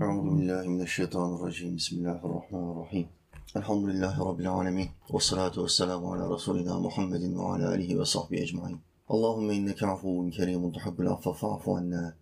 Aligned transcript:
Euzu 0.00 0.38
billahi 0.38 0.68
mineşşeytanirracim. 0.68 1.76
Bismillahirrahmanirrahim. 1.76 3.08
Elhamdülillahi 3.56 4.20
rabbil 4.20 4.50
alamin. 4.50 4.88
Ve 5.14 5.18
salatu 5.20 5.64
vesselamu 5.64 6.12
ala 6.12 6.34
resulina 6.34 6.78
Muhammedin 6.78 7.38
ve 7.38 7.42
ala 7.42 7.68
alihi 7.68 8.00
ve 8.00 8.04
sahbihi 8.04 8.42
ecmaîn. 8.42 8.80
Allahumme 9.08 9.54
inneke 9.54 9.86
afuvun 9.86 10.30
kerimun 10.30 10.72
tuhibbul 10.72 11.06
affe 11.06 11.32
fa'fu 11.32 11.76
anna. 11.76 12.14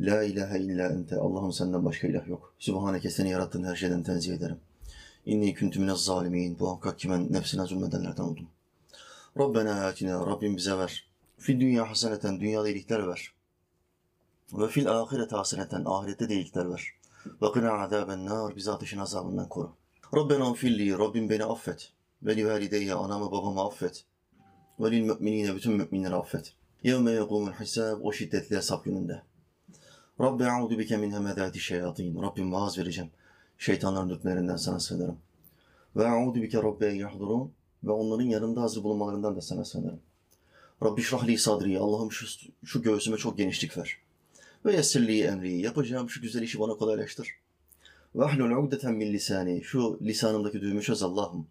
La 0.00 0.22
ilahe 0.22 0.58
illa 0.58 0.88
ente. 0.88 1.16
Allah'ım 1.16 1.52
senden 1.52 1.84
başka 1.84 2.08
ilah 2.08 2.28
yok. 2.28 2.54
Sübhaneke 2.58 3.10
seni 3.10 3.30
yarattığın 3.30 3.64
her 3.64 3.76
şeyden 3.76 4.02
tenzih 4.02 4.34
ederim. 4.34 4.60
İnni 5.26 5.54
küntü 5.54 5.80
minez 5.80 5.98
zalimin. 5.98 6.56
Muhakkak 6.60 6.98
ki 6.98 7.10
ben 7.10 7.32
nefsine 7.32 7.62
zulmedenlerden 7.62 8.22
oldum. 8.22 8.46
Rabbena 9.38 9.86
atina. 9.86 10.26
Rabbim 10.26 10.56
bize 10.56 10.78
ver. 10.78 11.10
Fi 11.38 11.60
dünya 11.60 11.90
haseneten. 11.90 12.40
Dünyada 12.40 12.68
iyilikler 12.68 13.08
ver. 13.08 13.32
Ve 14.52 14.68
fil 14.68 14.90
ahirete 14.90 15.36
haseneten. 15.36 15.82
Ahirette 15.84 16.28
de 16.28 16.34
iyilikler 16.34 16.70
ver.'' 16.70 16.97
Ve 17.42 17.52
kına 17.52 17.72
azaben 17.72 18.26
nar. 18.26 18.56
Bizi 18.56 18.70
ateşin 18.70 18.98
azabından 18.98 19.48
koru. 19.48 19.72
Rabbena 20.16 20.54
filli. 20.54 20.98
Rabbim 20.98 21.30
beni 21.30 21.44
affet. 21.44 21.92
Ve 22.22 22.36
li 22.36 22.46
valideyye. 22.46 22.94
Anamı 22.94 23.32
babamı 23.32 23.64
affet. 23.64 24.04
Ve 24.80 24.90
lil 24.90 25.02
müminine. 25.02 25.54
Bütün 25.56 25.72
müminleri 25.72 26.14
affet. 26.14 26.52
Yevme 26.82 27.10
yekumul 27.10 27.52
hisab. 27.52 28.00
O 28.02 28.12
şiddetli 28.12 28.56
hesap 28.56 28.84
gününde. 28.84 29.22
Rabbi 30.20 30.44
a'udu 30.44 30.78
bike 30.78 30.96
min 30.96 31.10
hemedati 31.10 31.60
şeyatin. 31.60 32.22
Rabbim 32.22 32.52
vaaz 32.52 32.78
vereceğim. 32.78 33.10
Şeytanların 33.58 34.08
dürtmelerinden 34.08 34.56
sana 34.56 34.80
sığınırım. 34.80 35.18
Ve 35.96 36.08
a'udu 36.08 36.42
bike 36.42 36.58
rabbi 36.58 36.84
en 36.84 36.94
yahdurun. 36.94 37.52
Ve 37.84 37.90
onların 37.90 38.24
yanında 38.24 38.62
hazır 38.62 38.82
bulunmalarından 38.82 39.36
da 39.36 39.40
sana 39.40 39.64
sığınırım. 39.64 40.00
Rabbi 40.82 41.02
şrahli 41.02 41.38
sadri. 41.38 41.78
Allah'ım 41.78 42.12
şu, 42.12 42.26
şu 42.64 42.82
göğsüme 42.82 43.16
çok 43.16 43.38
genişlik 43.38 43.78
ver. 43.78 43.98
Ve 44.64 44.72
yessirli 44.72 45.22
emri. 45.22 45.60
Yapacağım 45.60 46.10
şu 46.10 46.22
güzel 46.22 46.42
işi 46.42 46.60
bana 46.60 46.74
kolaylaştır. 46.74 47.28
Ve 48.14 48.24
ahlul 48.24 48.50
ugdeten 48.50 48.94
min 48.94 49.12
lisani. 49.12 49.64
Şu 49.64 49.98
lisanımdaki 50.02 50.60
düğümü 50.60 50.82
çöz 50.82 51.02
Allah'ım. 51.02 51.46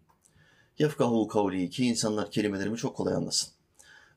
Yefkahu 0.78 1.28
kavli. 1.28 1.70
Ki 1.70 1.86
insanlar 1.86 2.30
kelimelerimi 2.30 2.76
çok 2.76 2.96
kolay 2.96 3.14
anlasın. 3.14 3.50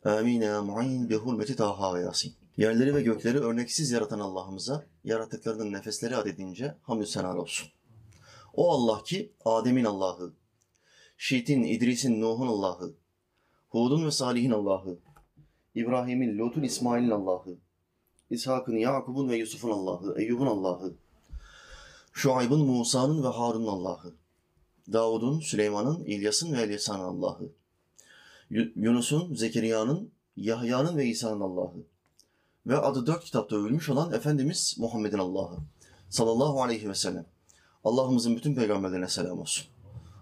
Amin 0.06 0.42
ya 0.42 0.62
mu'in 0.62 1.10
bi 1.10 1.16
hurmeti 1.16 1.56
Taha 1.56 1.96
ve 1.96 2.02
Yasin. 2.02 2.34
Yerleri 2.58 2.96
ve 2.96 3.02
gökleri 3.02 3.40
örneksiz 3.40 3.92
yaratan 3.92 4.20
Allah'ımıza 4.20 4.86
yaratıklarının 5.04 5.74
nefesleri 5.74 6.16
adedince 6.16 6.76
hamdü 6.82 7.06
senar 7.06 7.36
olsun. 7.36 7.70
O 8.54 8.72
Allah 8.72 9.04
ki 9.04 9.32
Adem'in 9.46 9.86
Allah'ı, 9.86 10.34
Şit'in, 11.18 11.64
İdris'in, 11.64 12.22
Nuh'un 12.22 12.48
Allah'ı, 12.48 12.94
Hud'un 13.70 14.06
ve 14.06 14.12
Salih'in 14.12 14.52
Allah'ı, 14.52 15.00
İbrahim'in, 15.76 16.38
Lut'un, 16.38 16.64
İsmail'in 16.64 17.10
Allah'ı, 17.10 17.58
İshak'ın, 18.32 18.78
Yakub'un 18.78 19.30
ve 19.30 19.38
Yusuf'un 19.38 19.70
Allah'ı, 19.70 20.22
Eyyub'un 20.22 20.48
Allah'ı, 20.48 20.94
Şuayb'ın, 22.14 22.66
Musa'nın 22.66 23.24
ve 23.24 23.28
Harun'un 23.28 23.68
Allah'ı, 23.68 24.14
Davud'un, 24.94 25.40
Süleyman'ın, 25.40 26.04
İlyas'ın 26.06 26.54
ve 26.54 26.62
Elyasa'nın 26.62 27.04
Allah'ı, 27.04 27.50
Yu- 28.50 28.72
Yunus'un, 28.76 29.36
Zekeriya'nın, 29.36 30.12
Yahya'nın 30.38 30.98
ve 30.98 31.06
İsa'nın 31.06 31.42
Allah'ı, 31.42 31.84
ve 32.68 32.78
adı 32.78 33.08
dört 33.08 33.24
kitapta 33.24 33.56
övülmüş 33.56 33.90
olan 33.90 34.14
Efendimiz 34.14 34.76
Muhammed'in 34.80 35.18
Allah'ı 35.18 35.58
sallallahu 36.10 36.64
aleyhi 36.64 36.90
ve 36.90 36.96
sellem. 36.96 37.26
Allah'ımızın 37.84 38.36
bütün 38.36 38.56
peygamberlerine 38.56 39.08
selam 39.08 39.40
olsun. 39.40 39.66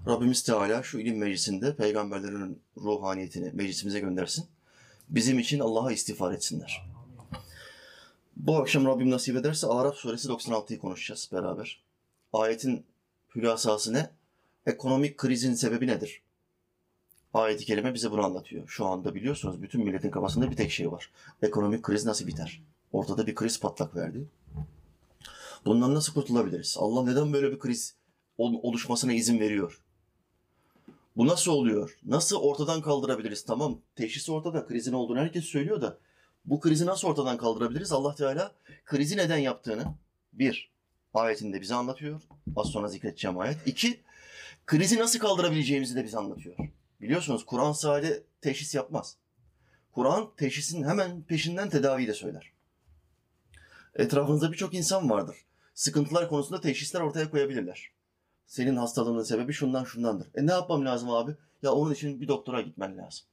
Rabbimiz 0.08 0.44
Teala 0.44 0.84
şu 0.84 1.00
ilim 1.00 1.18
meclisinde 1.18 1.76
peygamberlerin 1.76 2.62
ruhaniyetini 2.78 3.52
meclisimize 3.54 4.00
göndersin. 4.00 4.46
Bizim 5.10 5.40
için 5.40 5.60
Allah'a 5.60 5.92
istiğfar 5.92 6.34
etsinler. 6.34 6.90
Bu 8.40 8.58
akşam 8.58 8.86
Rabbim 8.86 9.12
nasip 9.12 9.36
ederse 9.36 9.68
Araf 9.68 9.95
suresi 9.95 10.28
96'yı 10.28 10.80
konuşacağız 10.80 11.30
beraber. 11.34 11.84
Ayetin 12.34 12.86
hülasası 13.36 13.94
ne? 13.94 14.09
Ekonomik 14.66 15.18
krizin 15.18 15.54
sebebi 15.54 15.88
nedir? 15.88 16.22
Ayet-i 17.34 17.66
Kerime 17.66 17.94
bize 17.94 18.12
bunu 18.12 18.26
anlatıyor. 18.26 18.68
Şu 18.68 18.86
anda 18.86 19.16
biliyorsunuz 19.16 19.62
bütün 19.62 19.84
milletin 19.84 20.12
kafasında 20.12 20.52
bir 20.52 20.56
tek 20.56 20.72
şey 20.72 20.91
var. 20.91 21.12
Ekonomik 21.41 21.84
kriz 21.84 22.06
nasıl 22.06 22.28
biter? 22.28 22.62
Ortada 22.91 23.28
bir 23.28 23.36
kriz 23.36 23.59
patlak 23.59 23.96
verdi. 23.96 24.28
Bundan 25.66 25.94
nasıl 25.94 26.13
kurtulabiliriz? 26.13 26.75
Allah 26.80 27.03
neden 27.03 27.34
böyle 27.34 27.52
bir 27.52 27.59
kriz 27.59 27.96
ol- 28.38 28.59
oluşmasına 28.63 29.13
izin 29.13 29.40
veriyor? 29.40 29.81
Bu 31.18 31.28
nasıl 31.28 31.52
oluyor? 31.52 32.00
Nasıl 32.06 32.36
ortadan 32.36 32.81
kaldırabiliriz? 32.81 33.46
Tamam 33.46 33.78
teşhis 33.96 34.30
ortada, 34.30 34.66
krizin 34.66 34.94
olduğunu 34.94 35.19
herkes 35.19 35.46
söylüyor 35.46 35.81
da 35.81 35.97
bu 36.45 36.59
krizi 36.59 36.85
nasıl 36.85 37.07
ortadan 37.07 37.38
kaldırabiliriz? 37.38 37.91
Allah 37.91 38.16
Teala 38.16 38.51
krizi 38.85 39.17
neden 39.17 39.38
yaptığını 39.38 39.85
bir, 40.33 40.72
ayetinde 41.13 41.61
bize 41.61 41.75
anlatıyor. 41.75 42.22
Az 42.55 42.67
sonra 42.67 42.88
zikredeceğim 42.88 43.39
ayet. 43.39 43.67
İki, 43.67 44.01
krizi 44.66 45.00
nasıl 45.00 45.19
kaldırabileceğimizi 45.19 45.95
de 45.95 46.03
bize 46.03 46.17
anlatıyor. 46.17 46.55
Biliyorsunuz 47.01 47.45
Kur'an 47.45 47.72
sadece 47.72 48.23
teşhis 48.41 48.75
yapmaz. 48.75 49.17
Kur'an 49.91 50.29
teşhisin 50.38 50.83
hemen 50.83 51.22
peşinden 51.22 51.69
tedaviyi 51.69 52.07
de 52.07 52.13
söyler. 52.13 52.53
Etrafınızda 53.95 54.51
birçok 54.51 54.73
insan 54.73 55.09
vardır. 55.09 55.38
Sıkıntılar 55.73 56.29
konusunda 56.29 56.61
teşhisler 56.61 57.01
ortaya 57.01 57.31
koyabilirler. 57.31 57.91
Senin 58.47 58.75
hastalığının 58.75 59.23
sebebi 59.23 59.53
şundan 59.53 59.83
şundandır. 59.83 60.27
E 60.35 60.45
ne 60.45 60.51
yapmam 60.51 60.85
lazım 60.85 61.09
abi? 61.09 61.35
Ya 61.61 61.71
onun 61.71 61.94
için 61.94 62.21
bir 62.21 62.27
doktora 62.27 62.61
gitmen 62.61 62.97
lazım. 62.97 63.25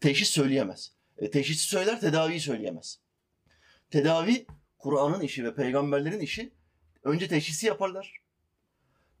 Teşhis 0.00 0.28
söyleyemez. 0.28 0.92
E, 1.18 1.30
teşhisi 1.30 1.64
söyler, 1.68 2.00
tedaviyi 2.00 2.40
söyleyemez. 2.40 2.98
Tedavi 3.90 4.46
Kur'an'ın 4.78 5.20
işi 5.20 5.44
ve 5.44 5.54
peygamberlerin 5.54 6.20
işi. 6.20 6.52
Önce 7.02 7.28
teşhisi 7.28 7.66
yaparlar. 7.66 8.20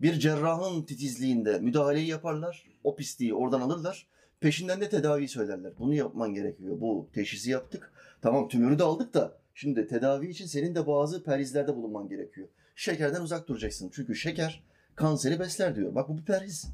Bir 0.00 0.14
cerrahın 0.14 0.82
titizliğinde 0.82 1.58
müdahaleyi 1.58 2.06
yaparlar. 2.06 2.66
O 2.84 2.96
pisliği 2.96 3.34
oradan 3.34 3.60
alırlar. 3.60 4.06
Peşinden 4.40 4.80
de 4.80 4.88
tedaviyi 4.88 5.28
söylerler. 5.28 5.72
Bunu 5.78 5.94
yapman 5.94 6.34
gerekiyor. 6.34 6.80
Bu 6.80 7.08
teşhisi 7.12 7.50
yaptık. 7.50 7.92
Tamam 8.22 8.48
tümörü 8.48 8.78
de 8.78 8.82
aldık 8.82 9.14
da 9.14 9.38
şimdi 9.54 9.88
tedavi 9.88 10.28
için 10.28 10.46
senin 10.46 10.74
de 10.74 10.86
bazı 10.86 11.24
perhizlerde 11.24 11.76
bulunman 11.76 12.08
gerekiyor. 12.08 12.48
Şekerden 12.76 13.20
uzak 13.20 13.48
duracaksın. 13.48 13.90
Çünkü 13.94 14.14
şeker 14.14 14.62
kanseri 14.94 15.40
besler 15.40 15.76
diyor. 15.76 15.94
Bak 15.94 16.08
bu 16.08 16.18
bir 16.18 16.24
perhiz. 16.24 16.66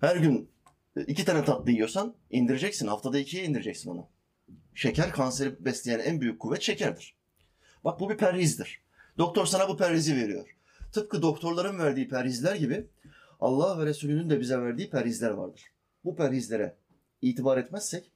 Her 0.00 0.16
gün 0.16 0.48
iki 0.96 1.24
tane 1.24 1.44
tatlı 1.44 1.70
yiyorsan 1.70 2.14
indireceksin. 2.30 2.86
Haftada 2.86 3.18
ikiye 3.18 3.44
indireceksin 3.44 3.90
onu. 3.90 4.06
Şeker 4.74 5.12
kanseri 5.12 5.64
besleyen 5.64 5.98
en 5.98 6.20
büyük 6.20 6.40
kuvvet 6.40 6.62
şekerdir. 6.62 7.16
Bak 7.84 8.00
bu 8.00 8.10
bir 8.10 8.16
perhizdir. 8.16 8.82
Doktor 9.18 9.46
sana 9.46 9.68
bu 9.68 9.76
perhizi 9.76 10.16
veriyor. 10.16 10.56
Tıpkı 10.92 11.22
doktorların 11.22 11.78
verdiği 11.78 12.08
perhizler 12.08 12.56
gibi 12.56 12.86
Allah 13.40 13.78
ve 13.78 13.86
Resulünün 13.86 14.30
de 14.30 14.40
bize 14.40 14.58
verdiği 14.58 14.90
perhizler 14.90 15.30
vardır. 15.30 15.62
Bu 16.04 16.16
perhizlere 16.16 16.76
itibar 17.22 17.58
etmezsek 17.58 18.10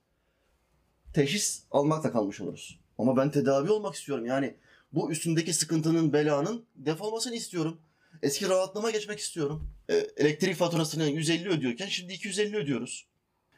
teşhis 1.12 1.62
almakla 1.70 2.12
kalmış 2.12 2.40
oluruz. 2.40 2.80
Ama 2.98 3.16
ben 3.16 3.30
tedavi 3.30 3.70
olmak 3.70 3.94
istiyorum. 3.94 4.26
Yani 4.26 4.54
bu 4.92 5.10
üstündeki 5.10 5.52
sıkıntının, 5.52 6.12
belanın 6.12 6.64
defolmasını 6.76 7.34
istiyorum. 7.34 7.80
Eski 8.22 8.48
rahatlığıma 8.48 8.90
geçmek 8.90 9.18
istiyorum. 9.18 9.70
E, 9.88 9.94
elektrik 9.94 10.56
faturasını 10.56 11.04
150 11.04 11.48
ödüyorken 11.48 11.86
şimdi 11.86 12.12
250 12.12 12.56
ödüyoruz. 12.56 13.06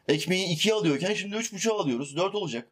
Ekmeği 0.09 0.56
2'ye 0.56 0.75
alıyorken 0.75 1.15
şimdi 1.15 1.37
3,5'a 1.37 1.75
alıyoruz. 1.75 2.16
4 2.16 2.34
olacak. 2.34 2.69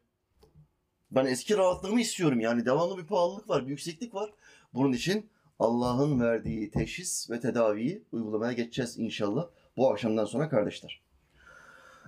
Ben 1.11 1.25
eski 1.25 1.57
rahatlığımı 1.57 2.01
istiyorum. 2.01 2.39
Yani 2.39 2.65
devamlı 2.65 2.97
bir 2.97 3.07
pahalılık 3.07 3.49
var, 3.49 3.65
bir 3.65 3.69
yükseklik 3.69 4.15
var. 4.15 4.33
Bunun 4.73 4.93
için 4.93 5.29
Allah'ın 5.59 6.19
verdiği 6.19 6.71
teşhis 6.71 7.29
ve 7.29 7.39
tedaviyi 7.39 8.03
uygulamaya 8.11 8.53
geçeceğiz 8.53 8.99
inşallah 8.99 9.47
bu 9.77 9.91
akşamdan 9.91 10.25
sonra 10.25 10.49
kardeşler. 10.49 11.01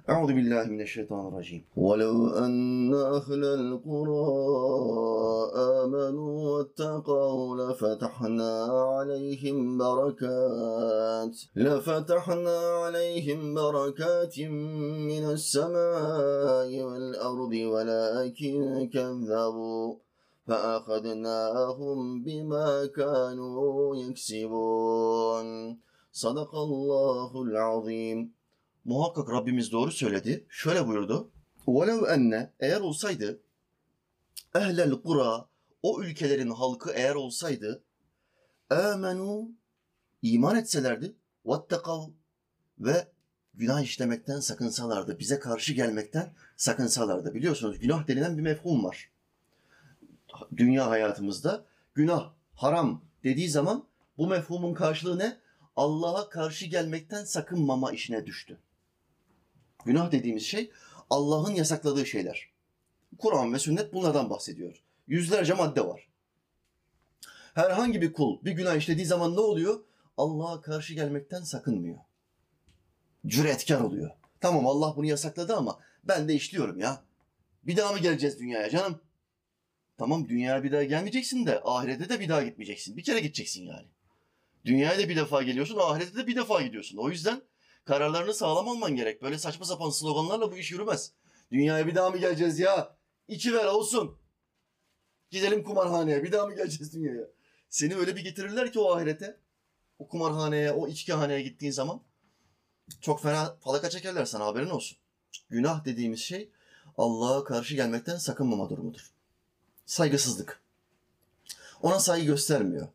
Euzu 0.08 0.36
billahi 0.36 0.70
mineşşeytanirracim. 0.70 1.64
وَلَوْ 1.78 2.18
أَنَّ 2.46 2.94
أَهْلَ 3.18 3.44
الْقُرَى 3.60 4.26
آمَنُوا 5.82 6.36
وَاتَّقَوْا 6.52 7.56
لَفَتَحْنَا 7.62 8.53
عَلَيْهِمْ 8.94 9.58
بَرَكَاتٍ 9.80 11.36
لَفَتَحْنَا 11.56 12.58
عَلَيْهِمْ 12.82 13.56
بَرَكَاتٍ 13.56 14.36
مِنَ 15.12 15.24
السَّمَاءِ 15.38 16.70
وَالْأَرْضِ 16.88 17.54
وَلَكِنْ 17.74 18.58
كَذَّبُوا 18.94 19.96
فأخذناهم 20.47 21.97
بما 22.24 22.86
كانوا 22.86 23.96
يكسبون 23.96 25.47
صدق 26.12 26.56
الله 26.56 27.42
العظيم 27.42 28.41
Muhakkak 28.84 29.31
Rabbimiz 29.31 29.72
doğru 29.72 29.93
söyledi. 29.93 30.47
Şöyle 30.48 30.87
buyurdu. 30.87 31.31
وَلَوْ 31.66 32.15
enne 32.15 32.53
eğer 32.60 32.81
olsaydı 32.81 33.41
ehlel 34.54 34.91
kura 34.91 35.48
o 35.83 36.03
ülkelerin 36.03 36.51
halkı 36.51 36.93
eğer 36.93 37.15
olsaydı 37.15 37.83
amenu 38.71 39.51
iman 40.22 40.57
etselerdi 40.57 41.16
vattakav 41.45 42.09
ve 42.78 43.09
günah 43.54 43.83
işlemekten 43.83 44.41
sakınsalardı. 44.41 45.19
Bize 45.19 45.39
karşı 45.39 45.72
gelmekten 45.72 46.34
sakınsalardı. 46.57 47.34
Biliyorsunuz 47.34 47.78
günah 47.78 48.09
denilen 48.09 48.39
bir 48.39 48.43
mefhum 48.43 48.84
var 48.84 49.10
dünya 50.57 50.91
hayatımızda 50.91 51.65
günah, 51.95 52.33
haram 52.54 53.03
dediği 53.25 53.48
zaman 53.48 53.84
bu 54.19 54.27
mefhumun 54.27 54.75
karşılığı 54.75 55.19
ne? 55.19 55.37
Allah'a 55.77 56.28
karşı 56.28 56.66
gelmekten 56.66 57.25
sakınmama 57.25 57.93
işine 57.93 58.27
düştü. 58.27 58.59
Günah 59.86 60.12
dediğimiz 60.12 60.44
şey 60.44 60.72
Allah'ın 61.10 61.56
yasakladığı 61.56 62.06
şeyler. 62.06 62.50
Kur'an 63.18 63.54
ve 63.54 63.60
sünnet 63.60 63.94
bunlardan 63.94 64.30
bahsediyor. 64.30 64.84
Yüzlerce 65.08 65.54
madde 65.54 65.88
var. 65.88 66.08
Herhangi 67.54 68.02
bir 68.02 68.14
kul 68.14 68.46
bir 68.46 68.52
günah 68.52 68.76
işlediği 68.76 69.06
zaman 69.06 69.36
ne 69.36 69.40
oluyor? 69.40 69.84
Allah'a 70.18 70.62
karşı 70.62 70.94
gelmekten 70.94 71.42
sakınmıyor. 71.42 71.98
Cüretkar 73.28 73.82
oluyor. 73.82 74.12
Tamam 74.40 74.68
Allah 74.68 74.96
bunu 74.96 75.06
yasakladı 75.06 75.56
ama 75.56 75.80
ben 76.04 76.28
de 76.28 76.34
işliyorum 76.34 76.80
ya. 76.80 77.04
Bir 77.64 77.78
daha 77.78 77.92
mı 77.92 78.00
geleceğiz 78.00 78.40
dünyaya 78.40 78.70
canım? 78.70 79.02
Tamam 79.98 80.30
dünyaya 80.30 80.64
bir 80.64 80.72
daha 80.72 80.84
gelmeyeceksin 80.84 81.46
de 81.46 81.62
ahirete 81.64 82.10
de 82.10 82.20
bir 82.20 82.30
daha 82.30 82.44
gitmeyeceksin. 82.44 82.98
Bir 82.98 83.04
kere 83.04 83.20
gideceksin 83.20 83.66
yani. 83.66 83.88
Dünyaya 84.66 85.00
da 85.00 85.10
bir 85.10 85.16
defa 85.16 85.44
geliyorsun, 85.44 85.78
ahirete 85.82 86.16
de 86.16 86.28
bir 86.28 86.36
defa 86.36 86.62
gidiyorsun. 86.62 86.98
O 86.98 87.10
yüzden 87.10 87.42
kararlarını 87.86 88.34
sağlam 88.34 88.70
alman 88.70 88.96
gerek. 88.96 89.22
Böyle 89.22 89.40
saçma 89.40 89.66
sapan 89.66 89.90
sloganlarla 89.90 90.52
bu 90.52 90.58
iş 90.58 90.72
yürümez. 90.72 91.12
Dünyaya 91.52 91.88
bir 91.88 91.96
daha 91.96 92.10
mı 92.10 92.18
geleceğiz 92.18 92.60
ya? 92.60 92.96
İçi 93.28 93.54
ver 93.54 93.66
olsun. 93.66 94.18
Gidelim 95.30 95.64
kumarhaneye. 95.64 96.24
Bir 96.24 96.32
daha 96.32 96.48
mı 96.48 96.56
geleceğiz 96.56 96.94
dünyaya? 96.94 97.28
Seni 97.70 97.96
öyle 97.96 98.16
bir 98.16 98.22
getirirler 98.24 98.72
ki 98.72 98.80
o 98.80 98.96
ahirete. 98.96 99.38
O 100.00 100.08
kumarhaneye, 100.08 100.72
o 100.72 100.88
içkihaneye 100.88 101.42
gittiğin 101.42 101.72
zaman 101.72 102.02
çok 103.02 103.22
fena 103.22 103.56
falaka 103.60 103.90
çekerler 103.90 104.26
sana 104.26 104.46
haberin 104.46 104.70
olsun. 104.70 104.98
Günah 105.50 105.86
dediğimiz 105.86 106.20
şey 106.20 106.50
Allah'a 106.98 107.44
karşı 107.44 107.76
gelmekten 107.76 108.18
sakınmama 108.18 108.70
durumudur. 108.70 109.12
Saygısızlık. 109.86 110.62
Ona 111.82 112.00
saygı 112.00 112.26
göstermiyor. 112.26 112.88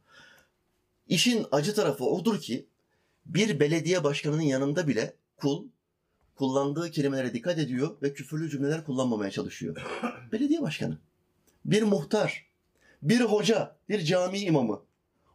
İşin 1.08 1.46
acı 1.52 1.74
tarafı 1.74 2.04
odur 2.04 2.40
ki 2.40 2.66
bir 3.26 3.60
belediye 3.60 4.04
başkanının 4.04 4.42
yanında 4.42 4.88
bile 4.88 5.14
kul 5.36 5.68
kullandığı 6.34 6.90
kelimelere 6.90 7.34
dikkat 7.34 7.58
ediyor 7.58 7.96
ve 8.02 8.12
küfürlü 8.12 8.50
cümleler 8.50 8.84
kullanmamaya 8.84 9.30
çalışıyor. 9.30 9.76
belediye 10.32 10.62
başkanı. 10.62 10.98
Bir 11.64 11.82
muhtar, 11.82 12.46
bir 13.02 13.20
hoca, 13.20 13.76
bir 13.88 14.04
cami 14.04 14.38
imamı. 14.38 14.82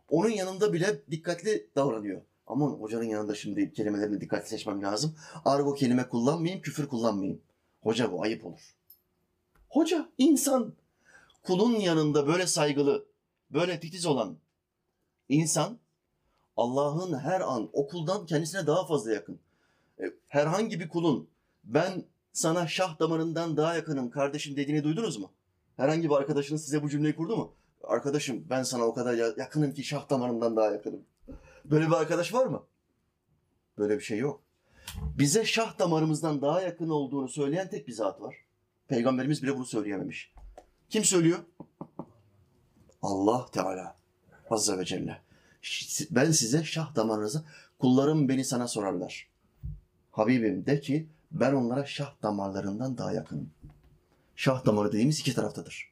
Onun 0.10 0.30
yanında 0.30 0.74
bile 0.74 1.02
dikkatli 1.12 1.68
davranıyor. 1.76 2.22
Aman 2.48 2.70
hocanın 2.70 3.04
yanında 3.04 3.36
şimdi 3.36 3.74
kelimelerini 3.74 4.22
dikkatli 4.22 4.50
seçmem 4.50 4.82
lazım. 4.82 5.16
Argo 5.46 5.74
kelime 5.74 6.10
kullanmayayım, 6.10 6.62
küfür 6.62 6.88
kullanmayayım. 6.88 7.42
Hoca 7.82 8.12
bu 8.12 8.24
ayıp 8.24 8.46
olur. 8.46 8.76
Hoca, 9.70 10.10
insan. 10.18 10.74
Kulun 11.44 11.80
yanında 11.80 12.28
böyle 12.28 12.48
saygılı, 12.48 13.06
böyle 13.52 13.80
titiz 13.80 14.06
olan 14.06 14.38
insan 15.30 15.80
Allah'ın 16.58 17.20
her 17.20 17.42
an 17.42 17.70
okuldan 17.74 18.26
kendisine 18.26 18.68
daha 18.68 18.86
fazla 18.86 19.12
yakın. 19.14 19.40
E, 20.00 20.04
Herhangi 20.28 20.80
bir 20.80 20.90
kulun 20.90 21.28
ben 21.64 22.04
sana 22.34 22.68
şah 22.68 23.00
damarından 23.00 23.58
daha 23.58 23.76
yakınım 23.76 24.10
kardeşim 24.10 24.56
dediğini 24.56 24.84
duydunuz 24.84 25.18
mu? 25.18 25.32
Herhangi 25.78 26.10
bir 26.10 26.16
arkadaşınız 26.16 26.64
size 26.66 26.84
bu 26.84 26.90
cümleyi 26.90 27.16
kurdu 27.16 27.38
mu? 27.38 27.54
Arkadaşım 27.84 28.46
ben 28.50 28.64
sana 28.64 28.84
o 28.84 28.94
kadar 28.94 29.14
ya- 29.14 29.34
yakınım 29.38 29.74
ki 29.74 29.84
şah 29.84 30.10
damarından 30.10 30.56
daha 30.56 30.72
yakınım. 30.72 31.02
Böyle 31.66 31.88
bir 31.88 31.92
arkadaş 31.94 32.34
var 32.34 32.46
mı? 32.46 32.64
Böyle 33.78 33.96
bir 33.98 34.04
şey 34.04 34.18
yok. 34.18 34.42
Bize 35.18 35.46
şah 35.46 35.80
damarımızdan 35.80 36.42
daha 36.42 36.62
yakın 36.62 36.90
olduğunu 36.90 37.28
söyleyen 37.30 37.70
tek 37.70 37.88
bir 37.88 37.94
zat 37.94 38.22
var. 38.22 38.36
Peygamberimiz 38.88 39.44
bile 39.44 39.56
bunu 39.56 39.66
söyleyememiş. 39.66 40.34
Kim 40.90 41.04
söylüyor? 41.06 41.40
Allah 43.02 43.46
Teala. 43.52 43.96
Azze 44.50 44.78
ve 44.78 44.86
Celle. 44.86 45.22
Ben 46.12 46.32
size 46.32 46.64
şah 46.64 46.96
damarınızı, 46.96 47.44
kullarım 47.80 48.30
beni 48.30 48.46
sana 48.46 48.68
sorarlar. 48.68 49.28
Habibim 50.12 50.66
de 50.66 50.82
ki 50.82 51.08
ben 51.32 51.54
onlara 51.54 51.86
şah 51.86 52.22
damarlarından 52.24 52.98
daha 52.98 53.12
yakınım. 53.12 53.50
Şah 54.36 54.66
damarı 54.66 54.88
dediğimiz 54.92 55.20
iki 55.20 55.36
taraftadır. 55.36 55.92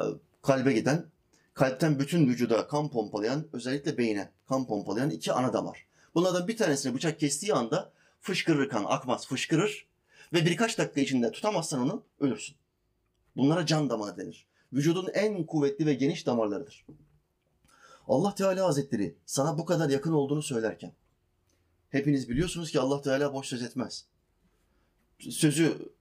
Ee, 0.00 0.04
Kalbe 0.42 0.72
giden, 0.72 1.06
kalpten 1.54 1.98
bütün 1.98 2.28
vücuda 2.28 2.66
kan 2.66 2.90
pompalayan, 2.90 3.46
özellikle 3.52 3.98
beyne 3.98 4.30
kan 4.48 4.66
pompalayan 4.66 5.10
iki 5.10 5.32
ana 5.32 5.52
damar. 5.52 5.86
Bunlardan 6.14 6.48
bir 6.48 6.56
tanesini 6.56 6.94
bıçak 6.94 7.20
kestiği 7.20 7.54
anda 7.54 7.92
fışkırır 8.20 8.68
kan, 8.68 8.84
akmaz, 8.84 9.26
fışkırır 9.26 9.86
ve 10.32 10.46
birkaç 10.46 10.78
dakika 10.78 11.00
içinde 11.00 11.32
tutamazsan 11.32 11.80
onu 11.80 12.02
ölürsün. 12.20 12.56
Bunlara 13.36 13.66
can 13.66 13.90
damarı 13.90 14.16
denir. 14.16 14.46
Vücudun 14.72 15.08
en 15.14 15.46
kuvvetli 15.46 15.86
ve 15.86 15.94
geniş 15.94 16.26
damarlarıdır. 16.26 16.86
Allah 18.08 18.34
Teala 18.34 18.66
Hazretleri 18.66 19.16
sana 19.26 19.58
bu 19.58 19.64
kadar 19.64 19.90
yakın 19.90 20.12
olduğunu 20.12 20.42
söylerken 20.42 20.92
hepiniz 21.90 22.28
biliyorsunuz 22.28 22.70
ki 22.70 22.80
Allah 22.80 23.02
Teala 23.02 23.34
boş 23.34 23.46
söz 23.46 23.62
etmez. 23.62 24.06
Sözü 25.18 25.92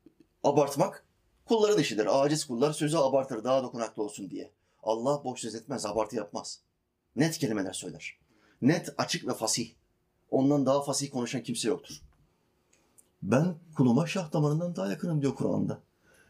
abartmak 0.43 1.05
kulların 1.45 1.79
işidir. 1.79 2.23
Aciz 2.23 2.45
kullar 2.45 2.73
sözü 2.73 2.97
abartır 2.97 3.43
daha 3.43 3.63
dokunaklı 3.63 4.03
olsun 4.03 4.29
diye. 4.29 4.51
Allah 4.83 5.23
boş 5.23 5.39
söz 5.39 5.55
etmez, 5.55 5.85
abartı 5.85 6.15
yapmaz. 6.15 6.59
Net 7.15 7.37
kelimeler 7.37 7.73
söyler. 7.73 8.17
Net, 8.61 8.93
açık 8.97 9.27
ve 9.27 9.33
fasih. 9.33 9.71
Ondan 10.31 10.65
daha 10.65 10.81
fasih 10.81 11.11
konuşan 11.11 11.43
kimse 11.43 11.67
yoktur. 11.67 12.01
Ben 13.21 13.55
kuluma 13.75 14.07
şah 14.07 14.33
damarından 14.33 14.75
daha 14.75 14.87
yakınım 14.87 15.21
diyor 15.21 15.35
Kur'an'da. 15.35 15.81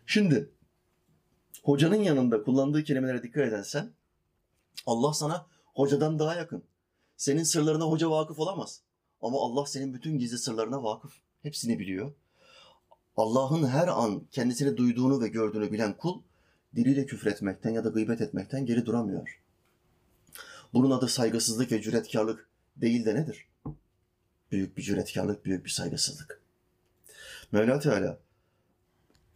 Şimdi 0.05 0.51
hocanın 1.63 2.03
yanında 2.03 2.43
kullandığı 2.43 2.83
kelimelere 2.83 3.23
dikkat 3.23 3.47
edersen 3.47 3.93
Allah 4.85 5.13
sana 5.13 5.45
hocadan 5.79 6.19
daha 6.19 6.35
yakın. 6.35 6.63
Senin 7.17 7.43
sırlarına 7.43 7.83
hoca 7.83 8.11
vakıf 8.11 8.39
olamaz. 8.39 8.81
Ama 9.21 9.37
Allah 9.41 9.65
senin 9.65 9.93
bütün 9.93 10.17
gizli 10.17 10.37
sırlarına 10.37 10.83
vakıf. 10.83 11.13
Hepsini 11.43 11.79
biliyor. 11.79 12.13
Allah'ın 13.17 13.67
her 13.67 13.87
an 13.87 14.23
kendisini 14.31 14.77
duyduğunu 14.77 15.21
ve 15.21 15.27
gördüğünü 15.27 15.71
bilen 15.71 15.97
kul 15.97 16.21
diliyle 16.75 17.05
küfretmekten 17.05 17.69
ya 17.69 17.83
da 17.83 17.89
gıybet 17.89 18.21
etmekten 18.21 18.65
geri 18.65 18.85
duramıyor. 18.85 19.41
Bunun 20.73 20.91
adı 20.91 21.07
saygısızlık 21.07 21.71
ve 21.71 21.81
cüretkarlık 21.81 22.49
değil 22.77 23.05
de 23.05 23.15
nedir? 23.15 23.47
Büyük 24.51 24.77
bir 24.77 24.81
cüretkarlık, 24.81 25.45
büyük 25.45 25.65
bir 25.65 25.69
saygısızlık. 25.69 26.41
Mevla 27.51 27.79
Teala 27.79 28.19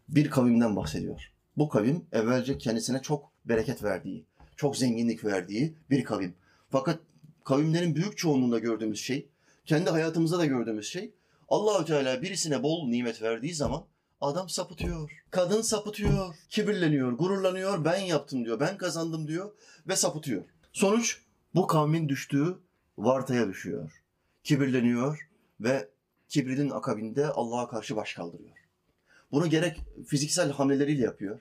bir 0.09 0.29
kavimden 0.29 0.75
bahsediyor. 0.75 1.31
Bu 1.57 1.69
kavim 1.69 2.05
evvelce 2.11 2.57
kendisine 2.57 3.01
çok 3.01 3.31
bereket 3.45 3.83
verdiği, 3.83 4.25
çok 4.63 4.77
zenginlik 4.77 5.25
verdiği 5.25 5.75
bir 5.89 6.03
kavim. 6.03 6.35
Fakat 6.69 6.99
kavimlerin 7.43 7.95
büyük 7.95 8.17
çoğunluğunda 8.17 8.59
gördüğümüz 8.59 8.99
şey, 8.99 9.29
kendi 9.65 9.89
hayatımızda 9.89 10.39
da 10.39 10.45
gördüğümüz 10.45 10.87
şey, 10.87 11.13
Allahü 11.49 11.85
Teala 11.85 12.21
birisine 12.21 12.63
bol 12.63 12.87
nimet 12.87 13.21
verdiği 13.21 13.53
zaman 13.53 13.85
adam 14.21 14.49
sapıtıyor. 14.49 15.11
Kadın 15.31 15.61
sapıtıyor, 15.61 16.35
kibirleniyor, 16.49 17.11
gururlanıyor, 17.11 17.85
ben 17.85 17.97
yaptım 17.97 18.45
diyor, 18.45 18.59
ben 18.59 18.77
kazandım 18.77 19.27
diyor 19.27 19.51
ve 19.87 19.95
sapıtıyor. 19.95 20.43
Sonuç 20.73 21.21
bu 21.55 21.67
kavmin 21.67 22.09
düştüğü 22.09 22.57
vartaya 22.97 23.47
düşüyor. 23.47 24.03
Kibirleniyor 24.43 25.29
ve 25.59 25.89
kibrinin 26.29 26.69
akabinde 26.69 27.27
Allah'a 27.27 27.67
karşı 27.67 27.95
baş 27.95 28.13
kaldırıyor. 28.13 28.57
Bunu 29.31 29.49
gerek 29.49 29.81
fiziksel 30.07 30.51
hamleleriyle 30.51 31.01
yapıyor. 31.01 31.39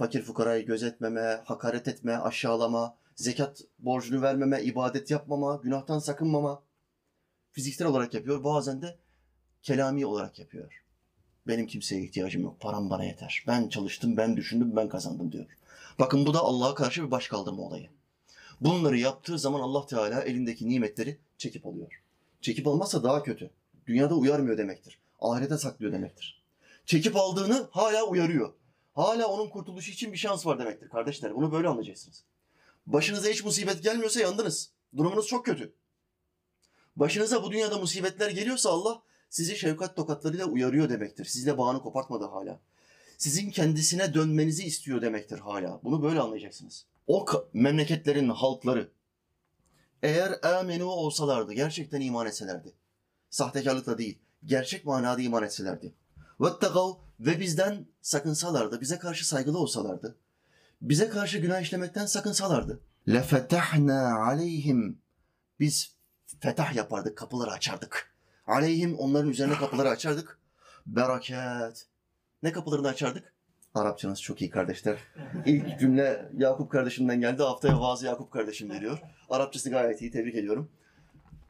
Fakir 0.00 0.22
fukarayı 0.22 0.66
gözetmeme, 0.66 1.42
hakaret 1.44 1.88
etme, 1.88 2.16
aşağılama, 2.16 2.96
zekat 3.16 3.60
borcunu 3.78 4.22
vermeme, 4.22 4.62
ibadet 4.62 5.10
yapmama, 5.10 5.60
günahtan 5.62 5.98
sakınmama. 5.98 6.62
Fiziksel 7.50 7.88
olarak 7.88 8.14
yapıyor. 8.14 8.44
Bazen 8.44 8.82
de 8.82 8.98
kelami 9.62 10.06
olarak 10.06 10.38
yapıyor. 10.38 10.82
Benim 11.46 11.66
kimseye 11.66 12.02
ihtiyacım 12.02 12.42
yok. 12.42 12.60
Param 12.60 12.90
bana 12.90 13.04
yeter. 13.04 13.44
Ben 13.46 13.68
çalıştım, 13.68 14.16
ben 14.16 14.36
düşündüm, 14.36 14.76
ben 14.76 14.88
kazandım 14.88 15.32
diyor. 15.32 15.46
Bakın 15.98 16.26
bu 16.26 16.34
da 16.34 16.40
Allah'a 16.40 16.74
karşı 16.74 17.06
bir 17.06 17.10
baş 17.10 17.28
kaldırma 17.28 17.62
olayı. 17.62 17.88
Bunları 18.60 18.98
yaptığı 18.98 19.38
zaman 19.38 19.60
Allah 19.60 19.86
Teala 19.86 20.22
elindeki 20.22 20.68
nimetleri 20.68 21.18
çekip 21.38 21.66
alıyor. 21.66 22.02
Çekip 22.40 22.66
almazsa 22.66 23.02
daha 23.02 23.22
kötü. 23.22 23.50
Dünyada 23.86 24.14
uyarmıyor 24.14 24.58
demektir. 24.58 24.98
Ahirete 25.20 25.58
saklıyor 25.58 25.92
demektir. 25.92 26.42
Çekip 26.86 27.16
aldığını 27.16 27.68
hala 27.70 28.04
uyarıyor. 28.04 28.59
Hala 28.92 29.26
onun 29.26 29.48
kurtuluşu 29.48 29.90
için 29.90 30.12
bir 30.12 30.18
şans 30.18 30.46
var 30.46 30.58
demektir 30.58 30.88
kardeşler. 30.88 31.34
Bunu 31.34 31.52
böyle 31.52 31.68
anlayacaksınız. 31.68 32.24
Başınıza 32.86 33.28
hiç 33.28 33.44
musibet 33.44 33.82
gelmiyorsa 33.82 34.20
yandınız. 34.20 34.70
Durumunuz 34.96 35.26
çok 35.26 35.44
kötü. 35.46 35.74
Başınıza 36.96 37.42
bu 37.42 37.52
dünyada 37.52 37.78
musibetler 37.78 38.30
geliyorsa 38.30 38.70
Allah 38.70 39.02
sizi 39.30 39.56
şefkat 39.56 39.96
tokatlarıyla 39.96 40.46
uyarıyor 40.46 40.88
demektir. 40.88 41.24
Sizle 41.24 41.58
bağını 41.58 41.82
kopartmadı 41.82 42.24
hala. 42.24 42.60
Sizin 43.18 43.50
kendisine 43.50 44.14
dönmenizi 44.14 44.64
istiyor 44.64 45.02
demektir 45.02 45.38
hala. 45.38 45.80
Bunu 45.84 46.02
böyle 46.02 46.20
anlayacaksınız. 46.20 46.86
O 47.06 47.26
memleketlerin 47.52 48.28
halkları 48.28 48.90
eğer 50.02 50.58
amenu 50.58 50.84
olsalardı, 50.84 51.52
gerçekten 51.52 52.00
iman 52.00 52.26
etselerdi. 52.26 52.72
Sahtekarlıkla 53.30 53.98
değil, 53.98 54.18
gerçek 54.44 54.84
manada 54.84 55.20
iman 55.20 55.42
etselerdi. 55.42 55.94
Vettekav 56.40 56.94
ve 57.20 57.40
bizden 57.40 57.86
sakınsalardı, 58.02 58.80
bize 58.80 58.98
karşı 58.98 59.28
saygılı 59.28 59.58
olsalardı. 59.58 60.16
Bize 60.82 61.08
karşı 61.08 61.38
günah 61.38 61.60
işlemekten 61.60 62.06
sakınsalardı. 62.06 62.80
lefetahna 63.08 64.24
aleyhim 64.24 64.98
biz 65.60 65.94
fetah 66.40 66.74
yapardık, 66.74 67.18
kapıları 67.18 67.50
açardık. 67.50 68.14
Aleyhim 68.46 68.98
onların 68.98 69.30
üzerine 69.30 69.54
kapıları 69.54 69.88
açardık. 69.88 70.38
Bereket. 70.86 71.86
Ne 72.42 72.52
kapılarını 72.52 72.88
açardık? 72.88 73.32
Arapçanız 73.74 74.22
çok 74.22 74.42
iyi 74.42 74.50
kardeşler. 74.50 74.98
İlk 75.46 75.80
cümle 75.80 76.30
Yakup 76.36 76.70
kardeşimden 76.72 77.20
geldi. 77.20 77.42
Haftaya 77.42 77.80
vaazı 77.80 78.06
Yakup 78.06 78.30
kardeşim 78.30 78.70
veriyor. 78.70 78.98
Arapçası 79.30 79.70
gayet 79.70 80.02
iyi. 80.02 80.10
Tebrik 80.10 80.34
ediyorum. 80.34 80.70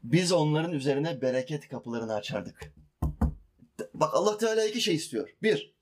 Biz 0.02 0.32
onların 0.32 0.72
üzerine 0.72 1.22
bereket 1.22 1.68
kapılarını 1.68 2.14
açardık. 2.14 2.72
Bak 3.94 4.14
Allah 4.14 4.38
Teala 4.38 4.64
iki 4.64 4.80
şey 4.80 4.94
istiyor. 4.94 5.37
Bir, 5.42 5.75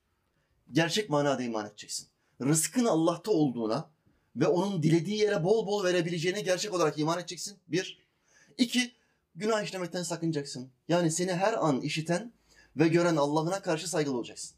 gerçek 0.71 1.09
manada 1.09 1.43
iman 1.43 1.67
edeceksin. 1.67 2.07
Rızkın 2.41 2.85
Allah'ta 2.85 3.31
olduğuna 3.31 3.89
ve 4.35 4.47
onun 4.47 4.83
dilediği 4.83 5.17
yere 5.17 5.43
bol 5.43 5.67
bol 5.67 5.83
verebileceğine 5.83 6.41
gerçek 6.41 6.73
olarak 6.73 6.99
iman 6.99 7.19
edeceksin. 7.19 7.57
Bir. 7.67 7.99
İki, 8.57 8.91
günah 9.35 9.63
işlemekten 9.63 10.03
sakınacaksın. 10.03 10.69
Yani 10.87 11.11
seni 11.11 11.33
her 11.33 11.53
an 11.53 11.81
işiten 11.81 12.33
ve 12.75 12.87
gören 12.87 13.15
Allah'ına 13.15 13.61
karşı 13.61 13.89
saygılı 13.89 14.17
olacaksın. 14.17 14.55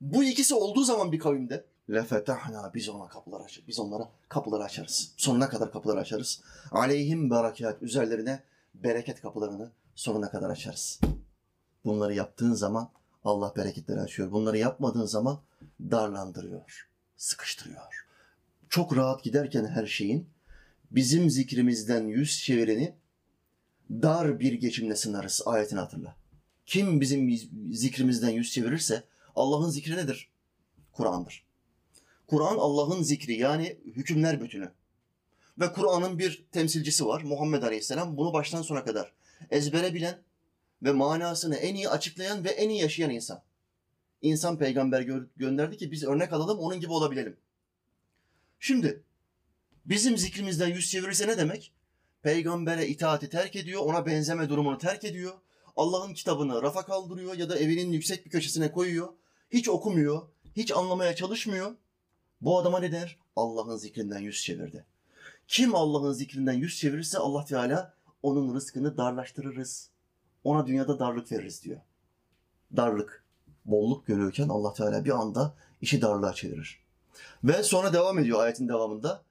Bu 0.00 0.24
ikisi 0.24 0.54
olduğu 0.54 0.84
zaman 0.84 1.12
bir 1.12 1.18
kavimde 1.18 1.64
lefetahna 1.90 2.74
biz 2.74 2.88
ona 2.88 3.08
kapılar 3.08 3.40
açarız. 3.40 3.68
Biz 3.68 3.78
onlara 3.78 4.08
kapıları 4.28 4.64
açarız. 4.64 5.14
Sonuna 5.16 5.48
kadar 5.48 5.72
kapıları 5.72 6.00
açarız. 6.00 6.42
Aleyhim 6.70 7.30
berekat 7.30 7.82
üzerlerine 7.82 8.42
bereket 8.74 9.20
kapılarını 9.20 9.70
sonuna 9.94 10.30
kadar 10.30 10.50
açarız. 10.50 11.00
Bunları 11.84 12.14
yaptığın 12.14 12.52
zaman 12.52 12.90
Allah 13.24 13.52
bereketleri 13.56 14.00
açıyor. 14.00 14.32
Bunları 14.32 14.58
yapmadığın 14.58 15.06
zaman 15.06 15.40
darlandırıyor, 15.80 16.88
sıkıştırıyor. 17.16 18.06
Çok 18.68 18.96
rahat 18.96 19.24
giderken 19.24 19.64
her 19.66 19.86
şeyin 19.86 20.28
bizim 20.90 21.30
zikrimizden 21.30 22.06
yüz 22.06 22.42
çevireni 22.42 22.94
dar 23.90 24.40
bir 24.40 24.52
geçimle 24.52 24.96
sınarız. 24.96 25.42
Ayetini 25.46 25.80
hatırla. 25.80 26.16
Kim 26.66 27.00
bizim 27.00 27.30
zikrimizden 27.72 28.30
yüz 28.30 28.52
çevirirse 28.52 29.04
Allah'ın 29.36 29.70
zikri 29.70 29.96
nedir? 29.96 30.28
Kur'an'dır. 30.92 31.44
Kur'an 32.26 32.56
Allah'ın 32.58 33.02
zikri 33.02 33.38
yani 33.38 33.78
hükümler 33.84 34.40
bütünü. 34.40 34.72
Ve 35.60 35.72
Kur'an'ın 35.72 36.18
bir 36.18 36.46
temsilcisi 36.52 37.06
var 37.06 37.22
Muhammed 37.22 37.62
Aleyhisselam. 37.62 38.16
Bunu 38.16 38.32
baştan 38.32 38.62
sona 38.62 38.84
kadar 38.84 39.12
ezbere 39.50 39.94
bilen 39.94 40.18
ve 40.82 40.92
manasını 40.92 41.56
en 41.56 41.74
iyi 41.74 41.88
açıklayan 41.88 42.44
ve 42.44 42.50
en 42.50 42.68
iyi 42.68 42.80
yaşayan 42.80 43.10
insan. 43.10 43.42
İnsan 44.22 44.58
peygamber 44.58 45.02
gö- 45.02 45.28
gönderdi 45.36 45.76
ki 45.76 45.90
biz 45.90 46.04
örnek 46.04 46.32
alalım 46.32 46.58
onun 46.58 46.80
gibi 46.80 46.92
olabilelim. 46.92 47.36
Şimdi 48.60 49.02
bizim 49.86 50.18
zikrimizden 50.18 50.68
yüz 50.68 50.90
çevirirse 50.90 51.28
ne 51.28 51.38
demek? 51.38 51.72
Peygambere 52.22 52.88
itaati 52.88 53.28
terk 53.28 53.56
ediyor, 53.56 53.80
ona 53.80 54.06
benzeme 54.06 54.48
durumunu 54.48 54.78
terk 54.78 55.04
ediyor. 55.04 55.32
Allah'ın 55.76 56.14
kitabını 56.14 56.62
rafa 56.62 56.86
kaldırıyor 56.86 57.36
ya 57.36 57.48
da 57.48 57.58
evinin 57.58 57.92
yüksek 57.92 58.26
bir 58.26 58.30
köşesine 58.30 58.72
koyuyor. 58.72 59.08
Hiç 59.50 59.68
okumuyor, 59.68 60.22
hiç 60.56 60.72
anlamaya 60.72 61.14
çalışmıyor. 61.14 61.76
Bu 62.40 62.58
adama 62.58 62.80
ne 62.80 62.92
der? 62.92 63.18
Allah'ın 63.36 63.76
zikrinden 63.76 64.18
yüz 64.18 64.42
çevirdi. 64.42 64.84
Kim 65.48 65.74
Allah'ın 65.74 66.12
zikrinden 66.12 66.52
yüz 66.52 66.78
çevirirse 66.78 67.18
Allah 67.18 67.44
Teala 67.44 67.94
onun 68.22 68.54
rızkını 68.54 68.96
darlaştırırız. 68.96 69.91
Ona 70.44 70.66
dünyada 70.66 70.98
darlık 70.98 71.32
veririz 71.32 71.64
diyor. 71.64 71.80
Darlık, 72.76 73.24
bolluk 73.64 74.06
görüyorken 74.06 74.48
Allah 74.48 74.72
Teala 74.72 75.04
bir 75.04 75.10
anda 75.10 75.54
işi 75.80 76.02
darlığa 76.02 76.32
çevirir. 76.32 76.82
Ve 77.44 77.62
sonra 77.62 77.92
devam 77.92 78.18
ediyor 78.18 78.40
ayetin 78.40 78.68
devamında. 78.68 79.22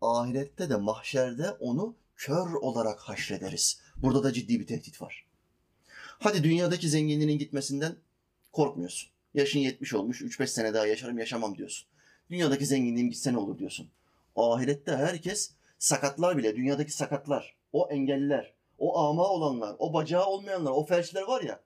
Ahirette 0.00 0.70
de 0.70 0.76
mahşerde 0.76 1.50
onu 1.50 1.94
kör 2.16 2.52
olarak 2.52 3.00
haşrederiz. 3.00 3.80
Burada 3.96 4.22
da 4.22 4.32
ciddi 4.32 4.60
bir 4.60 4.66
tehdit 4.66 5.02
var. 5.02 5.26
Hadi 6.18 6.44
dünyadaki 6.44 6.88
zenginliğinin 6.88 7.38
gitmesinden 7.38 7.96
korkmuyorsun. 8.52 9.10
Yaşın 9.34 9.58
70 9.58 9.94
olmuş, 9.94 10.22
3-5 10.22 10.46
sene 10.46 10.74
daha 10.74 10.86
yaşarım 10.86 11.18
yaşamam 11.18 11.58
diyorsun. 11.58 11.88
Dünyadaki 12.30 12.66
zenginliğim 12.66 13.10
gitse 13.10 13.32
ne 13.32 13.38
olur 13.38 13.58
diyorsun. 13.58 13.88
Ahirette 14.36 14.96
herkes 14.96 15.50
sakatlar 15.78 16.36
bile, 16.36 16.56
dünyadaki 16.56 16.92
sakatlar, 16.92 17.56
o 17.72 17.88
engelliler, 17.90 18.52
o 18.80 18.98
ama 18.98 19.28
olanlar, 19.28 19.76
o 19.78 19.92
bacağı 19.92 20.26
olmayanlar, 20.26 20.70
o 20.70 20.84
felçler 20.86 21.22
var 21.22 21.42
ya, 21.42 21.60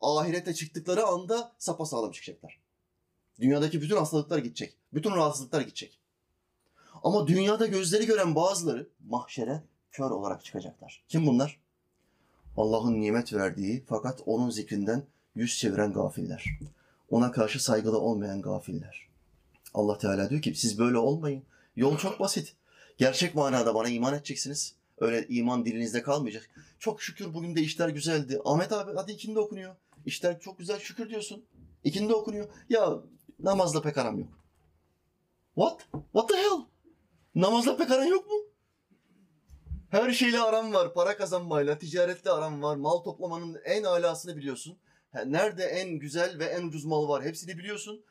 ahirete 0.00 0.54
çıktıkları 0.54 1.06
anda 1.06 1.52
sapasağlam 1.58 2.10
çıkacaklar. 2.10 2.60
Dünyadaki 3.40 3.80
bütün 3.80 3.96
hastalıklar 3.96 4.38
gidecek. 4.38 4.76
Bütün 4.94 5.10
rahatsızlıklar 5.10 5.60
gidecek. 5.60 5.98
Ama 7.02 7.26
dünyada 7.26 7.66
gözleri 7.66 8.06
gören 8.06 8.34
bazıları 8.34 8.88
mahşere 9.08 9.62
kör 9.92 10.10
olarak 10.10 10.44
çıkacaklar. 10.44 11.04
Kim 11.08 11.26
bunlar? 11.26 11.60
Allah'ın 12.56 13.00
nimet 13.00 13.32
verdiği 13.32 13.84
fakat 13.88 14.20
onun 14.26 14.50
zikrinden 14.50 15.02
yüz 15.34 15.58
çeviren 15.58 15.92
gafiller. 15.92 16.44
Ona 17.10 17.32
karşı 17.32 17.64
saygılı 17.64 17.98
olmayan 17.98 18.42
gafiller. 18.42 19.08
Allah 19.74 19.98
Teala 19.98 20.30
diyor 20.30 20.42
ki 20.42 20.54
siz 20.54 20.78
böyle 20.78 20.98
olmayın. 20.98 21.42
Yol 21.76 21.98
çok 21.98 22.20
basit. 22.20 22.54
Gerçek 22.98 23.34
manada 23.34 23.74
bana 23.74 23.88
iman 23.88 24.14
edeceksiniz. 24.14 24.74
Öyle 24.98 25.26
iman 25.28 25.64
dilinizde 25.64 26.02
kalmayacak. 26.02 26.50
Çok 26.78 27.02
şükür 27.02 27.34
bugün 27.34 27.56
de 27.56 27.60
işler 27.60 27.88
güzeldi. 27.88 28.40
Ahmet 28.44 28.72
abi 28.72 28.92
hadi 28.96 29.12
ikindi 29.12 29.38
okunuyor. 29.38 29.76
İşler 30.06 30.40
çok 30.40 30.58
güzel 30.58 30.78
şükür 30.78 31.10
diyorsun. 31.10 31.44
İkindi 31.84 32.14
okunuyor. 32.14 32.48
Ya 32.68 32.92
namazla 33.38 33.82
pek 33.82 33.98
aram 33.98 34.18
yok. 34.18 34.28
What? 35.54 35.88
What 36.12 36.28
the 36.28 36.36
hell? 36.36 36.64
Namazla 37.34 37.76
pek 37.76 37.90
aran 37.90 38.04
yok 38.04 38.26
mu? 38.26 38.36
Her 39.90 40.12
şeyle 40.12 40.40
aram 40.40 40.72
var. 40.72 40.94
Para 40.94 41.16
kazanmayla, 41.16 41.78
ticaretle 41.78 42.30
aram 42.30 42.62
var. 42.62 42.76
Mal 42.76 42.98
toplamanın 42.98 43.60
en 43.64 43.82
alasını 43.82 44.36
biliyorsun. 44.36 44.78
Nerede 45.26 45.64
en 45.64 45.98
güzel 45.98 46.38
ve 46.38 46.44
en 46.44 46.66
ucuz 46.66 46.84
mal 46.84 47.08
var 47.08 47.24
hepsini 47.24 47.58
biliyorsun. 47.58 48.04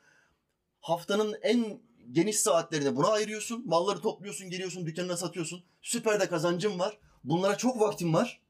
Haftanın 0.80 1.36
en 1.42 1.80
geniş 2.12 2.38
saatlerini 2.38 2.96
buna 2.96 3.08
ayırıyorsun. 3.08 3.62
Malları 3.66 4.00
topluyorsun, 4.00 4.50
geliyorsun, 4.50 4.86
dükkanına 4.86 5.16
satıyorsun. 5.16 5.64
Süper 5.82 6.20
de 6.20 6.28
kazancın 6.28 6.78
var. 6.78 6.98
Bunlara 7.24 7.58
çok 7.58 7.80
vaktin 7.80 8.14
var. 8.14 8.40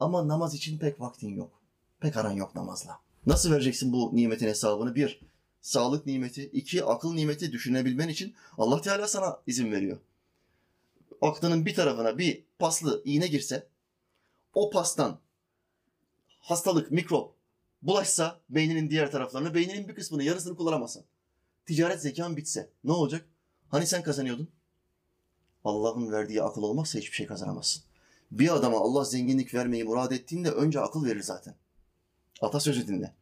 Ama 0.00 0.28
namaz 0.28 0.54
için 0.54 0.78
pek 0.78 1.00
vaktin 1.00 1.36
yok. 1.36 1.62
Pek 2.00 2.16
aran 2.16 2.32
yok 2.32 2.54
namazla. 2.54 3.00
Nasıl 3.26 3.50
vereceksin 3.50 3.92
bu 3.92 4.10
nimetin 4.16 4.46
hesabını? 4.46 4.94
Bir, 4.94 5.20
sağlık 5.60 6.06
nimeti. 6.06 6.44
iki 6.44 6.84
akıl 6.84 7.14
nimeti 7.14 7.52
düşünebilmen 7.52 8.08
için 8.08 8.34
Allah 8.58 8.80
Teala 8.80 9.08
sana 9.08 9.40
izin 9.46 9.72
veriyor. 9.72 9.98
Aklının 11.22 11.66
bir 11.66 11.74
tarafına 11.74 12.18
bir 12.18 12.44
paslı 12.58 13.02
iğne 13.04 13.26
girse, 13.26 13.66
o 14.54 14.70
pastan 14.70 15.18
hastalık, 16.38 16.90
mikrop 16.90 17.34
bulaşsa 17.82 18.40
beyninin 18.50 18.90
diğer 18.90 19.10
taraflarına, 19.10 19.54
beyninin 19.54 19.88
bir 19.88 19.94
kısmını, 19.94 20.22
yarısını 20.22 20.56
kullanamazsın. 20.56 21.04
Ticaret 21.68 22.02
zekan 22.02 22.36
bitse 22.36 22.70
ne 22.84 22.92
olacak? 22.92 23.28
Hani 23.68 23.86
sen 23.86 24.02
kazanıyordun? 24.02 24.48
Allah'ın 25.64 26.12
verdiği 26.12 26.42
akıl 26.42 26.62
olmazsa 26.62 26.98
hiçbir 26.98 27.16
şey 27.16 27.26
kazanamazsın. 27.26 27.82
Bir 28.30 28.54
adama 28.54 28.78
Allah 28.80 29.04
zenginlik 29.04 29.54
vermeyi 29.54 29.84
murad 29.84 30.10
ettiğinde 30.10 30.50
önce 30.50 30.80
akıl 30.80 31.04
verir 31.04 31.22
zaten. 31.22 31.54
Atasözü 32.40 32.88
dinle. 32.88 33.14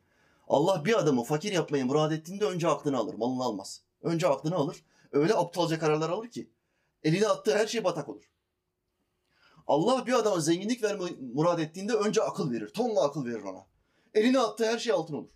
Allah 0.49 0.85
bir 0.85 0.99
adamı 0.99 1.25
fakir 1.25 1.53
yapmayı 1.53 1.87
murad 1.87 2.12
ettiğinde 2.12 2.45
önce 2.45 2.69
aklını 2.69 2.99
alır, 2.99 3.15
malını 3.15 3.45
almaz. 3.45 3.83
Önce 4.03 4.29
aklını 4.29 4.55
alır, 4.55 4.85
öyle 5.12 5.35
aptalca 5.35 5.79
kararlar 5.79 6.11
alır 6.11 6.31
ki 6.31 6.50
eline 7.03 7.26
attığı 7.26 7.57
her 7.59 7.67
şey 7.67 7.85
batak 7.85 8.09
olur. 8.09 8.31
Allah 9.67 10.07
bir 10.07 10.12
adama 10.12 10.41
zenginlik 10.41 10.83
vermeyi 10.83 11.17
murad 11.35 11.59
ettiğinde 11.59 11.93
önce 11.93 12.23
akıl 12.23 12.50
verir, 12.50 12.69
tonla 12.69 13.05
akıl 13.05 13.25
verir 13.25 13.43
ona. 13.43 13.67
Eline 14.15 14.38
attığı 14.38 14.65
her 14.67 14.79
şey 14.79 14.93
altın 14.93 15.15
olur. 15.15 15.31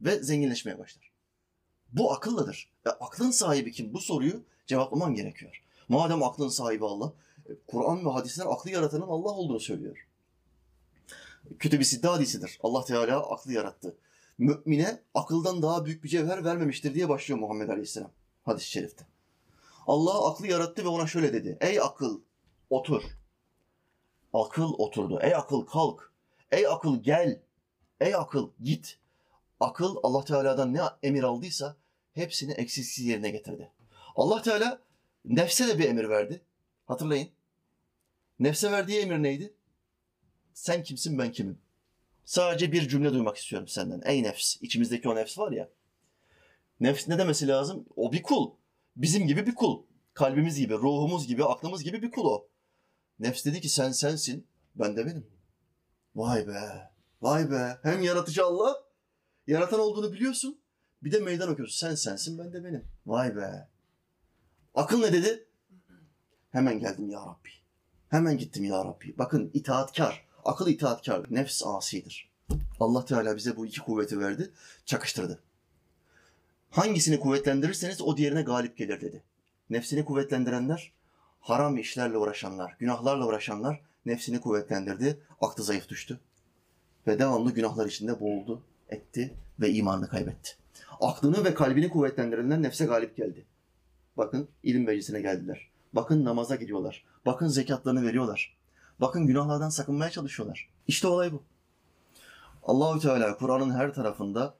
Ve 0.00 0.22
zenginleşmeye 0.22 0.78
başlar. 0.78 1.07
Bu 1.92 2.12
akılladır. 2.12 2.70
E, 2.86 2.90
aklın 2.90 3.30
sahibi 3.30 3.72
kim? 3.72 3.94
Bu 3.94 4.00
soruyu 4.00 4.42
cevaplaman 4.66 5.14
gerekiyor. 5.14 5.62
Madem 5.88 6.22
aklın 6.22 6.48
sahibi 6.48 6.84
Allah, 6.84 7.12
e, 7.46 7.52
Kur'an 7.66 8.06
ve 8.06 8.10
hadisler 8.10 8.46
aklı 8.46 8.70
yaratanın 8.70 9.06
Allah 9.06 9.30
olduğunu 9.30 9.60
söylüyor. 9.60 10.06
Kötü 11.58 11.78
bir 11.78 11.84
siddi 11.84 12.06
hadisidir. 12.06 12.58
Allah 12.62 12.84
Teala 12.84 13.30
aklı 13.30 13.52
yarattı. 13.52 13.96
Mümine 14.38 15.02
akıldan 15.14 15.62
daha 15.62 15.84
büyük 15.84 16.04
bir 16.04 16.08
cevher 16.08 16.44
vermemiştir 16.44 16.94
diye 16.94 17.08
başlıyor 17.08 17.40
Muhammed 17.40 17.68
Aleyhisselam 17.68 18.10
hadis-i 18.44 18.70
şerifte. 18.70 19.06
Allah 19.86 20.30
aklı 20.30 20.46
yarattı 20.46 20.84
ve 20.84 20.88
ona 20.88 21.06
şöyle 21.06 21.32
dedi. 21.32 21.58
Ey 21.60 21.80
akıl 21.80 22.20
otur. 22.70 23.02
Akıl 24.32 24.72
oturdu. 24.78 25.18
Ey 25.22 25.34
akıl 25.34 25.66
kalk. 25.66 26.12
Ey 26.50 26.66
akıl 26.66 27.02
gel. 27.02 27.40
Ey 28.00 28.14
akıl 28.14 28.50
git. 28.62 28.98
Akıl 29.60 29.96
Allah 30.02 30.24
Teala'dan 30.24 30.74
ne 30.74 30.80
emir 31.02 31.22
aldıysa 31.22 31.76
hepsini 32.12 32.52
eksiksiz 32.52 33.06
yerine 33.06 33.30
getirdi. 33.30 33.72
Allah 34.16 34.42
Teala 34.42 34.82
nefse 35.24 35.68
de 35.68 35.78
bir 35.78 35.88
emir 35.88 36.08
verdi. 36.08 36.42
Hatırlayın. 36.86 37.28
Nefse 38.38 38.72
verdiği 38.72 39.00
emir 39.00 39.22
neydi? 39.22 39.54
Sen 40.54 40.82
kimsin 40.82 41.18
ben 41.18 41.32
kimim? 41.32 41.58
Sadece 42.24 42.72
bir 42.72 42.88
cümle 42.88 43.12
duymak 43.12 43.36
istiyorum 43.36 43.68
senden. 43.68 44.02
Ey 44.04 44.22
nefs. 44.22 44.56
İçimizdeki 44.62 45.08
o 45.08 45.16
nefs 45.16 45.38
var 45.38 45.52
ya. 45.52 45.68
Nefs 46.80 47.08
ne 47.08 47.18
demesi 47.18 47.48
lazım? 47.48 47.86
O 47.96 48.12
bir 48.12 48.22
kul. 48.22 48.50
Bizim 48.96 49.26
gibi 49.26 49.46
bir 49.46 49.54
kul. 49.54 49.82
Kalbimiz 50.14 50.58
gibi, 50.58 50.74
ruhumuz 50.74 51.26
gibi, 51.26 51.44
aklımız 51.44 51.82
gibi 51.82 52.02
bir 52.02 52.10
kul 52.10 52.24
o. 52.24 52.48
Nefs 53.18 53.44
dedi 53.44 53.60
ki 53.60 53.68
sen 53.68 53.92
sensin, 53.92 54.46
ben 54.74 54.96
de 54.96 55.06
benim. 55.06 55.26
Vay 56.14 56.46
be, 56.48 56.90
vay 57.22 57.50
be. 57.50 57.78
Hem 57.82 58.02
yaratıcı 58.02 58.44
Allah, 58.44 58.87
yaratan 59.48 59.80
olduğunu 59.80 60.12
biliyorsun. 60.12 60.58
Bir 61.02 61.12
de 61.12 61.20
meydan 61.20 61.48
okuyorsun. 61.48 61.88
Sen 61.88 61.94
sensin, 61.94 62.38
ben 62.38 62.52
de 62.52 62.64
benim. 62.64 62.84
Vay 63.06 63.36
be. 63.36 63.68
Akıl 64.74 65.00
ne 65.00 65.12
dedi? 65.12 65.46
Hemen 66.50 66.78
geldim 66.78 67.10
ya 67.10 67.20
Rabbi. 67.20 67.48
Hemen 68.08 68.38
gittim 68.38 68.64
ya 68.64 68.84
Rabbi. 68.84 69.18
Bakın 69.18 69.50
itaatkar. 69.54 70.24
Akıl 70.44 70.68
itaatkar. 70.68 71.26
Nefs 71.30 71.62
asidir. 71.66 72.30
Allah 72.80 73.04
Teala 73.04 73.36
bize 73.36 73.56
bu 73.56 73.66
iki 73.66 73.80
kuvveti 73.80 74.20
verdi. 74.20 74.50
Çakıştırdı. 74.84 75.42
Hangisini 76.70 77.20
kuvvetlendirirseniz 77.20 78.02
o 78.02 78.16
diğerine 78.16 78.42
galip 78.42 78.76
gelir 78.76 79.00
dedi. 79.00 79.22
Nefsini 79.70 80.04
kuvvetlendirenler, 80.04 80.92
haram 81.40 81.78
işlerle 81.78 82.18
uğraşanlar, 82.18 82.76
günahlarla 82.78 83.26
uğraşanlar 83.26 83.80
nefsini 84.06 84.40
kuvvetlendirdi. 84.40 85.20
Aklı 85.40 85.64
zayıf 85.64 85.88
düştü. 85.88 86.20
Ve 87.06 87.18
devamlı 87.18 87.54
günahlar 87.54 87.86
içinde 87.86 88.20
boğuldu, 88.20 88.62
etti 88.88 89.34
ve 89.60 89.70
imanını 89.70 90.08
kaybetti. 90.08 90.50
Aklını 91.00 91.44
ve 91.44 91.54
kalbini 91.54 91.90
kuvvetlendirenler 91.90 92.62
nefse 92.62 92.84
galip 92.84 93.16
geldi. 93.16 93.46
Bakın 94.16 94.48
ilim 94.62 94.86
meclisine 94.86 95.20
geldiler. 95.20 95.70
Bakın 95.92 96.24
namaza 96.24 96.56
gidiyorlar. 96.56 97.04
Bakın 97.26 97.48
zekatlarını 97.48 98.02
veriyorlar. 98.02 98.56
Bakın 99.00 99.26
günahlardan 99.26 99.68
sakınmaya 99.68 100.10
çalışıyorlar. 100.10 100.68
İşte 100.86 101.08
olay 101.08 101.32
bu. 101.32 101.42
Allahü 102.62 103.00
Teala 103.00 103.36
Kur'an'ın 103.36 103.70
her 103.70 103.94
tarafında 103.94 104.54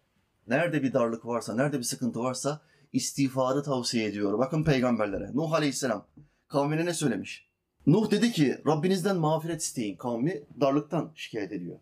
nerede 0.46 0.82
bir 0.82 0.92
darlık 0.92 1.26
varsa, 1.26 1.54
nerede 1.54 1.78
bir 1.78 1.84
sıkıntı 1.84 2.20
varsa 2.20 2.60
istiğfarı 2.92 3.62
tavsiye 3.62 4.08
ediyor. 4.08 4.38
Bakın 4.38 4.64
peygamberlere. 4.64 5.30
Nuh 5.34 5.52
Aleyhisselam 5.52 6.06
kavmine 6.48 6.86
ne 6.86 6.94
söylemiş? 6.94 7.48
Nuh 7.86 8.10
dedi 8.10 8.32
ki 8.32 8.58
Rabbinizden 8.66 9.16
mağfiret 9.16 9.62
isteyin. 9.62 9.96
Kavmi 9.96 10.42
darlıktan 10.60 11.12
şikayet 11.14 11.52
ediyor. 11.52 11.78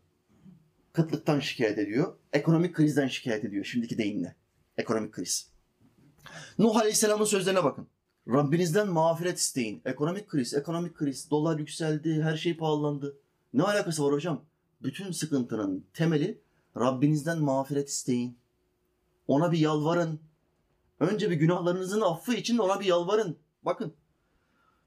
Kıtlıktan 0.96 1.40
şikayet 1.40 1.78
ediyor. 1.78 2.16
Ekonomik 2.32 2.74
krizden 2.74 3.08
şikayet 3.08 3.44
ediyor. 3.44 3.64
Şimdiki 3.64 3.98
deyimle. 3.98 4.36
Ekonomik 4.76 5.12
kriz. 5.12 5.50
Nuh 6.58 6.76
Aleyhisselam'ın 6.76 7.24
sözlerine 7.24 7.64
bakın. 7.64 7.88
Rabbinizden 8.28 8.88
mağfiret 8.88 9.38
isteyin. 9.38 9.82
Ekonomik 9.84 10.28
kriz, 10.28 10.54
ekonomik 10.54 10.96
kriz. 10.96 11.30
Dolar 11.30 11.58
yükseldi, 11.58 12.22
her 12.22 12.36
şey 12.36 12.56
pahalandı. 12.56 13.16
Ne 13.54 13.62
alakası 13.62 14.04
var 14.04 14.12
hocam? 14.12 14.44
Bütün 14.82 15.10
sıkıntının 15.12 15.86
temeli 15.94 16.40
Rabbinizden 16.76 17.38
mağfiret 17.38 17.88
isteyin. 17.88 18.38
Ona 19.28 19.52
bir 19.52 19.58
yalvarın. 19.58 20.20
Önce 21.00 21.30
bir 21.30 21.36
günahlarınızın 21.36 22.00
affı 22.00 22.34
için 22.34 22.58
ona 22.58 22.80
bir 22.80 22.86
yalvarın. 22.86 23.36
Bakın. 23.62 23.94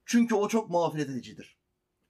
Çünkü 0.06 0.36
o 0.36 0.48
çok 0.48 0.70
mağfiret 0.70 1.10
edicidir. 1.10 1.58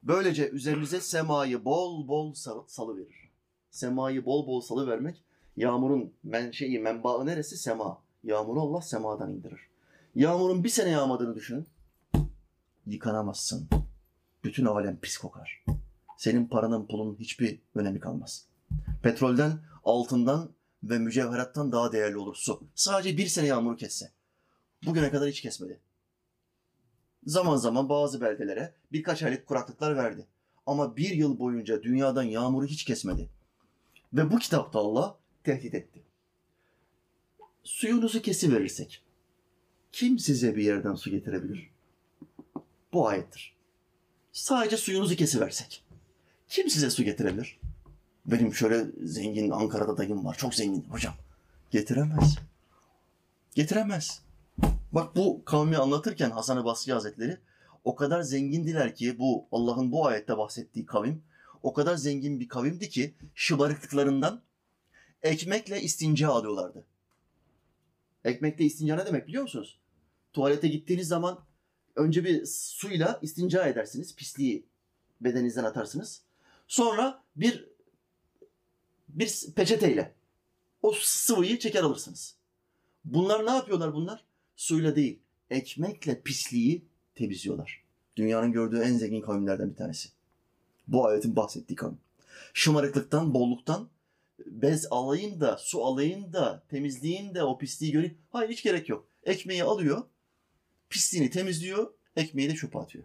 Böylece 0.04 0.50
üzerinize 0.50 1.02
semayı 1.02 1.66
bol 1.66 2.08
bol 2.08 2.34
sal- 2.34 2.68
salı 2.68 2.98
verir. 2.98 3.29
Semayı 3.72 4.26
bol 4.26 4.48
bol 4.48 4.62
salı 4.62 4.88
vermek 4.88 5.24
yağmurun 5.58 6.14
menşei, 6.24 6.80
menbaı 6.80 7.26
neresi? 7.26 7.58
Sema. 7.58 8.02
Yağmuru 8.24 8.62
Allah 8.62 8.82
semadan 8.82 9.32
indirir. 9.34 9.60
Yağmurun 10.16 10.64
bir 10.64 10.70
sene 10.70 10.90
yağmadığını 10.90 11.36
düşünün. 11.36 11.68
Yıkanamazsın. 12.86 13.68
Bütün 14.44 14.66
alem 14.66 15.00
pis 15.00 15.18
kokar. 15.18 15.66
Senin 16.18 16.46
paranın 16.46 16.88
pulun 16.88 17.16
hiçbir 17.20 17.60
önemi 17.76 18.00
kalmaz. 18.00 18.46
Petrolden, 19.04 19.52
altından 19.84 20.50
ve 20.84 21.00
mücevherattan 21.00 21.72
daha 21.72 21.92
değerli 21.92 22.18
olur 22.18 22.36
su. 22.36 22.64
Sadece 22.76 23.18
bir 23.18 23.28
sene 23.28 23.48
yağmuru 23.48 23.76
kesse. 23.76 24.12
Bugüne 24.86 25.12
kadar 25.12 25.30
hiç 25.30 25.42
kesmedi. 25.42 25.80
Zaman 27.26 27.58
zaman 27.58 27.90
bazı 27.90 28.22
beldelere 28.22 28.74
birkaç 28.92 29.24
aylık 29.24 29.48
kuraklıklar 29.48 29.96
verdi. 29.96 30.28
Ama 30.66 30.98
bir 30.98 31.10
yıl 31.10 31.40
boyunca 31.40 31.84
dünyadan 31.84 32.24
yağmuru 32.24 32.66
hiç 32.66 32.84
kesmedi. 32.84 33.30
Ve 34.14 34.32
bu 34.32 34.40
kitapta 34.40 34.80
Allah 34.80 35.18
tehdit 35.44 35.74
etti. 35.74 36.04
Suyunuzu 37.64 38.22
kesiverirsek 38.22 39.04
kim 39.92 40.20
size 40.20 40.56
bir 40.56 40.64
yerden 40.64 40.96
su 40.96 41.10
getirebilir? 41.10 41.70
Bu 42.94 43.08
ayettir. 43.08 43.56
Sadece 44.32 44.78
suyunuzu 44.78 45.16
kesiversek. 45.16 45.84
Kim 46.48 46.70
size 46.70 46.90
su 46.90 47.04
getirebilir? 47.04 47.60
Benim 48.26 48.54
şöyle 48.54 48.86
zengin 49.04 49.52
Ankara'da 49.52 49.98
dayım 49.98 50.26
var. 50.26 50.38
Çok 50.38 50.56
zengin 50.56 50.84
hocam. 50.84 51.14
Getiremez. 51.72 52.38
Getiremez. 53.56 54.22
Bak 54.92 55.16
bu 55.16 55.46
kavmi 55.46 55.78
anlatırken 55.78 56.32
Hasan-ı 56.32 56.66
Basri 56.66 56.94
Hazretleri 56.94 57.38
o 57.84 57.96
kadar 57.96 58.22
zengindiler 58.22 58.96
ki 58.96 59.20
bu 59.20 59.48
Allah'ın 59.52 59.92
bu 59.92 60.08
ayette 60.08 60.38
bahsettiği 60.38 60.86
kavim 60.86 61.24
o 61.64 61.74
kadar 61.74 61.96
zengin 61.96 62.40
bir 62.40 62.48
kavimdi 62.48 62.90
ki 62.90 63.14
şımarıklıklarından 63.36 64.42
ekmekle 65.22 65.82
istinca 65.82 66.30
alıyorlardı. 66.30 66.86
Ekmekle 68.26 68.66
istinca 68.66 68.96
ne 68.96 69.06
demek 69.06 69.28
biliyor 69.28 69.44
musunuz? 69.44 69.80
Tuvalete 70.34 70.68
gittiğiniz 70.68 71.08
zaman 71.08 71.40
önce 71.96 72.24
bir 72.24 72.46
suyla 72.46 73.20
istinca 73.22 73.68
edersiniz. 73.68 74.16
Pisliği 74.16 74.66
bedeninizden 75.22 75.64
atarsınız. 75.64 76.22
Sonra 76.68 77.24
bir 77.36 77.70
bir 79.10 79.46
peçeteyle 79.56 80.16
o 80.82 80.94
sıvıyı 81.02 81.60
çeker 81.60 81.84
alırsınız. 81.84 82.36
Bunlar 83.06 83.46
ne 83.46 83.52
yapıyorlar 83.52 83.94
bunlar? 83.94 84.26
Suyla 84.56 84.96
değil, 84.96 85.20
ekmekle 85.50 86.22
pisliği 86.22 86.86
temizliyorlar. 87.16 87.84
Dünyanın 88.16 88.52
gördüğü 88.52 88.80
en 88.80 88.98
zengin 88.98 89.22
kavimlerden 89.22 89.70
bir 89.70 89.76
tanesi. 89.76 90.10
Bu 90.90 91.08
ayetin 91.08 91.36
bahsettiği 91.36 91.76
kavim. 91.76 91.98
Şımarıklıktan, 92.54 93.34
bolluktan 93.34 93.90
bez 94.46 94.88
alayım 94.92 95.42
da, 95.42 95.58
su 95.58 95.86
alayım 95.86 96.34
da, 96.34 96.64
temizleyeyim 96.70 97.36
de 97.36 97.44
o 97.44 97.58
pisliği 97.58 97.92
göreyim. 97.92 98.18
Hayır 98.30 98.50
hiç 98.50 98.64
gerek 98.64 98.90
yok. 98.90 99.08
Ekmeği 99.24 99.64
alıyor, 99.64 100.04
pisliğini 100.90 101.30
temizliyor, 101.30 101.94
ekmeği 102.16 102.50
de 102.50 102.56
çöpe 102.56 102.80
atıyor. 102.80 103.04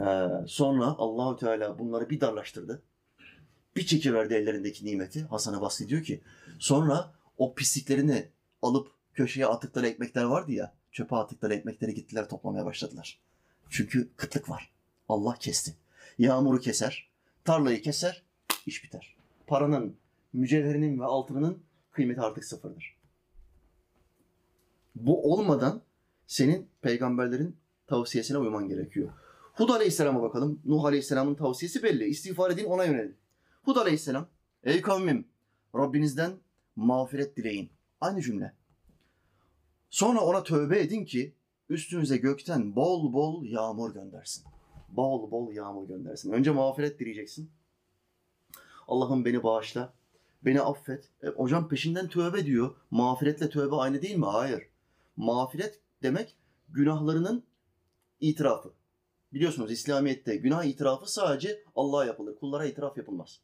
Ee, 0.00 0.28
sonra 0.46 0.84
Allahü 0.84 1.38
Teala 1.38 1.78
bunları 1.78 2.10
bir 2.10 2.20
darlaştırdı. 2.20 2.82
Bir 3.76 3.86
çekiverdi 3.86 4.34
ellerindeki 4.34 4.86
nimeti. 4.86 5.22
Hasan'a 5.22 5.60
bahsediyor 5.60 6.02
ki 6.02 6.20
sonra 6.58 7.12
o 7.38 7.54
pisliklerini 7.54 8.28
alıp 8.62 8.90
köşeye 9.14 9.46
attıkları 9.46 9.86
ekmekler 9.86 10.24
vardı 10.24 10.52
ya 10.52 10.74
çöpe 10.92 11.16
attıkları 11.16 11.54
ekmekleri 11.54 11.94
gittiler 11.94 12.28
toplamaya 12.28 12.64
başladılar. 12.64 13.20
Çünkü 13.70 14.10
kıtlık 14.16 14.50
var. 14.50 14.75
Allah 15.08 15.34
kesti. 15.34 15.74
Yağmuru 16.18 16.60
keser, 16.60 17.08
tarlayı 17.44 17.82
keser, 17.82 18.22
iş 18.66 18.84
biter. 18.84 19.16
Paranın, 19.46 19.96
mücevherinin 20.32 21.00
ve 21.00 21.04
altının 21.04 21.62
kıymeti 21.92 22.20
artık 22.20 22.44
sıfırdır. 22.44 22.96
Bu 24.94 25.32
olmadan 25.32 25.82
senin 26.26 26.68
peygamberlerin 26.82 27.56
tavsiyesine 27.86 28.38
uyman 28.38 28.68
gerekiyor. 28.68 29.12
Hud 29.54 29.68
Aleyhisselam'a 29.68 30.22
bakalım. 30.22 30.60
Nuh 30.64 30.84
Aleyhisselam'ın 30.84 31.34
tavsiyesi 31.34 31.82
belli. 31.82 32.04
İstiğfar 32.04 32.50
edin 32.50 32.64
ona 32.64 32.84
yönelin. 32.84 33.16
Hud 33.62 33.76
Aleyhisselam, 33.76 34.28
ey 34.64 34.82
kavmim 34.82 35.24
Rabbinizden 35.74 36.32
mağfiret 36.76 37.36
dileyin. 37.36 37.70
Aynı 38.00 38.22
cümle. 38.22 38.52
Sonra 39.90 40.20
ona 40.20 40.42
tövbe 40.42 40.80
edin 40.80 41.04
ki 41.04 41.34
üstünüze 41.68 42.16
gökten 42.16 42.76
bol 42.76 43.12
bol 43.12 43.44
yağmur 43.44 43.94
göndersin. 43.94 44.44
Bol 44.88 45.30
bol 45.30 45.52
yağmur 45.52 45.88
göndersin. 45.88 46.32
Önce 46.32 46.50
mağfiret 46.50 47.00
dileyeceksin. 47.00 47.50
Allah'ım 48.88 49.24
beni 49.24 49.42
bağışla. 49.42 49.94
Beni 50.44 50.60
affet. 50.60 51.10
E, 51.22 51.26
hocam 51.26 51.68
peşinden 51.68 52.08
tövbe 52.08 52.46
diyor. 52.46 52.76
Mağfiretle 52.90 53.50
tövbe 53.50 53.74
aynı 53.76 54.02
değil 54.02 54.16
mi? 54.16 54.26
Hayır. 54.26 54.62
Mağfiret 55.16 55.80
demek 56.02 56.36
günahlarının 56.68 57.44
itirafı. 58.20 58.72
Biliyorsunuz 59.32 59.72
İslamiyet'te 59.72 60.36
günah 60.36 60.64
itirafı 60.64 61.12
sadece 61.12 61.64
Allah'a 61.76 62.04
yapılır. 62.04 62.36
Kullara 62.36 62.64
itiraf 62.64 62.96
yapılmaz. 62.96 63.40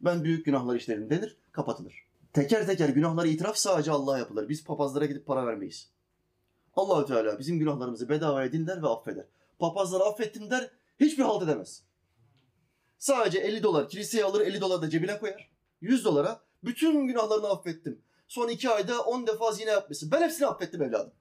Ben 0.00 0.24
büyük 0.24 0.44
günahlar 0.44 0.76
işlerim 0.76 1.10
denir, 1.10 1.36
kapatılır. 1.52 2.06
Teker 2.32 2.66
teker 2.66 2.88
günahları 2.88 3.28
itiraf 3.28 3.56
sadece 3.56 3.90
Allah'a 3.90 4.18
yapılır. 4.18 4.48
Biz 4.48 4.64
papazlara 4.64 5.06
gidip 5.06 5.26
para 5.26 5.46
vermeyiz. 5.46 5.90
Allahü 6.74 7.06
Teala 7.06 7.38
bizim 7.38 7.58
günahlarımızı 7.58 8.08
bedavaya 8.08 8.52
dinler 8.52 8.82
ve 8.82 8.88
affeder. 8.88 9.24
Papazları 9.58 10.04
affettim 10.04 10.50
der, 10.50 10.70
hiçbir 11.00 11.22
halt 11.22 11.42
edemez. 11.42 11.82
Sadece 12.98 13.38
50 13.38 13.62
dolar 13.62 13.88
kiliseye 13.88 14.24
alır, 14.24 14.40
50 14.40 14.60
dolar 14.60 14.82
da 14.82 14.90
cebine 14.90 15.18
koyar. 15.18 15.50
100 15.80 16.04
dolara 16.04 16.40
bütün 16.64 17.06
günahlarını 17.06 17.48
affettim. 17.48 18.02
Son 18.28 18.48
iki 18.48 18.70
ayda 18.70 19.02
10 19.02 19.26
defa 19.26 19.52
zina 19.52 19.70
yapmışsın. 19.70 20.10
Ben 20.10 20.22
hepsini 20.22 20.46
affettim 20.46 20.82
evladım. 20.82 21.12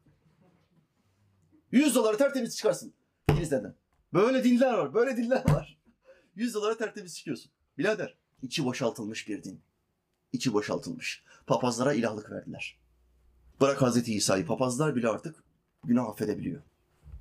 100 1.71 1.95
doları 1.95 2.17
tertemiz 2.17 2.57
çıkarsın 2.57 2.93
kiliseden. 3.29 3.75
Böyle 4.13 4.43
dinler 4.43 4.73
var, 4.73 4.93
böyle 4.93 5.17
dinler 5.17 5.49
var. 5.49 5.81
100 6.35 6.53
dolara 6.53 6.77
tertemiz 6.77 7.17
çıkıyorsun. 7.17 7.51
Birader, 7.77 8.17
içi 8.41 8.65
boşaltılmış 8.65 9.27
bir 9.27 9.43
din. 9.43 9.61
İçi 10.33 10.53
boşaltılmış. 10.53 11.23
Papazlara 11.47 11.93
ilahlık 11.93 12.31
verdiler. 12.31 12.79
Bırak 13.61 13.81
Hazreti 13.81 14.13
İsa'yı, 14.13 14.45
papazlar 14.45 14.95
bile 14.95 15.07
artık 15.07 15.43
günah 15.83 16.05
affedebiliyor. 16.05 16.61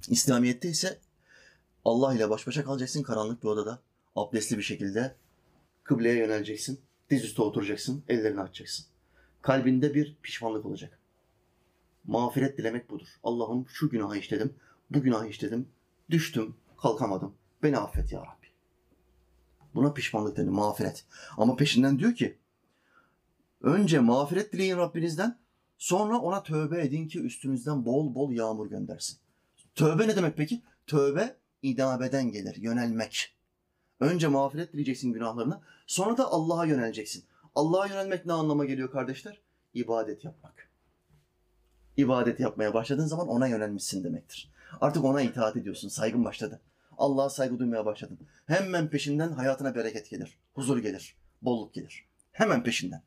İslamiyet'te 0.08 0.68
ise 0.68 0.98
Allah 1.84 2.14
ile 2.14 2.30
baş 2.30 2.46
başa 2.46 2.64
kalacaksın 2.64 3.02
karanlık 3.02 3.42
bir 3.42 3.48
odada. 3.48 3.82
Abdestli 4.16 4.58
bir 4.58 4.62
şekilde 4.62 5.14
kıbleye 5.84 6.16
yöneleceksin. 6.16 6.80
Dizüstü 7.10 7.42
oturacaksın. 7.42 8.04
Ellerini 8.08 8.40
açacaksın. 8.40 8.86
Kalbinde 9.42 9.94
bir 9.94 10.16
pişmanlık 10.22 10.66
olacak. 10.66 10.98
Mağfiret 12.04 12.58
dilemek 12.58 12.90
budur. 12.90 13.08
Allah'ım 13.22 13.68
şu 13.68 13.90
günahı 13.90 14.18
işledim. 14.18 14.54
Bu 14.90 15.02
günahı 15.02 15.28
işledim. 15.28 15.68
Düştüm. 16.10 16.54
Kalkamadım. 16.76 17.34
Beni 17.62 17.78
affet 17.78 18.12
ya 18.12 18.20
Rabbi. 18.20 18.46
Buna 19.74 19.92
pişmanlık 19.92 20.36
denir. 20.36 20.48
Mağfiret. 20.48 21.04
Ama 21.36 21.56
peşinden 21.56 21.98
diyor 21.98 22.14
ki 22.14 22.38
önce 23.60 23.98
mağfiret 23.98 24.52
dileyin 24.52 24.76
Rabbinizden. 24.76 25.38
Sonra 25.78 26.18
ona 26.18 26.42
tövbe 26.42 26.82
edin 26.82 27.08
ki 27.08 27.20
üstünüzden 27.20 27.84
bol 27.84 28.14
bol 28.14 28.32
yağmur 28.32 28.66
göndersin. 28.66 29.18
Tövbe 29.74 30.08
ne 30.08 30.16
demek 30.16 30.36
peki? 30.36 30.62
Tövbe 30.86 31.36
idabeden 31.62 32.30
gelir, 32.30 32.56
yönelmek. 32.56 33.34
Önce 34.00 34.28
mağfiret 34.28 34.72
dileyeceksin 34.72 35.12
günahlarına, 35.12 35.60
sonra 35.86 36.16
da 36.16 36.32
Allah'a 36.32 36.64
yöneleceksin. 36.64 37.24
Allah'a 37.54 37.86
yönelmek 37.86 38.26
ne 38.26 38.32
anlama 38.32 38.64
geliyor 38.64 38.90
kardeşler? 38.90 39.40
İbadet 39.74 40.24
yapmak. 40.24 40.70
İbadet 41.96 42.40
yapmaya 42.40 42.74
başladığın 42.74 43.06
zaman 43.06 43.28
ona 43.28 43.46
yönelmişsin 43.46 44.04
demektir. 44.04 44.52
Artık 44.80 45.04
ona 45.04 45.22
itaat 45.22 45.56
ediyorsun, 45.56 45.88
saygın 45.88 46.24
başladı. 46.24 46.60
Allah'a 46.98 47.30
saygı 47.30 47.58
duymaya 47.58 47.86
başladın. 47.86 48.18
Hemen 48.46 48.88
peşinden 48.88 49.32
hayatına 49.32 49.74
bereket 49.74 50.10
gelir, 50.10 50.38
huzur 50.54 50.78
gelir, 50.78 51.16
bolluk 51.42 51.74
gelir. 51.74 52.04
Hemen 52.32 52.62
peşinden. 52.62 53.02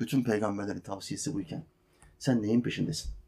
Bütün 0.00 0.24
peygamberlerin 0.24 0.80
tavsiyesi 0.80 1.34
buyken 1.34 1.64
sen 2.18 2.42
neyin 2.42 2.60
peşindesin? 2.60 3.19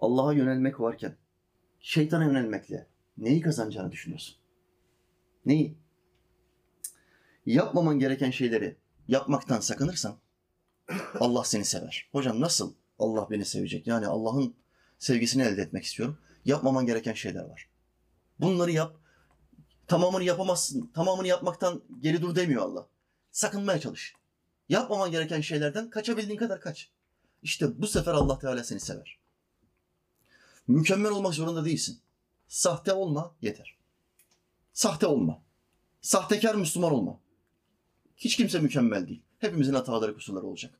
Allah'a 0.00 0.32
yönelmek 0.32 0.80
varken 0.80 1.16
şeytana 1.80 2.24
yönelmekle 2.24 2.86
neyi 3.18 3.40
kazanacağını 3.40 3.92
düşünüyorsun? 3.92 4.36
Neyi? 5.46 5.78
Yapmaman 7.46 7.98
gereken 7.98 8.30
şeyleri 8.30 8.76
yapmaktan 9.08 9.60
sakınırsan 9.60 10.18
Allah 11.20 11.44
seni 11.44 11.64
sever. 11.64 12.08
Hocam 12.12 12.40
nasıl 12.40 12.74
Allah 12.98 13.30
beni 13.30 13.44
sevecek? 13.44 13.86
Yani 13.86 14.06
Allah'ın 14.06 14.54
sevgisini 14.98 15.42
elde 15.42 15.62
etmek 15.62 15.84
istiyorum. 15.84 16.18
Yapmaman 16.44 16.86
gereken 16.86 17.12
şeyler 17.12 17.44
var. 17.44 17.68
Bunları 18.40 18.70
yap. 18.70 18.96
Tamamını 19.86 20.24
yapamazsın. 20.24 20.90
Tamamını 20.94 21.28
yapmaktan 21.28 21.82
geri 22.00 22.22
dur 22.22 22.36
demiyor 22.36 22.62
Allah. 22.62 22.88
Sakınmaya 23.30 23.80
çalış. 23.80 24.14
Yapmaman 24.68 25.10
gereken 25.10 25.40
şeylerden 25.40 25.90
kaçabildiğin 25.90 26.38
kadar 26.38 26.60
kaç. 26.60 26.90
İşte 27.42 27.82
bu 27.82 27.86
sefer 27.86 28.12
Allah 28.12 28.38
Teala 28.38 28.64
seni 28.64 28.80
sever. 28.80 29.18
Mükemmel 30.68 31.12
olmak 31.12 31.34
zorunda 31.34 31.64
değilsin. 31.64 31.98
Sahte 32.48 32.92
olma 32.92 33.34
yeter. 33.42 33.76
Sahte 34.72 35.06
olma. 35.06 35.42
Sahtekar 36.00 36.54
Müslüman 36.54 36.92
olma. 36.92 37.20
Hiç 38.16 38.36
kimse 38.36 38.60
mükemmel 38.60 39.08
değil. 39.08 39.22
Hepimizin 39.38 39.74
hataları 39.74 40.14
kusurları 40.14 40.46
olacak. 40.46 40.78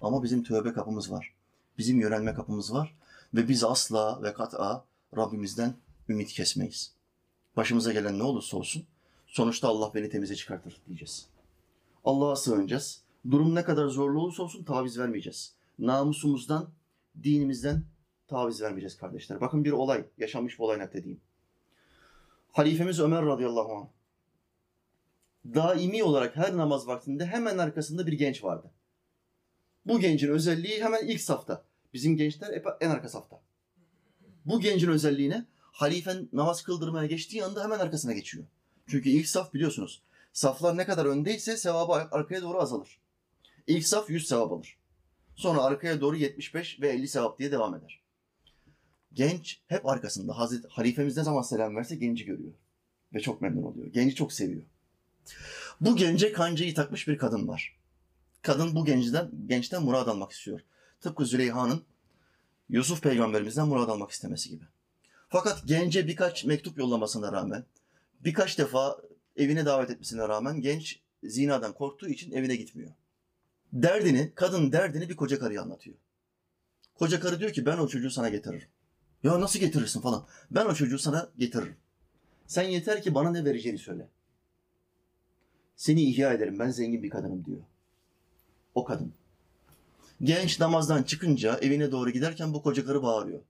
Ama 0.00 0.22
bizim 0.22 0.42
tövbe 0.42 0.72
kapımız 0.72 1.10
var. 1.10 1.34
Bizim 1.78 2.00
yönelme 2.00 2.34
kapımız 2.34 2.72
var. 2.72 2.96
Ve 3.34 3.48
biz 3.48 3.64
asla 3.64 4.22
ve 4.22 4.32
kat'a 4.32 4.84
Rabbimizden 5.16 5.74
ümit 6.08 6.32
kesmeyiz. 6.32 6.92
Başımıza 7.56 7.92
gelen 7.92 8.18
ne 8.18 8.22
olursa 8.22 8.56
olsun 8.56 8.84
sonuçta 9.26 9.68
Allah 9.68 9.94
beni 9.94 10.10
temize 10.10 10.36
çıkartır 10.36 10.76
diyeceğiz. 10.86 11.26
Allah'a 12.04 12.36
sığınacağız. 12.36 13.00
Durum 13.30 13.54
ne 13.54 13.64
kadar 13.64 13.86
zorlu 13.86 14.20
olursa 14.20 14.42
olsun 14.42 14.64
taviz 14.64 14.98
vermeyeceğiz. 14.98 15.52
Namusumuzdan, 15.78 16.68
dinimizden 17.22 17.84
taviz 18.28 18.62
vermeyeceğiz 18.62 18.96
kardeşler. 18.96 19.40
Bakın 19.40 19.64
bir 19.64 19.72
olay, 19.72 20.04
yaşanmış 20.18 20.58
bir 20.58 20.64
olay 20.64 20.78
nakledeyim. 20.78 21.20
Halifemiz 22.52 23.00
Ömer 23.00 23.26
radıyallahu 23.26 23.72
anh 23.72 23.86
daimi 25.54 26.04
olarak 26.04 26.36
her 26.36 26.56
namaz 26.56 26.86
vaktinde 26.86 27.26
hemen 27.26 27.58
arkasında 27.58 28.06
bir 28.06 28.12
genç 28.12 28.44
vardı. 28.44 28.70
Bu 29.86 30.00
gencin 30.00 30.28
özelliği 30.28 30.84
hemen 30.84 31.06
ilk 31.06 31.20
safta. 31.20 31.64
Bizim 31.94 32.16
gençler 32.16 32.54
hep 32.54 32.66
en 32.80 32.90
arka 32.90 33.08
safta. 33.08 33.40
Bu 34.44 34.60
gencin 34.60 34.90
özelliğine 34.90 35.44
halifen 35.60 36.28
namaz 36.32 36.62
kıldırmaya 36.62 37.06
geçtiği 37.06 37.44
anda 37.44 37.64
hemen 37.64 37.78
arkasına 37.78 38.12
geçiyor. 38.12 38.44
Çünkü 38.86 39.08
ilk 39.08 39.28
saf 39.28 39.54
biliyorsunuz. 39.54 40.02
Saflar 40.32 40.76
ne 40.76 40.86
kadar 40.86 41.06
öndeyse 41.06 41.56
sevabı 41.56 41.92
arkaya 41.92 42.42
doğru 42.42 42.60
azalır. 42.60 43.00
İlk 43.66 43.86
saf 43.86 44.10
100 44.10 44.28
sevap 44.28 44.52
alır. 44.52 44.76
Sonra 45.36 45.62
arkaya 45.62 46.00
doğru 46.00 46.16
75 46.16 46.80
ve 46.80 46.88
50 46.88 47.08
sevap 47.08 47.38
diye 47.38 47.52
devam 47.52 47.74
eder. 47.74 48.05
Genç 49.16 49.60
hep 49.66 49.86
arkasında. 49.86 50.38
Hazreti 50.38 50.68
halifemiz 50.68 51.16
ne 51.16 51.22
zaman 51.22 51.42
selam 51.42 51.76
verse 51.76 51.96
genci 51.96 52.24
görüyor. 52.24 52.52
Ve 53.14 53.20
çok 53.20 53.42
memnun 53.42 53.62
oluyor. 53.62 53.86
Genci 53.86 54.14
çok 54.14 54.32
seviyor. 54.32 54.62
Bu 55.80 55.96
gence 55.96 56.32
kancayı 56.32 56.74
takmış 56.74 57.08
bir 57.08 57.18
kadın 57.18 57.48
var. 57.48 57.76
Kadın 58.42 58.74
bu 58.74 58.84
genciden, 58.84 59.30
gençten 59.46 59.82
murad 59.82 60.06
almak 60.06 60.32
istiyor. 60.32 60.60
Tıpkı 61.00 61.26
Züleyha'nın 61.26 61.84
Yusuf 62.68 63.02
peygamberimizden 63.02 63.68
murad 63.68 63.88
almak 63.88 64.10
istemesi 64.10 64.50
gibi. 64.50 64.64
Fakat 65.28 65.62
gence 65.66 66.06
birkaç 66.06 66.44
mektup 66.44 66.78
yollamasına 66.78 67.32
rağmen, 67.32 67.64
birkaç 68.20 68.58
defa 68.58 68.98
evine 69.36 69.66
davet 69.66 69.90
etmesine 69.90 70.28
rağmen 70.28 70.60
genç 70.60 71.00
zinadan 71.24 71.72
korktuğu 71.72 72.08
için 72.08 72.32
evine 72.32 72.56
gitmiyor. 72.56 72.90
Derdini, 73.72 74.32
kadın 74.34 74.72
derdini 74.72 75.08
bir 75.08 75.16
koca 75.16 75.38
karıya 75.38 75.62
anlatıyor. 75.62 75.96
Koca 76.94 77.20
karı 77.20 77.40
diyor 77.40 77.52
ki 77.52 77.66
ben 77.66 77.78
o 77.78 77.88
çocuğu 77.88 78.10
sana 78.10 78.28
getiririm. 78.28 78.68
Ya 79.26 79.40
nasıl 79.40 79.58
getirirsin 79.58 80.00
falan. 80.00 80.26
Ben 80.50 80.66
o 80.66 80.74
çocuğu 80.74 80.98
sana 80.98 81.28
getiririm. 81.38 81.76
Sen 82.46 82.62
yeter 82.62 83.02
ki 83.02 83.14
bana 83.14 83.30
ne 83.30 83.44
vereceğini 83.44 83.78
söyle. 83.78 84.08
Seni 85.76 86.02
ihya 86.02 86.32
ederim 86.32 86.58
ben 86.58 86.70
zengin 86.70 87.02
bir 87.02 87.10
kadınım 87.10 87.44
diyor. 87.44 87.60
O 88.74 88.84
kadın. 88.84 89.12
Genç 90.22 90.60
namazdan 90.60 91.02
çıkınca 91.02 91.58
evine 91.58 91.92
doğru 91.92 92.10
giderken 92.10 92.54
bu 92.54 92.62
koca 92.62 92.86
karı 92.86 93.02
bağırıyor. 93.02 93.40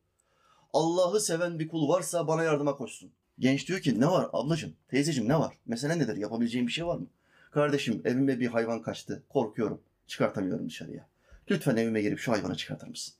Allah'ı 0.72 1.20
seven 1.20 1.58
bir 1.58 1.68
kul 1.68 1.88
varsa 1.88 2.28
bana 2.28 2.42
yardıma 2.42 2.76
koşsun. 2.76 3.12
Genç 3.38 3.68
diyor 3.68 3.80
ki 3.80 4.00
ne 4.00 4.06
var 4.06 4.30
ablacığım, 4.32 4.74
teyzeciğim 4.88 5.28
ne 5.28 5.38
var? 5.38 5.58
Mesele 5.66 5.98
nedir? 5.98 6.16
Yapabileceğim 6.16 6.66
bir 6.66 6.72
şey 6.72 6.86
var 6.86 6.96
mı? 6.96 7.06
Kardeşim 7.50 8.02
evime 8.04 8.40
bir 8.40 8.46
hayvan 8.46 8.82
kaçtı. 8.82 9.22
Korkuyorum. 9.28 9.80
Çıkartamıyorum 10.06 10.68
dışarıya. 10.68 11.06
Lütfen 11.50 11.76
evime 11.76 12.02
girip 12.02 12.18
şu 12.18 12.32
hayvanı 12.32 12.56
çıkartır 12.56 12.88
mısın? 12.88 13.14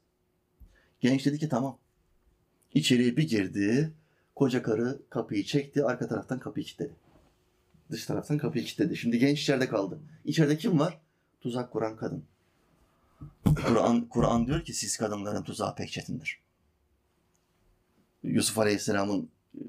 Genç 1.00 1.26
dedi 1.26 1.38
ki 1.38 1.48
tamam. 1.48 1.78
İçeriye 2.76 3.16
bir 3.16 3.28
girdi. 3.28 3.92
Koca 4.34 4.62
karı 4.62 5.02
kapıyı 5.10 5.44
çekti. 5.44 5.84
Arka 5.84 6.08
taraftan 6.08 6.38
kapıyı 6.38 6.66
kilitledi. 6.66 6.92
Dış 7.90 8.06
taraftan 8.06 8.38
kapıyı 8.38 8.64
kilitledi. 8.64 8.96
Şimdi 8.96 9.18
genç 9.18 9.40
içeride 9.40 9.68
kaldı. 9.68 10.00
İçeride 10.24 10.58
kim 10.58 10.78
var? 10.78 11.00
Tuzak 11.40 11.72
kuran 11.72 11.96
kadın. 11.96 12.24
Kur'an 13.44 14.08
Kur'an 14.08 14.46
diyor 14.46 14.64
ki 14.64 14.74
siz 14.74 14.96
kadınların 14.96 15.42
tuzağı 15.42 15.74
pek 15.74 15.90
çetindir. 15.90 16.40
Yusuf 18.22 18.58
Aleyhisselam'ın 18.58 19.30
e, 19.54 19.60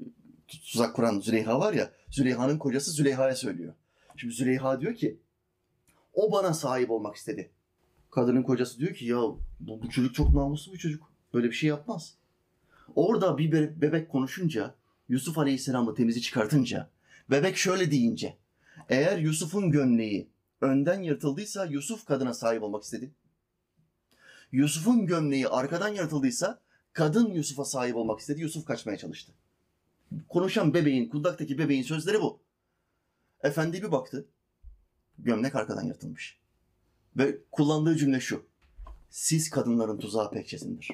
tuzak 0.48 0.96
kuran 0.96 1.20
Züleyha 1.20 1.60
var 1.60 1.72
ya, 1.72 1.90
Züleyha'nın 2.10 2.58
kocası 2.58 2.90
Züleyha'ya 2.90 3.36
söylüyor. 3.36 3.74
Şimdi 4.16 4.34
Züleyha 4.34 4.80
diyor 4.80 4.94
ki, 4.94 5.18
o 6.14 6.32
bana 6.32 6.54
sahip 6.54 6.90
olmak 6.90 7.16
istedi. 7.16 7.50
Kadının 8.10 8.42
kocası 8.42 8.78
diyor 8.78 8.94
ki, 8.94 9.06
ya 9.06 9.16
bu, 9.60 9.82
bu 9.82 9.90
çocuk 9.90 10.14
çok 10.14 10.34
namuslu 10.34 10.72
bir 10.72 10.78
çocuk. 10.78 11.12
Böyle 11.34 11.46
bir 11.46 11.54
şey 11.54 11.68
yapmaz. 11.68 12.17
Orada 12.94 13.38
bir 13.38 13.52
be- 13.52 13.80
bebek 13.80 14.08
konuşunca, 14.10 14.74
Yusuf 15.08 15.38
Aleyhisselam'ı 15.38 15.94
temizi 15.94 16.22
çıkartınca, 16.22 16.90
bebek 17.30 17.56
şöyle 17.56 17.90
deyince, 17.90 18.36
eğer 18.88 19.18
Yusuf'un 19.18 19.70
gömleği 19.70 20.28
önden 20.60 21.02
yırtıldıysa 21.02 21.64
Yusuf 21.64 22.04
kadına 22.04 22.34
sahip 22.34 22.62
olmak 22.62 22.82
istedi. 22.82 23.10
Yusuf'un 24.52 25.06
gömleği 25.06 25.48
arkadan 25.48 25.88
yırtıldıysa 25.88 26.60
kadın 26.92 27.32
Yusuf'a 27.32 27.64
sahip 27.64 27.96
olmak 27.96 28.20
istedi. 28.20 28.40
Yusuf 28.40 28.64
kaçmaya 28.64 28.98
çalıştı. 28.98 29.32
Konuşan 30.28 30.74
bebeğin, 30.74 31.08
kundaktaki 31.08 31.58
bebeğin 31.58 31.82
sözleri 31.82 32.20
bu. 32.20 32.40
Efendi 33.42 33.82
bir 33.82 33.92
baktı. 33.92 34.28
Gömlek 35.18 35.54
arkadan 35.54 35.84
yırtılmış. 35.84 36.38
Ve 37.16 37.38
kullandığı 37.52 37.96
cümle 37.96 38.20
şu. 38.20 38.46
Siz 39.10 39.50
kadınların 39.50 39.98
tuzağı 39.98 40.30
pek 40.30 40.48
çetindir. 40.48 40.88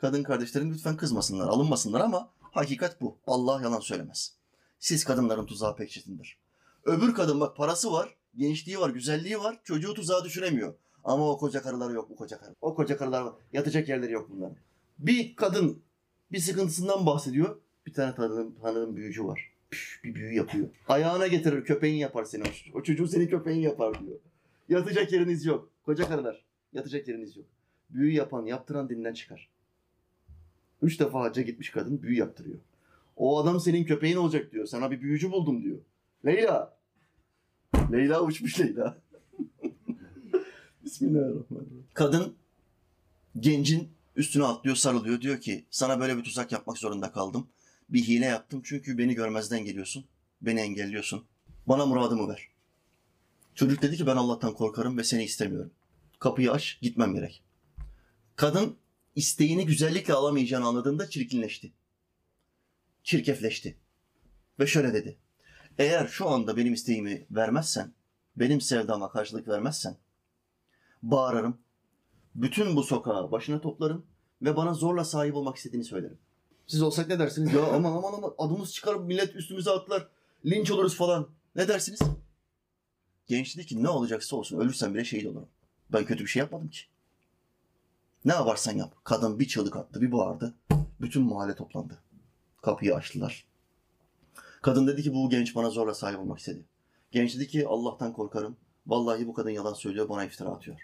Kadın 0.00 0.22
kardeşlerim 0.22 0.72
lütfen 0.72 0.96
kızmasınlar, 0.96 1.48
alınmasınlar 1.48 2.00
ama 2.00 2.30
hakikat 2.40 3.00
bu. 3.00 3.18
Allah 3.26 3.62
yalan 3.62 3.80
söylemez. 3.80 4.34
Siz 4.78 5.04
kadınların 5.04 5.46
tuzağı 5.46 5.76
pek 5.76 5.90
çetindir. 5.90 6.38
Öbür 6.84 7.14
kadın 7.14 7.40
bak 7.40 7.56
parası 7.56 7.92
var, 7.92 8.16
gençliği 8.36 8.80
var, 8.80 8.90
güzelliği 8.90 9.38
var, 9.38 9.60
çocuğu 9.64 9.94
tuzağa 9.94 10.24
düşüremiyor. 10.24 10.74
Ama 11.04 11.30
o 11.30 11.38
koca 11.38 11.62
karıları 11.62 11.92
yok 11.92 12.10
bu 12.10 12.16
koca 12.16 12.40
karı. 12.40 12.54
O 12.60 12.74
koca 12.74 12.96
karılar. 12.96 13.32
Yatacak 13.52 13.88
yerleri 13.88 14.12
yok 14.12 14.30
bunların. 14.30 14.56
Bir 14.98 15.36
kadın 15.36 15.82
bir 16.32 16.38
sıkıntısından 16.38 17.06
bahsediyor. 17.06 17.60
Bir 17.86 17.92
tane 17.92 18.14
tanıdığım, 18.14 18.54
tanıdığım 18.54 18.96
büyücü 18.96 19.24
var. 19.24 19.52
Püf, 19.70 20.00
bir 20.04 20.14
büyü 20.14 20.34
yapıyor. 20.34 20.68
Ayağına 20.88 21.26
getirir 21.26 21.64
köpeğin 21.64 21.96
yapar 21.96 22.24
seni. 22.24 22.42
O, 22.42 22.78
o 22.78 22.82
çocuğu 22.82 23.08
senin 23.08 23.28
köpeğin 23.28 23.60
yapar 23.60 24.00
diyor. 24.00 24.18
Yatacak 24.68 25.12
yeriniz 25.12 25.44
yok. 25.44 25.70
Koca 25.84 26.08
karılar. 26.08 26.44
Yatacak 26.72 27.08
yeriniz 27.08 27.36
yok. 27.36 27.46
Büyü 27.90 28.12
yapan, 28.12 28.46
yaptıran 28.46 28.88
dininden 28.88 29.14
çıkar. 29.14 29.50
Üç 30.82 31.00
defa 31.00 31.20
hacca 31.20 31.42
gitmiş 31.42 31.70
kadın 31.70 32.02
büyü 32.02 32.18
yaptırıyor. 32.18 32.58
O 33.16 33.38
adam 33.38 33.60
senin 33.60 33.84
köpeğin 33.84 34.16
olacak 34.16 34.52
diyor. 34.52 34.66
Sana 34.66 34.90
bir 34.90 35.00
büyücü 35.00 35.32
buldum 35.32 35.62
diyor. 35.62 35.78
Leyla. 36.26 36.78
Leyla 37.92 38.22
uçmuş 38.22 38.60
Leyla. 38.60 38.98
Bismillahirrahmanirrahim. 40.84 41.86
Kadın 41.94 42.34
gencin 43.40 43.88
üstüne 44.16 44.44
atlıyor, 44.44 44.76
sarılıyor. 44.76 45.20
Diyor 45.20 45.40
ki 45.40 45.64
sana 45.70 46.00
böyle 46.00 46.16
bir 46.16 46.22
tuzak 46.22 46.52
yapmak 46.52 46.78
zorunda 46.78 47.12
kaldım. 47.12 47.48
Bir 47.88 48.02
hile 48.02 48.24
yaptım 48.24 48.62
çünkü 48.64 48.98
beni 48.98 49.14
görmezden 49.14 49.64
geliyorsun. 49.64 50.04
Beni 50.42 50.60
engelliyorsun. 50.60 51.24
Bana 51.66 51.86
muradımı 51.86 52.28
ver. 52.28 52.48
Çocuk 53.54 53.82
dedi 53.82 53.96
ki 53.96 54.06
ben 54.06 54.16
Allah'tan 54.16 54.54
korkarım 54.54 54.98
ve 54.98 55.04
seni 55.04 55.24
istemiyorum. 55.24 55.70
Kapıyı 56.18 56.52
aç, 56.52 56.78
gitmem 56.80 57.14
gerek. 57.14 57.42
Kadın 58.36 58.76
isteğini 59.16 59.66
güzellikle 59.66 60.14
alamayacağını 60.14 60.66
anladığında 60.66 61.10
çirkinleşti. 61.10 61.72
Çirkefleşti. 63.02 63.76
Ve 64.58 64.66
şöyle 64.66 64.94
dedi. 64.94 65.18
Eğer 65.78 66.06
şu 66.06 66.28
anda 66.28 66.56
benim 66.56 66.74
isteğimi 66.74 67.26
vermezsen, 67.30 67.92
benim 68.36 68.60
sevdama 68.60 69.12
karşılık 69.12 69.48
vermezsen, 69.48 69.96
bağırırım, 71.02 71.58
bütün 72.34 72.76
bu 72.76 72.82
sokağı 72.82 73.32
başına 73.32 73.60
toplarım 73.60 74.06
ve 74.42 74.56
bana 74.56 74.74
zorla 74.74 75.04
sahip 75.04 75.34
olmak 75.34 75.56
istediğini 75.56 75.84
söylerim. 75.84 76.18
Siz 76.66 76.82
olsak 76.82 77.08
ne 77.08 77.18
dersiniz? 77.18 77.52
Ya 77.52 77.66
aman 77.66 77.92
aman 77.92 78.12
aman 78.12 78.34
adımız 78.38 78.72
çıkar 78.74 78.94
millet 78.94 79.36
üstümüze 79.36 79.70
atlar. 79.70 80.08
Linç 80.46 80.70
oluruz 80.70 80.96
falan. 80.96 81.28
Ne 81.56 81.68
dersiniz? 81.68 82.00
Genç 83.26 83.56
dedi 83.56 83.66
ki 83.66 83.82
ne 83.82 83.88
olacaksa 83.88 84.36
olsun 84.36 84.60
ölürsem 84.60 84.94
bile 84.94 85.04
şehit 85.04 85.26
olurum. 85.26 85.48
Ben 85.92 86.04
kötü 86.04 86.24
bir 86.24 86.28
şey 86.28 86.40
yapmadım 86.40 86.68
ki. 86.68 86.80
Ne 88.24 88.32
yaparsan 88.32 88.76
yap. 88.76 88.94
Kadın 89.04 89.38
bir 89.38 89.48
çığlık 89.48 89.76
attı, 89.76 90.00
bir 90.00 90.12
bağırdı. 90.12 90.54
Bütün 91.00 91.22
mahalle 91.22 91.54
toplandı. 91.54 91.98
Kapıyı 92.62 92.94
açtılar. 92.94 93.46
Kadın 94.62 94.86
dedi 94.86 95.02
ki 95.02 95.14
bu 95.14 95.30
genç 95.30 95.54
bana 95.54 95.70
zorla 95.70 95.94
sahip 95.94 96.18
olmak 96.18 96.38
istedi. 96.38 96.64
Genç 97.10 97.36
dedi 97.36 97.48
ki 97.48 97.66
Allah'tan 97.66 98.12
korkarım. 98.12 98.56
Vallahi 98.86 99.26
bu 99.26 99.34
kadın 99.34 99.50
yalan 99.50 99.72
söylüyor, 99.72 100.08
bana 100.08 100.24
iftira 100.24 100.48
atıyor. 100.48 100.80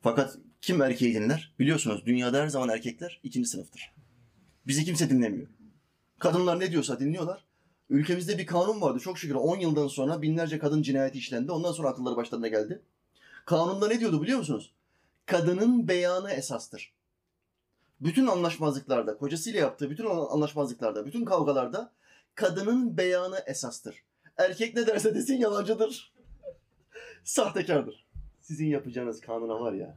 Fakat 0.00 0.38
kim 0.60 0.82
erkeği 0.82 1.14
dinler? 1.14 1.54
Biliyorsunuz 1.58 2.06
dünyada 2.06 2.38
her 2.38 2.48
zaman 2.48 2.68
erkekler 2.68 3.20
ikinci 3.22 3.48
sınıftır. 3.48 3.92
Bizi 4.66 4.84
kimse 4.84 5.10
dinlemiyor. 5.10 5.48
Kadınlar 6.18 6.60
ne 6.60 6.70
diyorsa 6.70 7.00
dinliyorlar. 7.00 7.44
Ülkemizde 7.90 8.38
bir 8.38 8.46
kanun 8.46 8.80
vardı. 8.80 8.98
Çok 8.98 9.18
şükür 9.18 9.34
10 9.34 9.58
yıldan 9.58 9.88
sonra 9.88 10.22
binlerce 10.22 10.58
kadın 10.58 10.82
cinayeti 10.82 11.18
işlendi. 11.18 11.52
Ondan 11.52 11.72
sonra 11.72 11.88
akılları 11.88 12.16
başlarına 12.16 12.48
geldi. 12.48 12.82
Kanunda 13.44 13.88
ne 13.88 14.00
diyordu 14.00 14.22
biliyor 14.22 14.38
musunuz? 14.38 14.72
Kadının 15.26 15.88
beyanı 15.88 16.30
esastır. 16.30 16.92
Bütün 18.00 18.26
anlaşmazlıklarda, 18.26 19.16
kocasıyla 19.16 19.60
yaptığı 19.60 19.90
bütün 19.90 20.06
anlaşmazlıklarda, 20.06 21.06
bütün 21.06 21.24
kavgalarda 21.24 21.92
kadının 22.34 22.96
beyanı 22.96 23.38
esastır. 23.46 24.04
Erkek 24.36 24.76
ne 24.76 24.86
derse 24.86 25.14
desin 25.14 25.36
yalancıdır. 25.36 26.12
Sahtekardır. 27.24 28.06
Sizin 28.40 28.66
yapacağınız 28.66 29.20
kanuna 29.20 29.60
var 29.60 29.72
ya. 29.72 29.94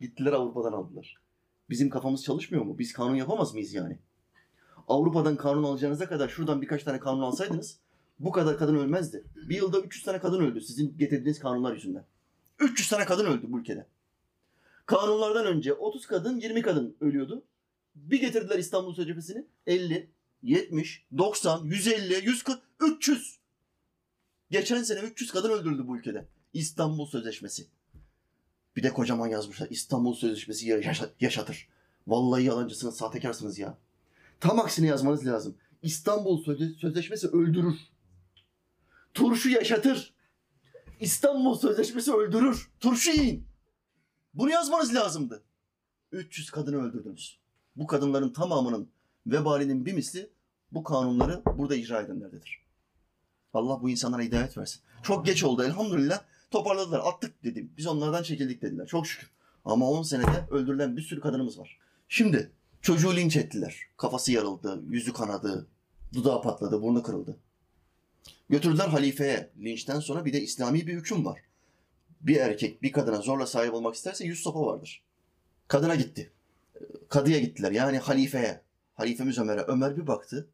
Gittiler 0.00 0.32
Avrupa'dan 0.32 0.72
aldılar. 0.72 1.16
Bizim 1.70 1.90
kafamız 1.90 2.24
çalışmıyor 2.24 2.64
mu? 2.64 2.78
Biz 2.78 2.92
kanun 2.92 3.14
yapamaz 3.14 3.54
mıyız 3.54 3.74
yani? 3.74 3.98
Avrupa'dan 4.88 5.36
kanun 5.36 5.62
alacağınıza 5.64 6.08
kadar 6.08 6.28
şuradan 6.28 6.62
birkaç 6.62 6.84
tane 6.84 7.00
kanun 7.00 7.22
alsaydınız 7.22 7.78
bu 8.18 8.32
kadar 8.32 8.58
kadın 8.58 8.76
ölmezdi. 8.76 9.24
Bir 9.48 9.56
yılda 9.56 9.80
300 9.80 10.04
tane 10.04 10.18
kadın 10.18 10.40
öldü 10.40 10.60
sizin 10.60 10.98
getirdiğiniz 10.98 11.38
kanunlar 11.38 11.74
yüzünden. 11.74 12.04
300 12.58 12.88
tane 12.88 13.04
kadın 13.04 13.26
öldü 13.26 13.46
bu 13.48 13.60
ülkede. 13.60 13.86
Kanunlardan 14.86 15.46
önce 15.46 15.72
30 15.72 16.06
kadın 16.06 16.40
20 16.40 16.62
kadın 16.62 16.96
ölüyordu. 17.00 17.44
Bir 17.94 18.20
getirdiler 18.20 18.58
İstanbul 18.58 18.94
Sözleşmesi'ni 18.94 19.46
50, 19.66 20.10
70, 20.42 21.04
90, 21.18 21.64
150, 21.64 22.14
140, 22.26 22.60
300. 22.80 23.38
Geçen 24.50 24.82
sene 24.82 25.00
300 25.00 25.30
kadın 25.30 25.50
öldürüldü 25.50 25.86
bu 25.88 25.98
ülkede. 25.98 26.26
İstanbul 26.52 27.06
Sözleşmesi. 27.06 27.66
Bir 28.76 28.82
de 28.82 28.92
kocaman 28.92 29.26
yazmışlar. 29.26 29.66
İstanbul 29.70 30.14
Sözleşmesi 30.14 30.68
yaşa- 30.68 31.10
yaşatır. 31.20 31.68
Vallahi 32.06 32.44
yalancısınız, 32.44 32.96
sahtekarsınız 32.96 33.58
ya. 33.58 33.78
Tam 34.40 34.60
aksine 34.60 34.86
yazmanız 34.86 35.26
lazım. 35.26 35.56
İstanbul 35.82 36.44
Sözle- 36.44 36.74
Sözleşmesi 36.78 37.28
öldürür. 37.28 37.74
Turşu 39.14 39.48
yaşatır. 39.50 40.14
İstanbul 41.00 41.58
Sözleşmesi 41.58 42.12
öldürür. 42.12 42.70
Turşu 42.80 43.10
yiyin. 43.10 43.46
Bunu 44.36 44.50
yazmanız 44.50 44.94
lazımdı. 44.94 45.42
300 46.12 46.50
kadını 46.50 46.82
öldürdünüz. 46.82 47.38
Bu 47.76 47.86
kadınların 47.86 48.32
tamamının 48.32 48.88
vebalinin 49.26 49.86
bir 49.86 49.92
misli 49.92 50.30
bu 50.72 50.84
kanunları 50.84 51.42
burada 51.56 51.76
icra 51.76 52.00
edenlerdedir. 52.00 52.62
Allah 53.54 53.82
bu 53.82 53.90
insanlara 53.90 54.22
hidayet 54.22 54.58
versin. 54.58 54.80
Çok 55.02 55.26
geç 55.26 55.44
oldu 55.44 55.64
elhamdülillah. 55.64 56.20
Toparladılar. 56.50 57.00
Attık 57.04 57.44
dedim. 57.44 57.72
Biz 57.76 57.86
onlardan 57.86 58.22
çekildik 58.22 58.62
dediler. 58.62 58.86
Çok 58.86 59.06
şükür. 59.06 59.30
Ama 59.64 59.90
10 59.90 60.02
senede 60.02 60.46
öldürülen 60.50 60.96
bir 60.96 61.02
sürü 61.02 61.20
kadınımız 61.20 61.58
var. 61.58 61.78
Şimdi 62.08 62.50
çocuğu 62.82 63.16
linç 63.16 63.36
ettiler. 63.36 63.80
Kafası 63.96 64.32
yarıldı, 64.32 64.82
yüzü 64.88 65.12
kanadı, 65.12 65.66
dudağı 66.14 66.42
patladı, 66.42 66.82
burnu 66.82 67.02
kırıldı. 67.02 67.36
Götürdüler 68.48 68.88
halifeye. 68.88 69.50
Linçten 69.58 70.00
sonra 70.00 70.24
bir 70.24 70.32
de 70.32 70.40
İslami 70.40 70.86
bir 70.86 70.94
hüküm 70.94 71.24
var. 71.24 71.40
Bir 72.20 72.36
erkek 72.36 72.82
bir 72.82 72.92
kadına 72.92 73.20
zorla 73.20 73.46
sahip 73.46 73.74
olmak 73.74 73.94
isterse 73.94 74.24
yüz 74.24 74.40
sopa 74.40 74.66
vardır. 74.66 75.04
Kadına 75.68 75.94
gitti. 75.94 76.32
Kadıya 77.08 77.38
gittiler 77.38 77.70
yani 77.72 77.98
halifeye. 77.98 78.60
Halifemiz 78.94 79.38
Ömer'e. 79.38 79.62
Ömer 79.62 79.96
bir 79.96 80.06
baktı. 80.06 80.48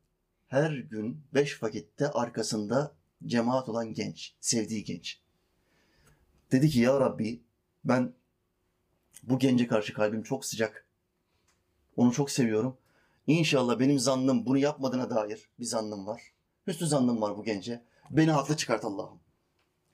Her 0.48 0.70
gün 0.72 1.20
beş 1.34 1.62
vakitte 1.62 2.10
arkasında 2.10 2.94
cemaat 3.26 3.68
olan 3.68 3.94
genç. 3.94 4.34
Sevdiği 4.40 4.84
genç. 4.84 5.20
Dedi 6.52 6.68
ki 6.68 6.80
ya 6.80 7.00
Rabbi 7.00 7.42
ben 7.84 8.12
bu 9.22 9.38
gence 9.38 9.66
karşı 9.66 9.92
kalbim 9.94 10.22
çok 10.22 10.44
sıcak. 10.44 10.86
Onu 11.96 12.12
çok 12.12 12.30
seviyorum. 12.30 12.78
İnşallah 13.26 13.78
benim 13.78 13.98
zannım 13.98 14.46
bunu 14.46 14.58
yapmadığına 14.58 15.10
dair 15.10 15.50
bir 15.58 15.64
zannım 15.64 16.06
var. 16.06 16.22
Hüsnü 16.66 16.86
zannım 16.86 17.20
var 17.20 17.36
bu 17.36 17.44
gence. 17.44 17.82
Beni 18.10 18.30
haklı 18.30 18.56
çıkart 18.56 18.84
Allah'ım. 18.84 19.21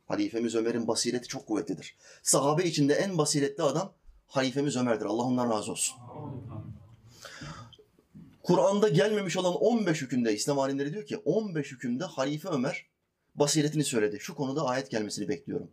Halifemiz 0.08 0.54
Ömer'in 0.54 0.88
basireti 0.88 1.28
çok 1.28 1.46
kuvvetlidir. 1.46 1.96
Sahabe 2.22 2.64
içinde 2.64 2.94
en 2.94 3.18
basiretli 3.18 3.62
adam 3.62 3.92
halifemiz 4.26 4.76
Ömer'dir. 4.76 5.04
Allah 5.04 5.22
ondan 5.22 5.50
razı 5.50 5.72
olsun. 5.72 5.96
Kur'an'da 8.42 8.88
gelmemiş 8.88 9.36
olan 9.36 9.54
15 9.54 10.02
hükümde 10.02 10.34
İslam 10.34 10.58
alimleri 10.58 10.92
diyor 10.92 11.06
ki 11.06 11.16
15 11.16 11.72
hükümde 11.72 12.04
Halife 12.04 12.48
Ömer 12.48 12.86
basiretini 13.34 13.84
söyledi. 13.84 14.18
Şu 14.20 14.34
konuda 14.34 14.64
ayet 14.64 14.90
gelmesini 14.90 15.28
bekliyorum. 15.28 15.70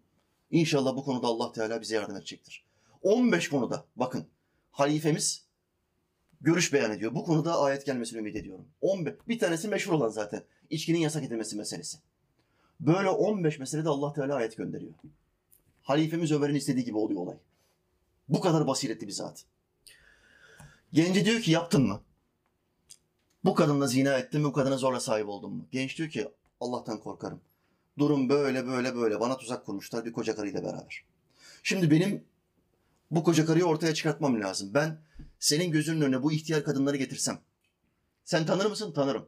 İnşallah 0.51 0.95
bu 0.95 1.03
konuda 1.03 1.27
Allah 1.27 1.51
Teala 1.51 1.81
bize 1.81 1.95
yardım 1.95 2.15
edecektir. 2.15 2.65
15 3.01 3.49
konuda 3.49 3.85
bakın 3.95 4.25
halifemiz 4.71 5.45
görüş 6.41 6.73
beyan 6.73 6.91
ediyor. 6.91 7.15
Bu 7.15 7.25
konuda 7.25 7.59
ayet 7.59 7.85
gelmesini 7.85 8.19
ümit 8.19 8.35
ediyorum. 8.35 8.65
15. 8.81 9.13
Bir 9.27 9.39
tanesi 9.39 9.67
meşhur 9.67 9.93
olan 9.93 10.09
zaten. 10.09 10.43
İçkinin 10.69 10.99
yasak 10.99 11.23
edilmesi 11.23 11.55
meselesi. 11.55 11.97
Böyle 12.79 13.09
15 13.09 13.59
meselede 13.59 13.89
Allah 13.89 14.13
Teala 14.13 14.35
ayet 14.35 14.57
gönderiyor. 14.57 14.93
Halifemiz 15.83 16.31
Ömer'in 16.31 16.55
istediği 16.55 16.85
gibi 16.85 16.97
oluyor 16.97 17.21
olay. 17.21 17.37
Bu 18.29 18.41
kadar 18.41 18.67
basiretli 18.67 19.07
bir 19.07 19.11
zat. 19.11 19.45
Gence 20.93 21.25
diyor 21.25 21.41
ki 21.41 21.51
yaptın 21.51 21.87
mı? 21.87 22.01
Bu 23.43 23.55
kadınla 23.55 23.87
zina 23.87 24.17
ettin 24.17 24.41
mi? 24.41 24.47
Bu 24.47 24.53
kadına 24.53 24.77
zorla 24.77 24.99
sahip 24.99 25.29
oldun 25.29 25.53
mu? 25.53 25.65
Genç 25.71 25.97
diyor 25.97 26.09
ki 26.09 26.27
Allah'tan 26.59 26.99
korkarım. 26.99 27.41
Durum 27.97 28.29
böyle 28.29 28.67
böyle 28.67 28.95
böyle. 28.95 29.19
Bana 29.19 29.37
tuzak 29.37 29.65
kurmuşlar 29.65 30.05
bir 30.05 30.13
koca 30.13 30.35
karıyla 30.35 30.63
beraber. 30.63 31.05
Şimdi 31.63 31.91
benim 31.91 32.23
bu 33.11 33.23
koca 33.23 33.45
karıyı 33.45 33.65
ortaya 33.65 33.93
çıkartmam 33.93 34.41
lazım. 34.41 34.73
Ben 34.73 34.97
senin 35.39 35.71
gözünün 35.71 36.01
önüne 36.01 36.23
bu 36.23 36.31
ihtiyar 36.31 36.63
kadınları 36.63 36.97
getirsem. 36.97 37.39
Sen 38.25 38.45
tanır 38.45 38.65
mısın? 38.65 38.93
Tanırım. 38.93 39.27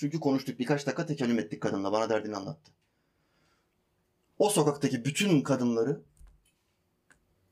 Çünkü 0.00 0.20
konuştuk 0.20 0.58
birkaç 0.58 0.86
dakika 0.86 1.06
tekellüm 1.06 1.38
ettik 1.38 1.60
kadınla. 1.60 1.92
Bana 1.92 2.08
derdini 2.08 2.36
anlattı. 2.36 2.72
O 4.38 4.50
sokaktaki 4.50 5.04
bütün 5.04 5.40
kadınları 5.40 6.00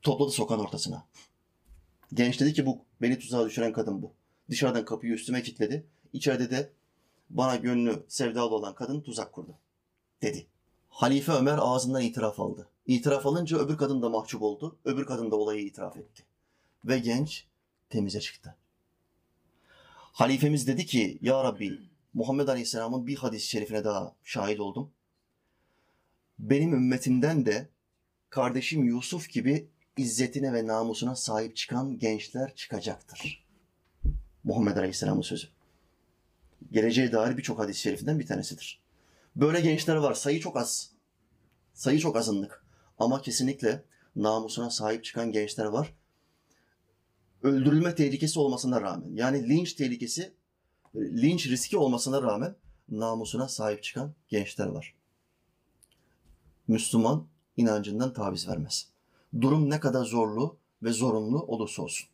topladı 0.01 0.31
sokağın 0.31 0.59
ortasına. 0.59 1.07
Genç 2.13 2.39
dedi 2.39 2.53
ki 2.53 2.65
bu 2.65 2.85
beni 3.01 3.19
tuzağa 3.19 3.45
düşüren 3.45 3.73
kadın 3.73 4.01
bu. 4.01 4.13
Dışarıdan 4.49 4.85
kapıyı 4.85 5.13
üstüme 5.13 5.43
kilitledi. 5.43 5.85
İçeride 6.13 6.51
de 6.51 6.71
bana 7.29 7.55
gönlü 7.55 8.03
sevdalı 8.07 8.55
olan 8.55 8.75
kadın 8.75 9.01
tuzak 9.01 9.33
kurdu. 9.33 9.55
Dedi. 10.21 10.47
Halife 10.89 11.31
Ömer 11.31 11.57
ağzından 11.61 12.01
itiraf 12.01 12.39
aldı. 12.39 12.67
İtiraf 12.87 13.25
alınca 13.25 13.57
öbür 13.57 13.77
kadın 13.77 14.01
da 14.01 14.09
mahcup 14.09 14.41
oldu. 14.41 14.77
Öbür 14.85 15.05
kadın 15.05 15.31
da 15.31 15.35
olayı 15.35 15.65
itiraf 15.65 15.97
etti. 15.97 16.23
Ve 16.85 16.99
genç 16.99 17.45
temize 17.89 18.19
çıktı. 18.19 18.55
Halifemiz 20.11 20.67
dedi 20.67 20.85
ki 20.85 21.19
Ya 21.21 21.43
Rabbi 21.43 21.88
Muhammed 22.13 22.47
Aleyhisselam'ın 22.47 23.07
bir 23.07 23.15
hadis-i 23.15 23.47
şerifine 23.47 23.83
daha 23.83 24.15
şahit 24.23 24.59
oldum. 24.59 24.91
Benim 26.39 26.73
ümmetimden 26.73 27.45
de 27.45 27.69
kardeşim 28.29 28.83
Yusuf 28.83 29.29
gibi 29.29 29.69
izzetine 29.97 30.53
ve 30.53 30.67
namusuna 30.67 31.15
sahip 31.15 31.55
çıkan 31.55 31.99
gençler 31.99 32.55
çıkacaktır. 32.55 33.45
Muhammed 34.43 34.77
Aleyhisselam'ın 34.77 35.21
sözü. 35.21 35.47
Geleceğe 36.71 37.11
dair 37.11 37.37
birçok 37.37 37.59
hadis-i 37.59 37.79
şerifinden 37.79 38.19
bir 38.19 38.27
tanesidir. 38.27 38.81
Böyle 39.35 39.61
gençler 39.61 39.95
var. 39.95 40.13
Sayı 40.13 40.39
çok 40.39 40.57
az. 40.57 40.91
Sayı 41.73 41.99
çok 41.99 42.15
azınlık. 42.15 42.65
Ama 42.97 43.21
kesinlikle 43.21 43.83
namusuna 44.15 44.69
sahip 44.69 45.03
çıkan 45.03 45.31
gençler 45.31 45.65
var. 45.65 45.93
Öldürülme 47.43 47.95
tehlikesi 47.95 48.39
olmasına 48.39 48.81
rağmen, 48.81 49.11
yani 49.13 49.49
linç 49.49 49.73
tehlikesi, 49.73 50.33
linç 50.95 51.47
riski 51.47 51.77
olmasına 51.77 52.21
rağmen 52.21 52.55
namusuna 52.89 53.47
sahip 53.47 53.83
çıkan 53.83 54.13
gençler 54.27 54.67
var. 54.67 54.95
Müslüman 56.67 57.27
inancından 57.57 58.13
taviz 58.13 58.47
vermez. 58.47 58.89
Durum 59.41 59.69
ne 59.69 59.79
kadar 59.79 60.05
zorlu 60.05 60.57
ve 60.83 60.91
zorunlu 60.91 61.41
olursa 61.41 61.81
olsun. 61.81 62.09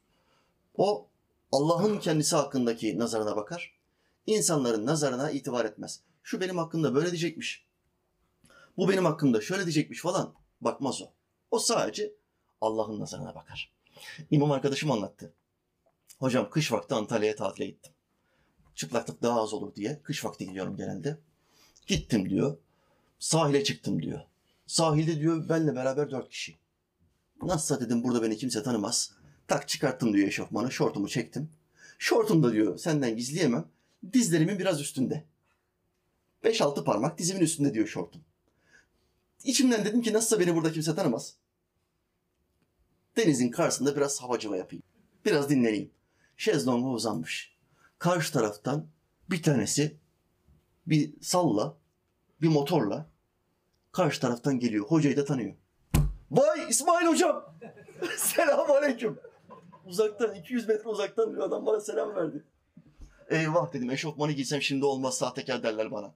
O 0.77 1.07
Allah'ın 1.51 1.99
kendisi 1.99 2.35
hakkındaki 2.35 2.99
nazarına 2.99 3.35
bakar. 3.35 3.75
İnsanların 4.27 4.85
nazarına 4.85 5.31
itibar 5.31 5.65
etmez. 5.65 6.01
Şu 6.23 6.41
benim 6.41 6.57
hakkımda 6.57 6.95
böyle 6.95 7.11
diyecekmiş. 7.11 7.65
Bu 8.77 8.89
benim 8.89 9.05
hakkımda 9.05 9.41
şöyle 9.41 9.63
diyecekmiş 9.63 10.01
falan. 10.01 10.33
Bakmaz 10.61 11.01
o. 11.01 11.05
O 11.51 11.59
sadece 11.59 12.13
Allah'ın 12.61 12.99
nazarına 12.99 13.35
bakar. 13.35 13.73
İmam 14.31 14.51
arkadaşım 14.51 14.91
anlattı. 14.91 15.33
Hocam 16.19 16.49
kış 16.49 16.71
vakti 16.71 16.95
Antalya'ya 16.95 17.35
tatile 17.35 17.65
gittim. 17.65 17.94
Çıplaklık 18.75 19.21
daha 19.21 19.41
az 19.41 19.53
olur 19.53 19.75
diye. 19.75 20.01
Kış 20.03 20.25
vakti 20.25 20.45
gidiyorum 20.45 20.75
genelde. 20.75 21.17
Gittim 21.87 22.29
diyor. 22.29 22.57
Sahile 23.19 23.63
çıktım 23.63 24.01
diyor. 24.01 24.19
Sahilde 24.67 25.19
diyor 25.19 25.49
benle 25.49 25.75
beraber 25.75 26.11
dört 26.11 26.29
kişi. 26.29 26.55
Nasılsa 27.41 27.81
dedim 27.81 28.03
burada 28.03 28.21
beni 28.23 28.37
kimse 28.37 28.63
tanımaz. 28.63 29.11
Tak 29.47 29.67
çıkarttım 29.67 30.13
diyor 30.13 30.27
eşofmanı. 30.27 30.71
Şortumu 30.71 31.07
çektim. 31.07 31.49
Şortum 31.99 32.43
da 32.43 32.53
diyor 32.53 32.77
senden 32.77 33.17
gizleyemem. 33.17 33.67
Dizlerimin 34.13 34.59
biraz 34.59 34.81
üstünde. 34.81 35.23
5-6 36.43 36.83
parmak 36.83 37.17
dizimin 37.17 37.41
üstünde 37.41 37.73
diyor 37.73 37.87
şortum. 37.87 38.21
İçimden 39.43 39.85
dedim 39.85 40.01
ki 40.01 40.13
nasılsa 40.13 40.39
beni 40.39 40.55
burada 40.55 40.71
kimse 40.71 40.95
tanımaz. 40.95 41.35
Denizin 43.17 43.51
karşısında 43.51 43.95
biraz 43.95 44.21
havacıma 44.21 44.57
yapayım. 44.57 44.83
Biraz 45.25 45.49
dinleneyim. 45.49 45.91
Şezlonga 46.37 46.87
uzanmış. 46.87 47.54
Karşı 47.99 48.33
taraftan 48.33 48.87
bir 49.29 49.43
tanesi 49.43 49.97
bir 50.87 51.13
salla, 51.21 51.77
bir 52.41 52.47
motorla 52.47 53.09
karşı 53.91 54.21
taraftan 54.21 54.59
geliyor. 54.59 54.85
Hocayı 54.85 55.17
da 55.17 55.25
tanıyor. 55.25 55.53
Vay 56.31 56.69
İsmail 56.69 57.07
hocam. 57.07 57.55
Selamun 58.17 58.73
aleyküm. 58.73 59.19
Uzaktan 59.85 60.35
200 60.35 60.67
metre 60.67 60.89
uzaktan 60.89 61.33
bir 61.33 61.39
adam 61.39 61.65
bana 61.65 61.79
selam 61.79 62.15
verdi. 62.15 62.43
Eyvah 63.29 63.73
dedim 63.73 63.91
eşofmanı 63.91 64.31
giysem 64.31 64.61
şimdi 64.61 64.85
olmaz 64.85 65.17
sahtekar 65.17 65.63
derler 65.63 65.91
bana. 65.91 66.13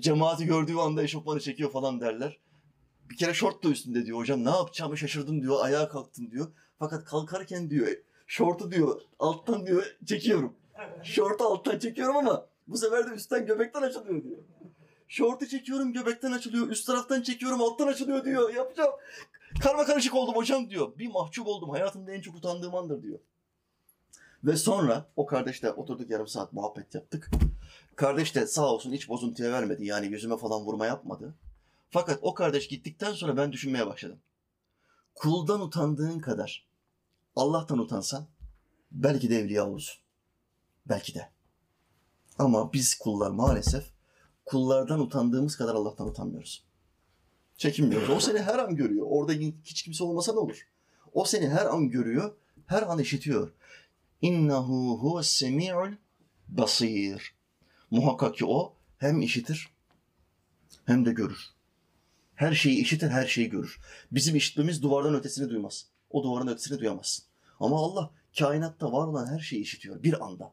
Cemaati 0.00 0.46
gördüğü 0.46 0.76
anda 0.76 1.02
eşofmanı 1.02 1.40
çekiyor 1.40 1.70
falan 1.70 2.00
derler. 2.00 2.38
Bir 3.10 3.16
kere 3.16 3.34
şort 3.34 3.64
da 3.64 3.68
üstünde 3.68 4.06
diyor 4.06 4.18
hocam 4.18 4.44
ne 4.44 4.50
yapacağımı 4.50 4.98
şaşırdım 4.98 5.42
diyor 5.42 5.56
ayağa 5.64 5.88
kalktım 5.88 6.30
diyor. 6.30 6.52
Fakat 6.78 7.04
kalkarken 7.04 7.70
diyor 7.70 7.88
şortu 8.34 8.70
diyor 8.70 9.00
alttan 9.18 9.66
diyor 9.66 9.96
çekiyorum. 10.06 10.56
Şortu 11.02 11.44
alttan 11.44 11.78
çekiyorum 11.78 12.16
ama 12.16 12.46
bu 12.68 12.76
sefer 12.76 13.10
de 13.10 13.14
üstten 13.14 13.46
göbekten 13.46 13.82
açılıyor 13.82 14.24
diyor. 14.24 14.38
Şortu 15.08 15.46
çekiyorum 15.46 15.92
göbekten 15.92 16.32
açılıyor. 16.32 16.68
Üst 16.68 16.86
taraftan 16.86 17.22
çekiyorum 17.22 17.62
alttan 17.62 17.86
açılıyor 17.86 18.24
diyor. 18.24 18.54
Yapacağım. 18.54 18.92
Karma 19.62 19.84
karışık 19.84 20.14
oldum 20.14 20.34
hocam 20.34 20.70
diyor. 20.70 20.98
Bir 20.98 21.08
mahcup 21.08 21.46
oldum. 21.46 21.70
Hayatımda 21.70 22.12
en 22.12 22.20
çok 22.20 22.36
utandığım 22.36 22.74
andır 22.74 23.02
diyor. 23.02 23.18
Ve 24.44 24.56
sonra 24.56 25.06
o 25.16 25.26
kardeşle 25.26 25.70
oturduk 25.70 26.10
yarım 26.10 26.28
saat 26.28 26.52
muhabbet 26.52 26.94
yaptık. 26.94 27.30
Kardeş 27.96 28.34
de 28.34 28.46
sağ 28.46 28.72
olsun 28.72 28.92
hiç 28.92 29.08
bozuntuya 29.08 29.52
vermedi. 29.52 29.86
Yani 29.86 30.06
yüzüme 30.06 30.36
falan 30.36 30.62
vurma 30.62 30.86
yapmadı. 30.86 31.34
Fakat 31.90 32.18
o 32.22 32.34
kardeş 32.34 32.68
gittikten 32.68 33.12
sonra 33.12 33.36
ben 33.36 33.52
düşünmeye 33.52 33.86
başladım. 33.86 34.18
Kuldan 35.14 35.60
utandığın 35.60 36.18
kadar 36.18 36.73
Allah'tan 37.36 37.78
utansan 37.78 38.26
belki 38.92 39.30
de 39.30 39.38
evliya 39.38 39.68
olursun. 39.68 40.00
Belki 40.88 41.14
de. 41.14 41.30
Ama 42.38 42.72
biz 42.72 42.94
kullar 42.98 43.30
maalesef 43.30 43.84
kullardan 44.44 45.00
utandığımız 45.00 45.56
kadar 45.56 45.74
Allah'tan 45.74 46.08
utanmıyoruz. 46.08 46.64
Çekinmiyoruz. 47.56 48.10
O 48.10 48.20
seni 48.20 48.38
her 48.38 48.58
an 48.58 48.76
görüyor. 48.76 49.06
Orada 49.08 49.32
hiç 49.64 49.82
kimse 49.82 50.04
olmasa 50.04 50.32
ne 50.32 50.38
olur? 50.38 50.68
O 51.12 51.24
seni 51.24 51.48
her 51.48 51.66
an 51.66 51.90
görüyor, 51.90 52.36
her 52.66 52.82
an 52.82 52.98
işitiyor. 52.98 53.52
İnnehu 54.22 54.98
huves 55.02 55.26
semi'ul 55.26 55.92
basir. 56.48 57.34
Muhakkak 57.90 58.36
ki 58.36 58.44
o 58.46 58.76
hem 58.98 59.22
işitir 59.22 59.74
hem 60.84 61.04
de 61.06 61.12
görür. 61.12 61.40
Her 62.34 62.54
şeyi 62.54 62.82
işitir, 62.82 63.08
her 63.08 63.26
şeyi 63.26 63.50
görür. 63.50 63.80
Bizim 64.12 64.36
işitmemiz 64.36 64.82
duvardan 64.82 65.14
ötesini 65.14 65.50
duymaz. 65.50 65.86
O 66.14 66.24
duvarın 66.24 66.46
ötesini 66.46 66.78
duyamazsın. 66.78 67.24
Ama 67.60 67.76
Allah 67.78 68.10
kainatta 68.38 68.92
var 68.92 69.06
olan 69.06 69.26
her 69.26 69.38
şeyi 69.38 69.62
işitiyor 69.62 70.02
bir 70.02 70.24
anda. 70.24 70.52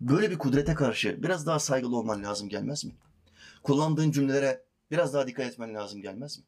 Böyle 0.00 0.30
bir 0.30 0.38
kudrete 0.38 0.74
karşı 0.74 1.22
biraz 1.22 1.46
daha 1.46 1.58
saygılı 1.58 1.96
olman 1.96 2.24
lazım 2.24 2.48
gelmez 2.48 2.84
mi? 2.84 2.92
Kullandığın 3.62 4.10
cümlelere 4.10 4.64
biraz 4.90 5.14
daha 5.14 5.26
dikkat 5.26 5.46
etmen 5.46 5.74
lazım 5.74 6.02
gelmez 6.02 6.38
mi? 6.38 6.44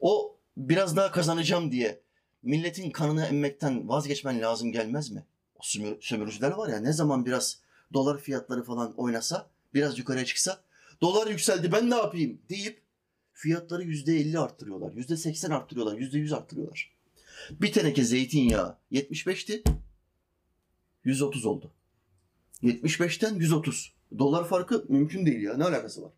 O 0.00 0.36
biraz 0.56 0.96
daha 0.96 1.10
kazanacağım 1.10 1.72
diye 1.72 2.00
milletin 2.42 2.90
kanını 2.90 3.26
emmekten 3.26 3.88
vazgeçmen 3.88 4.40
lazım 4.40 4.72
gelmez 4.72 5.10
mi? 5.10 5.24
O 5.56 5.58
sömür, 5.62 5.96
sömürücüler 6.00 6.50
var 6.50 6.68
ya 6.68 6.80
ne 6.80 6.92
zaman 6.92 7.26
biraz 7.26 7.60
dolar 7.94 8.18
fiyatları 8.18 8.62
falan 8.62 8.94
oynasa, 8.96 9.50
biraz 9.74 9.98
yukarıya 9.98 10.24
çıksa, 10.24 10.60
dolar 11.00 11.26
yükseldi 11.26 11.72
ben 11.72 11.90
ne 11.90 11.94
yapayım 11.94 12.38
deyip 12.48 12.85
fiyatları 13.36 13.82
yüzde 13.82 14.16
elli 14.16 14.38
arttırıyorlar, 14.38 14.92
yüzde 14.92 15.16
seksen 15.16 15.50
arttırıyorlar, 15.50 15.98
yüzde 15.98 16.18
yüz 16.18 16.32
arttırıyorlar. 16.32 16.92
Bir 17.50 17.72
teneke 17.72 18.04
zeytinyağı 18.04 18.78
75'ti, 18.92 19.62
130 21.04 21.46
oldu. 21.46 21.72
75'ten 22.62 23.34
130. 23.34 23.92
Dolar 24.18 24.48
farkı 24.48 24.84
mümkün 24.88 25.26
değil 25.26 25.42
ya. 25.42 25.56
Ne 25.56 25.64
alakası 25.64 26.02
var? 26.02 26.12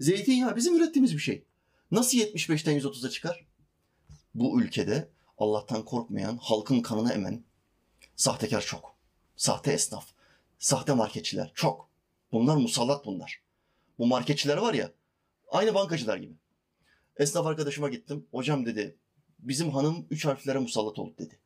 Zeytinyağı 0.00 0.56
bizim 0.56 0.76
ürettiğimiz 0.76 1.14
bir 1.14 1.18
şey. 1.18 1.44
Nasıl 1.90 2.18
75'ten 2.18 2.80
130'a 2.80 3.10
çıkar? 3.10 3.46
Bu 4.34 4.62
ülkede 4.62 5.08
Allah'tan 5.38 5.84
korkmayan, 5.84 6.36
halkın 6.36 6.80
kanını 6.80 7.12
emen 7.12 7.44
sahtekar 8.16 8.60
çok. 8.60 8.96
Sahte 9.36 9.72
esnaf, 9.72 10.06
sahte 10.58 10.92
marketçiler 10.92 11.52
çok. 11.54 11.88
Bunlar 12.32 12.56
musallat 12.56 13.06
bunlar. 13.06 13.42
Bu 13.98 14.06
marketçiler 14.06 14.56
var 14.56 14.74
ya, 14.74 14.92
aynı 15.50 15.74
bankacılar 15.74 16.16
gibi. 16.16 16.34
Esnaf 17.16 17.46
arkadaşıma 17.46 17.88
gittim. 17.88 18.26
Hocam 18.30 18.66
dedi, 18.66 18.96
bizim 19.38 19.70
hanım 19.70 20.06
üç 20.10 20.24
harflere 20.24 20.58
musallat 20.58 20.98
oldu 20.98 21.14
dedi 21.18 21.38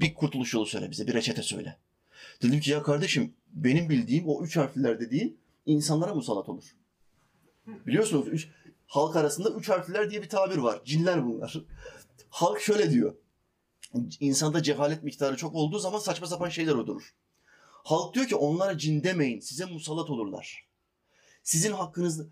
bir 0.00 0.14
kurtuluş 0.14 0.54
yolu 0.54 0.66
söyle 0.66 0.90
bize, 0.90 1.06
bir 1.06 1.14
reçete 1.14 1.42
söyle. 1.42 1.78
Dedim 2.42 2.60
ki 2.60 2.70
ya 2.70 2.82
kardeşim 2.82 3.34
benim 3.48 3.88
bildiğim 3.88 4.28
o 4.28 4.44
üç 4.44 4.56
harfliler 4.56 5.00
dediğin 5.00 5.40
insanlara 5.66 6.14
musallat 6.14 6.48
olur. 6.48 6.64
Biliyorsunuz 7.66 8.28
üç, 8.28 8.48
halk 8.86 9.16
arasında 9.16 9.50
üç 9.50 9.68
harfliler 9.68 10.10
diye 10.10 10.22
bir 10.22 10.28
tabir 10.28 10.56
var. 10.56 10.80
Cinler 10.84 11.26
bunlar. 11.26 11.56
Halk 12.30 12.60
şöyle 12.60 12.90
diyor. 12.90 13.14
İnsanda 14.20 14.62
cehalet 14.62 15.02
miktarı 15.02 15.36
çok 15.36 15.54
olduğu 15.54 15.78
zaman 15.78 15.98
saçma 15.98 16.26
sapan 16.26 16.48
şeyler 16.48 16.74
uydurur. 16.74 17.14
Halk 17.84 18.14
diyor 18.14 18.26
ki 18.26 18.36
onlara 18.36 18.78
cin 18.78 19.04
demeyin, 19.04 19.40
size 19.40 19.64
musallat 19.64 20.10
olurlar. 20.10 20.68
Sizin 21.42 21.72
hakkınız, 21.72 22.26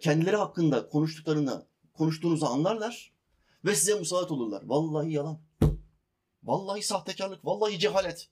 kendileri 0.00 0.36
hakkında 0.36 0.88
konuştuklarını, 0.88 1.66
konuştuğunuzu 1.94 2.46
anlarlar 2.46 3.12
ve 3.64 3.74
size 3.74 3.94
musallat 3.94 4.30
olurlar. 4.30 4.62
Vallahi 4.66 5.12
yalan. 5.12 5.38
Vallahi 6.42 6.82
sahtekarlık, 6.82 7.44
vallahi 7.44 7.78
cehalet. 7.78 8.30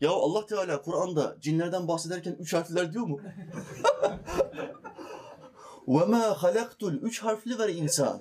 Ya 0.00 0.10
Allah 0.10 0.46
Teala 0.46 0.82
Kur'an'da 0.82 1.36
cinlerden 1.40 1.88
bahsederken 1.88 2.36
üç 2.38 2.54
harfler 2.54 2.92
diyor 2.92 3.06
mu? 3.06 3.20
Ma 6.08 6.42
halaktul 6.42 6.94
üç 6.94 7.22
harfli 7.22 7.58
ver 7.58 7.68
insan. 7.68 8.20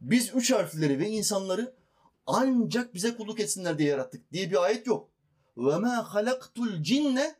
Biz 0.00 0.34
üç 0.34 0.52
harfleri 0.52 0.98
ve 0.98 1.08
insanları 1.08 1.74
ancak 2.26 2.94
bize 2.94 3.16
kulluk 3.16 3.40
etsinler 3.40 3.78
diye 3.78 3.88
yarattık 3.88 4.32
diye 4.32 4.50
bir 4.50 4.62
ayet 4.62 4.86
yok. 4.86 5.08
Ma 5.56 6.14
halaktul 6.14 6.82
cinne 6.82 7.34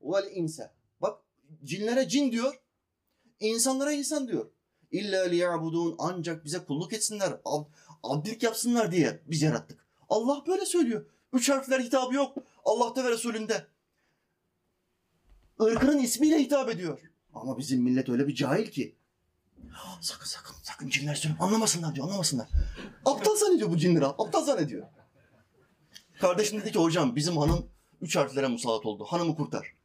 vel 0.00 0.30
insa. 0.32 0.74
Bak 1.00 1.18
cinlere 1.64 2.08
cin 2.08 2.32
diyor, 2.32 2.54
insanlara 3.40 3.92
insan 3.92 4.28
diyor. 4.28 4.50
İlla 4.90 5.24
liya'budun 5.24 5.94
ancak 5.98 6.44
bize 6.44 6.64
kulluk 6.64 6.92
etsinler, 6.92 7.40
abdlik 8.02 8.42
yapsınlar 8.42 8.92
diye 8.92 9.20
biz 9.26 9.42
yarattık. 9.42 9.86
Allah 10.08 10.44
böyle 10.46 10.66
söylüyor. 10.66 11.06
Üç 11.32 11.50
harfler 11.50 11.80
hitabı 11.80 12.14
yok. 12.14 12.36
Allah'ta 12.64 13.04
ve 13.04 13.10
Resulünde. 13.10 13.66
Irkının 15.60 15.98
ismiyle 15.98 16.38
hitap 16.38 16.68
ediyor. 16.68 17.00
Ama 17.34 17.58
bizim 17.58 17.82
millet 17.82 18.08
öyle 18.08 18.28
bir 18.28 18.34
cahil 18.34 18.70
ki. 18.70 18.96
Sakın 20.00 20.26
sakın 20.26 20.54
sakın 20.62 20.88
cinler 20.88 21.14
söyle. 21.14 21.36
Anlamasınlar 21.40 21.94
diyor 21.94 22.06
anlamasınlar. 22.06 22.48
Aptal 23.04 23.36
zannediyor 23.36 23.70
bu 23.70 23.76
cinleri. 23.76 24.06
Aptal 24.06 24.44
zannediyor. 24.44 24.86
Kardeşim 26.20 26.60
dedi 26.60 26.72
ki 26.72 26.78
hocam 26.78 27.16
bizim 27.16 27.36
hanım 27.36 27.70
üç 28.00 28.16
harflere 28.16 28.48
musallat 28.48 28.86
oldu. 28.86 29.04
Hanımı 29.04 29.36
kurtar. 29.36 29.75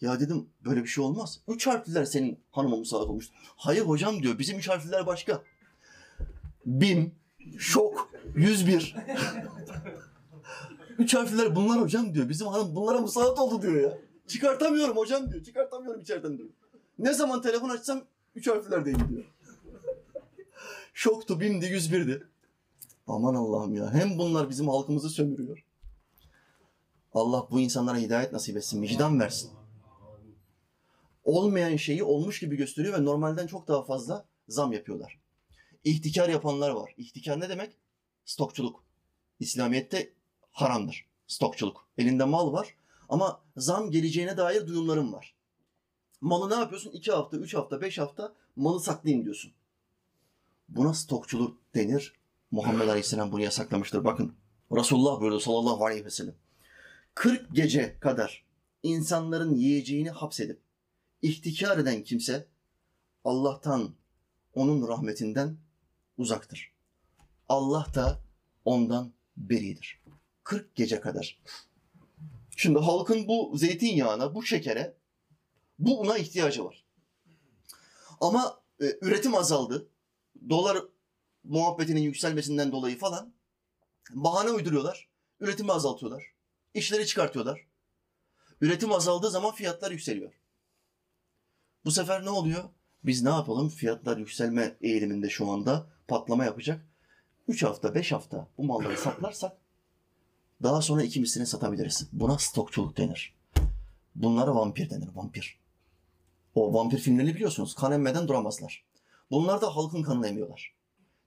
Ya 0.00 0.20
dedim 0.20 0.48
böyle 0.64 0.82
bir 0.82 0.88
şey 0.88 1.04
olmaz. 1.04 1.40
Üç 1.48 1.66
harfliler 1.66 2.04
senin 2.04 2.40
hanıma 2.50 2.76
musallat 2.76 3.08
olmuş. 3.08 3.30
Hayır 3.56 3.82
hocam 3.82 4.22
diyor 4.22 4.38
bizim 4.38 4.58
üç 4.58 4.68
harfliler 4.68 5.06
başka. 5.06 5.42
Bim, 6.66 7.14
şok, 7.58 8.10
101. 8.34 8.96
üç 10.98 11.14
harfliler 11.14 11.56
bunlar 11.56 11.80
hocam 11.80 12.14
diyor. 12.14 12.28
Bizim 12.28 12.46
hanım 12.46 12.74
bunlara 12.74 13.00
musallat 13.00 13.38
oldu 13.38 13.62
diyor 13.62 13.74
ya. 13.74 13.98
Çıkartamıyorum 14.26 14.96
hocam 14.96 15.32
diyor. 15.32 15.44
Çıkartamıyorum 15.44 16.00
içeriden 16.00 16.38
diyor. 16.38 16.48
Ne 16.98 17.14
zaman 17.14 17.42
telefon 17.42 17.68
açsam 17.68 18.02
üç 18.34 18.48
harflerdeyim 18.48 19.08
diyor. 19.08 19.24
Şoktu, 20.94 21.40
bimdi, 21.40 21.66
101'di. 21.66 22.26
Aman 23.06 23.34
Allah'ım 23.34 23.74
ya. 23.74 23.94
Hem 23.94 24.18
bunlar 24.18 24.50
bizim 24.50 24.68
halkımızı 24.68 25.10
sömürüyor. 25.10 25.64
Allah 27.14 27.46
bu 27.50 27.60
insanlara 27.60 27.96
hidayet 27.96 28.32
nasip 28.32 28.56
etsin, 28.56 28.82
vicdan 28.82 29.20
versin. 29.20 29.50
Olmayan 31.26 31.76
şeyi 31.76 32.02
olmuş 32.04 32.40
gibi 32.40 32.56
gösteriyor 32.56 32.98
ve 32.98 33.04
normalden 33.04 33.46
çok 33.46 33.68
daha 33.68 33.84
fazla 33.84 34.26
zam 34.48 34.72
yapıyorlar. 34.72 35.20
İhtikar 35.84 36.28
yapanlar 36.28 36.70
var. 36.70 36.94
İhtikar 36.96 37.40
ne 37.40 37.48
demek? 37.48 37.76
Stokçuluk. 38.24 38.84
İslamiyet'te 39.40 40.12
haramdır. 40.52 41.06
Stokçuluk. 41.26 41.88
Elinde 41.98 42.24
mal 42.24 42.52
var 42.52 42.74
ama 43.08 43.40
zam 43.56 43.90
geleceğine 43.90 44.36
dair 44.36 44.66
duyumlarım 44.66 45.12
var. 45.12 45.34
Malı 46.20 46.50
ne 46.50 46.54
yapıyorsun? 46.54 46.90
İki 46.92 47.12
hafta, 47.12 47.36
üç 47.36 47.54
hafta, 47.54 47.80
beş 47.80 47.98
hafta 47.98 48.34
malı 48.56 48.80
saklayayım 48.80 49.24
diyorsun. 49.24 49.52
Buna 50.68 50.94
stokçuluk 50.94 51.58
denir. 51.74 52.14
Muhammed 52.50 52.88
Aleyhisselam 52.88 53.32
bunu 53.32 53.42
yasaklamıştır. 53.42 54.04
Bakın 54.04 54.34
Resulullah 54.72 55.20
buyurdu 55.20 55.40
sallallahu 55.40 55.84
aleyhi 55.84 56.04
ve 56.04 56.10
sellem. 56.10 56.34
40 57.14 57.54
gece 57.54 57.98
kadar 58.00 58.44
insanların 58.82 59.54
yiyeceğini 59.54 60.10
hapsedip 60.10 60.65
ihtikar 61.26 61.78
eden 61.78 62.02
kimse 62.02 62.46
Allah'tan, 63.24 63.94
onun 64.54 64.88
rahmetinden 64.88 65.56
uzaktır. 66.18 66.72
Allah 67.48 67.86
da 67.94 68.20
ondan 68.64 69.12
beridir. 69.36 70.02
40 70.44 70.74
gece 70.74 71.00
kadar. 71.00 71.42
Şimdi 72.56 72.78
halkın 72.78 73.28
bu 73.28 73.52
zeytinyağına, 73.56 74.34
bu 74.34 74.42
şekere, 74.42 74.96
bu 75.78 76.00
una 76.00 76.18
ihtiyacı 76.18 76.64
var. 76.64 76.84
Ama 78.20 78.60
e, 78.80 78.84
üretim 79.00 79.34
azaldı. 79.34 79.88
Dolar 80.48 80.78
muhabbetinin 81.44 82.00
yükselmesinden 82.00 82.72
dolayı 82.72 82.98
falan 82.98 83.34
bahane 84.10 84.50
uyduruyorlar. 84.50 85.08
Üretimi 85.40 85.72
azaltıyorlar. 85.72 86.24
İşleri 86.74 87.06
çıkartıyorlar. 87.06 87.66
Üretim 88.60 88.92
azaldığı 88.92 89.30
zaman 89.30 89.54
fiyatlar 89.54 89.90
yükseliyor. 89.90 90.32
Bu 91.86 91.90
sefer 91.90 92.24
ne 92.24 92.30
oluyor? 92.30 92.64
Biz 93.04 93.22
ne 93.22 93.28
yapalım? 93.28 93.68
Fiyatlar 93.68 94.16
yükselme 94.16 94.76
eğiliminde 94.80 95.28
şu 95.28 95.50
anda 95.50 95.86
patlama 96.08 96.44
yapacak. 96.44 96.86
3 97.48 97.62
hafta, 97.62 97.94
5 97.94 98.12
hafta 98.12 98.48
bu 98.58 98.64
malları 98.64 98.96
saklarsak 98.96 99.52
daha 100.62 100.82
sonra 100.82 101.02
iki 101.02 101.20
mislini 101.20 101.46
satabiliriz. 101.46 102.08
Buna 102.12 102.38
stokçuluk 102.38 102.96
denir. 102.96 103.36
Bunlara 104.14 104.54
vampir 104.54 104.90
denir, 104.90 105.08
vampir. 105.14 105.60
O 106.54 106.74
vampir 106.74 106.98
filmlerini 106.98 107.34
biliyorsunuz. 107.34 107.74
Kan 107.74 107.92
emmeden 107.92 108.28
duramazlar. 108.28 108.84
Bunlar 109.30 109.60
da 109.60 109.76
halkın 109.76 110.02
kanını 110.02 110.28
emiyorlar. 110.28 110.74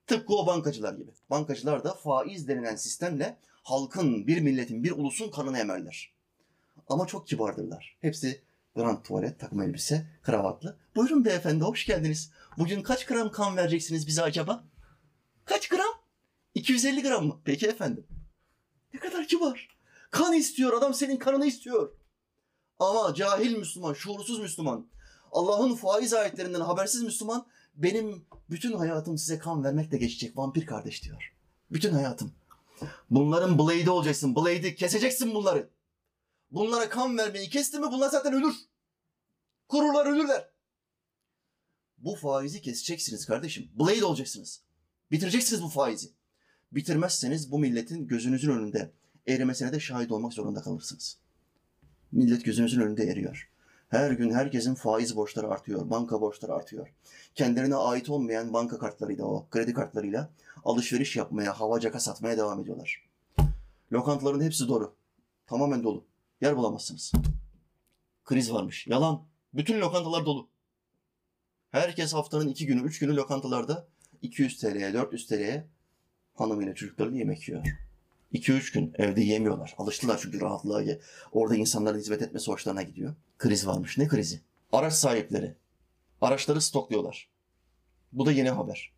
Tıpkı 0.07 0.33
o 0.33 0.47
bankacılar 0.47 0.93
gibi. 0.93 1.11
Bankacılar 1.29 1.83
da 1.83 1.93
faiz 1.93 2.47
denilen 2.47 2.75
sistemle 2.75 3.37
halkın, 3.63 4.27
bir 4.27 4.41
milletin, 4.41 4.83
bir 4.83 4.91
ulusun 4.91 5.31
kanını 5.31 5.59
emerler. 5.59 6.13
Ama 6.87 7.07
çok 7.07 7.27
kibardırlar. 7.27 7.97
Hepsi 8.01 8.48
grand 8.75 9.03
tuvalet, 9.03 9.39
takım 9.39 9.61
elbise, 9.61 10.07
kravatlı. 10.23 10.77
Buyurun 10.95 11.25
beyefendi, 11.25 11.63
hoş 11.63 11.85
geldiniz. 11.85 12.31
Bugün 12.57 12.83
kaç 12.83 13.05
gram 13.05 13.31
kan 13.31 13.57
vereceksiniz 13.57 14.07
bize 14.07 14.21
acaba? 14.21 14.63
Kaç 15.45 15.69
gram? 15.69 15.93
250 16.55 17.03
gram 17.03 17.27
mı? 17.27 17.41
Peki 17.45 17.67
efendim. 17.67 18.07
Ne 18.93 18.99
kadar 18.99 19.27
kibar. 19.27 19.77
Kan 20.11 20.33
istiyor, 20.33 20.73
adam 20.73 20.93
senin 20.93 21.17
kanını 21.17 21.45
istiyor. 21.45 21.91
Ama 22.79 23.13
cahil 23.13 23.57
Müslüman, 23.57 23.93
şuursuz 23.93 24.39
Müslüman, 24.39 24.87
Allah'ın 25.31 25.75
faiz 25.75 26.13
ayetlerinden 26.13 26.61
habersiz 26.61 27.03
Müslüman, 27.03 27.45
benim 27.75 28.25
bütün 28.49 28.73
hayatım 28.73 29.17
size 29.17 29.39
kan 29.39 29.63
vermekle 29.63 29.97
geçecek 29.97 30.37
vampir 30.37 30.65
kardeş 30.65 31.03
diyor. 31.03 31.33
Bütün 31.71 31.93
hayatım. 31.93 32.31
Bunların 33.09 33.59
blade'i 33.59 33.89
olacaksın. 33.89 34.35
Blade'i 34.35 34.75
keseceksin 34.75 35.35
bunları. 35.35 35.69
Bunlara 36.51 36.89
kan 36.89 37.17
vermeyi 37.17 37.49
kesti 37.49 37.79
mi 37.79 37.85
bunlar 37.91 38.09
zaten 38.09 38.33
ölür. 38.33 38.55
Kururlar 39.67 40.05
ölürler. 40.05 40.49
Bu 41.97 42.15
faizi 42.15 42.61
keseceksiniz 42.61 43.25
kardeşim. 43.25 43.69
Blade 43.79 44.05
olacaksınız. 44.05 44.61
Bitireceksiniz 45.11 45.63
bu 45.63 45.69
faizi. 45.69 46.09
Bitirmezseniz 46.71 47.51
bu 47.51 47.59
milletin 47.59 48.07
gözünüzün 48.07 48.51
önünde 48.51 48.91
erimesine 49.27 49.71
de 49.71 49.79
şahit 49.79 50.11
olmak 50.11 50.33
zorunda 50.33 50.61
kalırsınız. 50.61 51.17
Millet 52.11 52.45
gözünüzün 52.45 52.81
önünde 52.81 53.03
eriyor. 53.03 53.49
Her 53.89 54.11
gün 54.11 54.31
herkesin 54.31 54.75
faiz 54.75 55.15
borçları 55.15 55.47
artıyor, 55.47 55.89
banka 55.89 56.21
borçları 56.21 56.53
artıyor. 56.53 56.93
Kendilerine 57.35 57.75
ait 57.75 58.09
olmayan 58.09 58.53
banka 58.53 58.79
kartlarıyla, 58.79 59.25
o 59.25 59.47
kredi 59.49 59.73
kartlarıyla 59.73 60.29
alışveriş 60.65 61.15
yapmaya, 61.15 61.59
havacaka 61.59 61.99
satmaya 61.99 62.37
devam 62.37 62.59
ediyorlar. 62.59 63.09
Lokantaların 63.91 64.41
hepsi 64.41 64.67
dolu. 64.67 64.95
Tamamen 65.47 65.83
dolu. 65.83 66.05
Yer 66.41 66.57
bulamazsınız. 66.57 67.11
Kriz 68.25 68.53
varmış. 68.53 68.87
Yalan. 68.87 69.27
Bütün 69.53 69.81
lokantalar 69.81 70.25
dolu. 70.25 70.49
Herkes 71.71 72.13
haftanın 72.13 72.47
iki 72.47 72.65
günü, 72.65 72.81
üç 72.81 72.99
günü 72.99 73.15
lokantalarda 73.15 73.87
200 74.21 74.59
TL'ye, 74.59 74.93
400 74.93 75.27
TL'ye 75.27 75.67
hanımıyla 76.35 76.75
çocuklarıyla 76.75 77.19
yemek 77.19 77.49
yiyor. 77.49 77.65
2-3 78.33 78.73
gün 78.73 78.93
evde 78.97 79.21
yemiyorlar. 79.21 79.75
Alıştılar 79.77 80.19
çünkü 80.21 80.41
rahatlığa. 80.41 80.83
Orada 81.31 81.55
insanların 81.55 81.99
hizmet 81.99 82.21
etmesi 82.21 82.51
hoşlarına 82.51 82.81
gidiyor. 82.81 83.15
Kriz 83.37 83.67
varmış. 83.67 83.97
Ne 83.97 84.07
krizi? 84.07 84.41
Araç 84.71 84.93
sahipleri. 84.93 85.55
Araçları 86.21 86.61
stokluyorlar. 86.61 87.29
Bu 88.11 88.25
da 88.25 88.31
yeni 88.31 88.49
haber. 88.49 88.93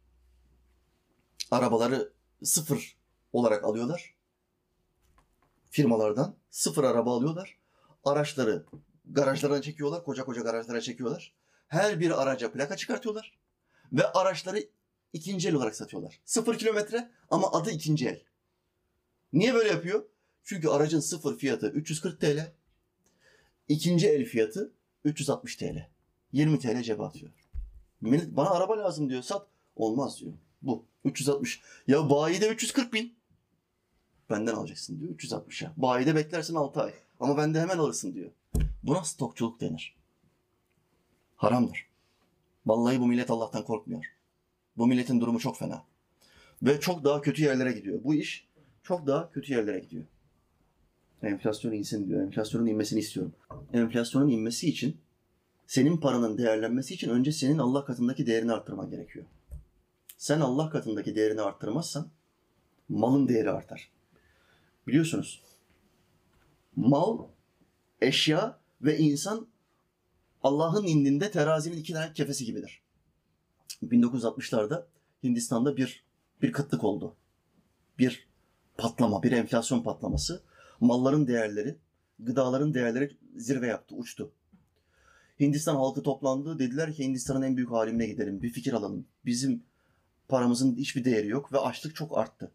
Arabaları 1.51 2.13
sıfır 2.43 2.97
olarak 3.33 3.63
alıyorlar. 3.63 4.15
Firmalardan 5.71 6.35
sıfır 6.49 6.83
araba 6.83 7.15
alıyorlar. 7.15 7.57
Araçları 8.03 8.65
garajlarına 9.05 9.61
çekiyorlar. 9.61 10.03
Koca 10.03 10.25
koca 10.25 10.41
garajlara 10.41 10.81
çekiyorlar. 10.81 11.33
Her 11.67 11.99
bir 11.99 12.21
araca 12.21 12.51
plaka 12.51 12.77
çıkartıyorlar. 12.77 13.39
Ve 13.93 14.11
araçları 14.11 14.63
ikinci 15.13 15.49
el 15.49 15.55
olarak 15.55 15.75
satıyorlar. 15.75 16.19
Sıfır 16.25 16.57
kilometre 16.57 17.11
ama 17.29 17.51
adı 17.51 17.71
ikinci 17.71 18.07
el. 18.07 18.21
Niye 19.33 19.53
böyle 19.53 19.69
yapıyor? 19.69 20.05
Çünkü 20.43 20.67
aracın 20.67 20.99
sıfır 20.99 21.37
fiyatı 21.37 21.67
340 21.67 22.21
TL. 22.21 22.51
ikinci 23.67 24.07
el 24.07 24.25
fiyatı 24.25 24.73
360 25.03 25.55
TL. 25.55 25.89
20 26.31 26.59
TL 26.59 26.81
cebe 26.81 27.03
atıyor. 27.03 27.31
Bana 28.01 28.49
araba 28.49 28.77
lazım 28.77 29.09
diyor 29.09 29.23
sat. 29.23 29.47
Olmaz 29.75 30.19
diyor. 30.19 30.33
Bu 30.61 30.85
360. 31.05 31.61
Ya 31.87 32.09
bayide 32.09 32.47
340 32.47 32.93
bin. 32.93 33.20
Benden 34.31 34.53
alacaksın 34.53 34.99
diyor 34.99 35.11
360'a. 35.11 35.73
Bayide 35.77 36.15
beklersin 36.15 36.55
6 36.55 36.81
ay. 36.81 36.93
Ama 37.19 37.37
bende 37.37 37.59
hemen 37.61 37.77
alırsın 37.77 38.13
diyor. 38.13 38.31
Buna 38.83 39.03
stokçuluk 39.03 39.61
denir. 39.61 39.95
Haramdır. 41.35 41.87
Vallahi 42.65 42.99
bu 42.99 43.07
millet 43.07 43.31
Allah'tan 43.31 43.63
korkmuyor. 43.63 44.05
Bu 44.77 44.87
milletin 44.87 45.21
durumu 45.21 45.39
çok 45.39 45.57
fena. 45.57 45.83
Ve 46.63 46.79
çok 46.79 47.03
daha 47.03 47.21
kötü 47.21 47.43
yerlere 47.43 47.71
gidiyor. 47.71 48.03
Bu 48.03 48.13
iş 48.13 48.47
çok 48.83 49.07
daha 49.07 49.31
kötü 49.31 49.53
yerlere 49.53 49.79
gidiyor. 49.79 50.03
Enflasyon 51.23 51.71
insin 51.71 52.07
diyor. 52.07 52.21
Enflasyonun 52.21 52.65
inmesini 52.65 52.99
istiyorum. 52.99 53.33
Enflasyonun 53.73 54.29
inmesi 54.29 54.69
için 54.69 54.97
senin 55.67 55.97
paranın 55.97 56.37
değerlenmesi 56.37 56.93
için 56.93 57.09
önce 57.09 57.31
senin 57.31 57.57
Allah 57.57 57.85
katındaki 57.85 58.27
değerini 58.27 58.51
arttırman 58.51 58.89
gerekiyor. 58.89 59.25
Sen 60.17 60.39
Allah 60.39 60.69
katındaki 60.69 61.15
değerini 61.15 61.41
arttırmazsan 61.41 62.07
malın 62.89 63.27
değeri 63.27 63.51
artar. 63.51 63.91
Biliyorsunuz 64.87 65.41
mal, 66.75 67.27
eşya 68.01 68.59
ve 68.81 68.97
insan 68.97 69.47
Allah'ın 70.43 70.85
indinde 70.85 71.31
terazinin 71.31 71.77
iki 71.77 71.93
tane 71.93 72.13
kefesi 72.13 72.45
gibidir. 72.45 72.81
1960'larda 73.83 74.85
Hindistan'da 75.23 75.77
bir 75.77 76.03
bir 76.41 76.51
kıtlık 76.51 76.83
oldu. 76.83 77.15
Bir 77.99 78.27
patlama, 78.77 79.23
bir 79.23 79.31
enflasyon 79.31 79.83
patlaması. 79.83 80.43
Malların 80.79 81.27
değerleri, 81.27 81.77
gıdaların 82.19 82.73
değerleri 82.73 83.17
zirve 83.35 83.67
yaptı, 83.67 83.95
uçtu. 83.95 84.31
Hindistan 85.39 85.75
halkı 85.75 86.03
toplandı. 86.03 86.59
Dediler 86.59 86.93
ki 86.93 87.03
Hindistan'ın 87.03 87.41
en 87.41 87.57
büyük 87.57 87.71
halimine 87.71 88.05
gidelim. 88.05 88.41
Bir 88.41 88.49
fikir 88.49 88.73
alalım. 88.73 89.05
Bizim 89.25 89.63
paramızın 90.27 90.75
hiçbir 90.75 91.05
değeri 91.05 91.27
yok 91.27 91.53
ve 91.53 91.59
açlık 91.59 91.95
çok 91.95 92.17
arttı. 92.17 92.51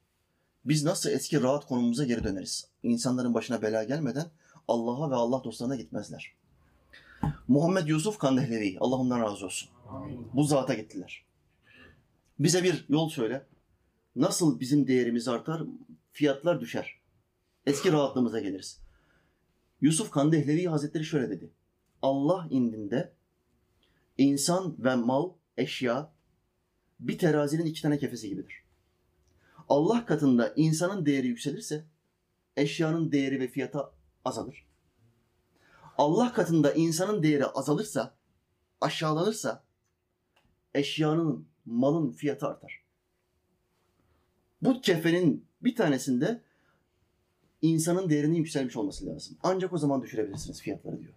Biz 0.67 0.85
nasıl 0.85 1.11
eski 1.11 1.43
rahat 1.43 1.67
konumumuza 1.67 2.05
geri 2.05 2.25
döneriz? 2.25 2.69
İnsanların 2.83 3.35
başına 3.35 3.63
bela 3.63 3.85
gelmeden 3.85 4.27
Allah'a 4.69 5.11
ve 5.11 5.15
Allah 5.15 5.45
dostlarına 5.45 5.77
gitmezler. 5.77 6.33
Muhammed 7.49 7.87
Yusuf 7.87 8.19
Kandehlevi, 8.19 8.77
Allah 8.81 8.97
ondan 8.97 9.21
razı 9.21 9.47
olsun. 9.47 9.69
Bu 10.35 10.45
zata 10.45 10.75
gittiler. 10.75 11.25
Bize 12.39 12.65
bir 12.65 12.85
yol 12.89 13.09
söyle. 13.09 13.47
Nasıl 14.17 14.61
bizim 14.61 14.87
değerimiz 14.87 15.29
artar, 15.29 15.63
fiyatlar 16.13 16.61
düşer. 16.61 17.01
Eski 17.67 17.93
rahatlığımıza 17.93 18.41
geliriz. 18.41 18.81
Yusuf 19.81 20.11
Kandehlevi 20.11 20.67
Hazretleri 20.67 21.05
şöyle 21.05 21.31
dedi. 21.31 21.51
Allah 22.03 22.47
indinde 22.51 23.13
insan 24.19 24.77
ve 24.79 24.95
mal, 24.95 25.31
eşya 25.57 26.13
bir 27.01 27.19
terazinin 27.19 27.67
iki 27.67 27.83
tane 27.83 27.99
kefesi 27.99 28.29
gibidir. 28.29 28.66
Allah 29.69 30.07
katında 30.07 30.53
insanın 30.57 31.07
değeri 31.07 31.27
yükselirse 31.27 31.85
eşyanın 32.57 33.13
değeri 33.13 33.41
ve 33.41 33.49
fiyatı 33.49 33.79
azalır. 34.25 34.67
Allah 35.99 36.33
katında 36.33 36.73
insanın 36.73 37.23
değeri 37.23 37.47
azalırsa, 37.47 38.15
aşağılanırsa 38.81 39.65
eşyanın, 40.75 41.49
malın 41.65 42.13
fiyatı 42.13 42.47
artar. 42.47 42.85
Bu 44.63 44.81
kefenin 44.81 45.47
bir 45.61 45.77
tanesinde 45.77 46.43
insanın 47.63 48.11
değerinin 48.11 48.37
yükselmiş 48.37 48.77
olması 48.77 49.07
lazım. 49.07 49.37
Ancak 49.43 49.73
o 49.73 49.79
zaman 49.79 50.03
düşürebilirsiniz 50.03 50.63
fiyatları 50.63 51.01
diyor. 51.01 51.15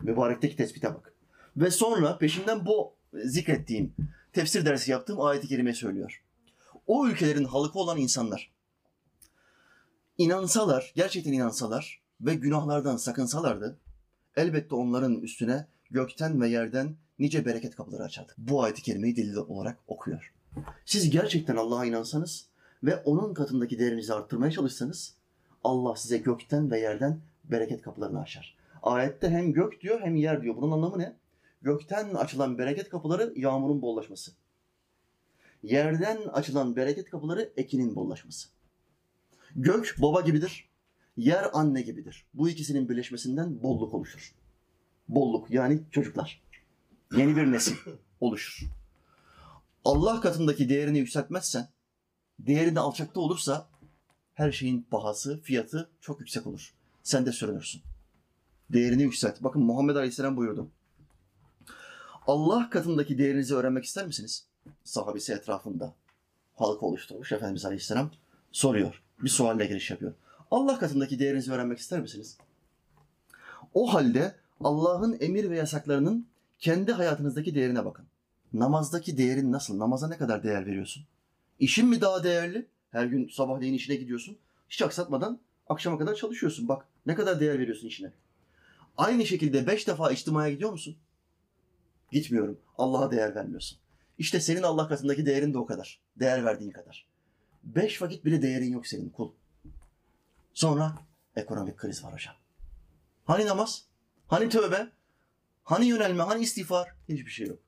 Mübarekteki 0.00 0.56
tespite 0.56 0.94
bak. 0.94 1.14
Ve 1.56 1.70
sonra 1.70 2.18
peşinden 2.18 2.66
bu 2.66 2.94
zikrettiğim, 3.14 3.94
tefsir 4.32 4.66
dersi 4.66 4.90
yaptığım 4.90 5.20
ayeti 5.20 5.48
kerime 5.48 5.74
söylüyor. 5.74 6.21
O 6.92 7.06
ülkelerin 7.06 7.44
halkı 7.44 7.78
olan 7.78 7.98
insanlar 7.98 8.50
inansalar, 10.18 10.92
gerçekten 10.96 11.32
inansalar 11.32 12.02
ve 12.20 12.34
günahlardan 12.34 12.96
sakınsalardı 12.96 13.78
elbette 14.36 14.74
onların 14.74 15.20
üstüne 15.20 15.66
gökten 15.90 16.40
ve 16.40 16.48
yerden 16.48 16.96
nice 17.18 17.44
bereket 17.44 17.76
kapıları 17.76 18.02
açardı. 18.02 18.32
Bu 18.38 18.62
ayeti 18.62 18.82
kerimeyi 18.82 19.16
delil 19.16 19.36
olarak 19.36 19.78
okuyor. 19.86 20.32
Siz 20.84 21.10
gerçekten 21.10 21.56
Allah'a 21.56 21.84
inansanız 21.84 22.46
ve 22.82 22.96
onun 22.96 23.34
katındaki 23.34 23.78
değerinizi 23.78 24.14
arttırmaya 24.14 24.52
çalışsanız 24.52 25.14
Allah 25.64 25.96
size 25.96 26.18
gökten 26.18 26.70
ve 26.70 26.80
yerden 26.80 27.20
bereket 27.44 27.82
kapılarını 27.82 28.20
açar. 28.20 28.56
Ayette 28.82 29.30
hem 29.30 29.52
gök 29.52 29.80
diyor 29.80 30.00
hem 30.00 30.16
yer 30.16 30.42
diyor. 30.42 30.56
Bunun 30.56 30.72
anlamı 30.72 30.98
ne? 30.98 31.16
Gökten 31.62 32.14
açılan 32.14 32.58
bereket 32.58 32.88
kapıları 32.88 33.32
yağmurun 33.36 33.82
bollaşması. 33.82 34.32
Yerden 35.62 36.28
açılan 36.28 36.76
bereket 36.76 37.10
kapıları 37.10 37.52
ekinin 37.56 37.96
bollaşması. 37.96 38.48
Gök 39.56 39.96
baba 39.98 40.20
gibidir. 40.20 40.68
Yer 41.16 41.50
anne 41.52 41.82
gibidir. 41.82 42.26
Bu 42.34 42.48
ikisinin 42.48 42.88
birleşmesinden 42.88 43.62
bolluk 43.62 43.94
oluşur. 43.94 44.34
Bolluk 45.08 45.50
yani 45.50 45.82
çocuklar. 45.90 46.42
Yeni 47.16 47.36
bir 47.36 47.52
nesil 47.52 47.76
oluşur. 48.20 48.66
Allah 49.84 50.20
katındaki 50.20 50.68
değerini 50.68 50.98
yükseltmezsen, 50.98 51.68
değerini 52.38 52.80
alçakta 52.80 53.20
olursa 53.20 53.68
her 54.34 54.52
şeyin 54.52 54.82
pahası, 54.82 55.40
fiyatı 55.40 55.90
çok 56.00 56.20
yüksek 56.20 56.46
olur. 56.46 56.74
Sen 57.02 57.26
de 57.26 57.32
sürünürsün. 57.32 57.82
Değerini 58.72 59.02
yükselt. 59.02 59.42
Bakın 59.42 59.62
Muhammed 59.62 59.96
Aleyhisselam 59.96 60.36
buyurdu. 60.36 60.70
Allah 62.26 62.70
katındaki 62.70 63.18
değerinizi 63.18 63.54
öğrenmek 63.54 63.84
ister 63.84 64.06
misiniz? 64.06 64.46
Sahabesi 64.84 65.32
etrafında 65.32 65.94
halka 66.56 66.86
oluşturmuş 66.86 67.32
Efendimiz 67.32 67.64
Aleyhisselam 67.64 68.10
soruyor. 68.52 69.02
Bir 69.22 69.28
sualle 69.28 69.66
giriş 69.66 69.90
yapıyor. 69.90 70.14
Allah 70.50 70.78
katındaki 70.78 71.18
değerinizi 71.18 71.52
öğrenmek 71.52 71.78
ister 71.78 72.00
misiniz? 72.00 72.38
O 73.74 73.94
halde 73.94 74.34
Allah'ın 74.64 75.16
emir 75.20 75.50
ve 75.50 75.56
yasaklarının 75.56 76.26
kendi 76.58 76.92
hayatınızdaki 76.92 77.54
değerine 77.54 77.84
bakın. 77.84 78.06
Namazdaki 78.52 79.18
değerin 79.18 79.52
nasıl? 79.52 79.78
Namaza 79.78 80.08
ne 80.08 80.16
kadar 80.16 80.42
değer 80.42 80.66
veriyorsun? 80.66 81.04
İşin 81.58 81.88
mi 81.88 82.00
daha 82.00 82.24
değerli? 82.24 82.66
Her 82.90 83.04
gün 83.04 83.28
sabahleyin 83.28 83.74
işine 83.74 83.96
gidiyorsun. 83.96 84.38
Hiç 84.68 84.82
aksatmadan 84.82 85.40
akşama 85.68 85.98
kadar 85.98 86.14
çalışıyorsun. 86.14 86.68
Bak 86.68 86.86
ne 87.06 87.14
kadar 87.14 87.40
değer 87.40 87.58
veriyorsun 87.58 87.88
işine. 87.88 88.12
Aynı 88.96 89.26
şekilde 89.26 89.66
beş 89.66 89.88
defa 89.88 90.10
içtimaya 90.10 90.52
gidiyor 90.52 90.70
musun? 90.70 90.96
Gitmiyorum. 92.12 92.58
Allah'a 92.78 93.10
değer 93.10 93.34
vermiyorsun. 93.34 93.78
İşte 94.18 94.40
senin 94.40 94.62
Allah 94.62 94.88
katındaki 94.88 95.26
değerin 95.26 95.54
de 95.54 95.58
o 95.58 95.66
kadar. 95.66 96.00
Değer 96.16 96.44
verdiğin 96.44 96.70
kadar. 96.70 97.06
Beş 97.64 98.02
vakit 98.02 98.24
bile 98.24 98.42
değerin 98.42 98.72
yok 98.72 98.86
senin 98.86 99.08
kul. 99.08 99.32
Sonra 100.54 100.98
ekonomik 101.36 101.76
kriz 101.76 102.04
var 102.04 102.12
hocam. 102.12 102.34
Hani 103.24 103.46
namaz? 103.46 103.84
Hani 104.26 104.48
tövbe? 104.48 104.88
Hani 105.64 105.86
yönelme? 105.86 106.22
Hani 106.22 106.42
istiğfar? 106.42 106.88
Hiçbir 107.08 107.30
şey 107.30 107.46
yok. 107.46 107.58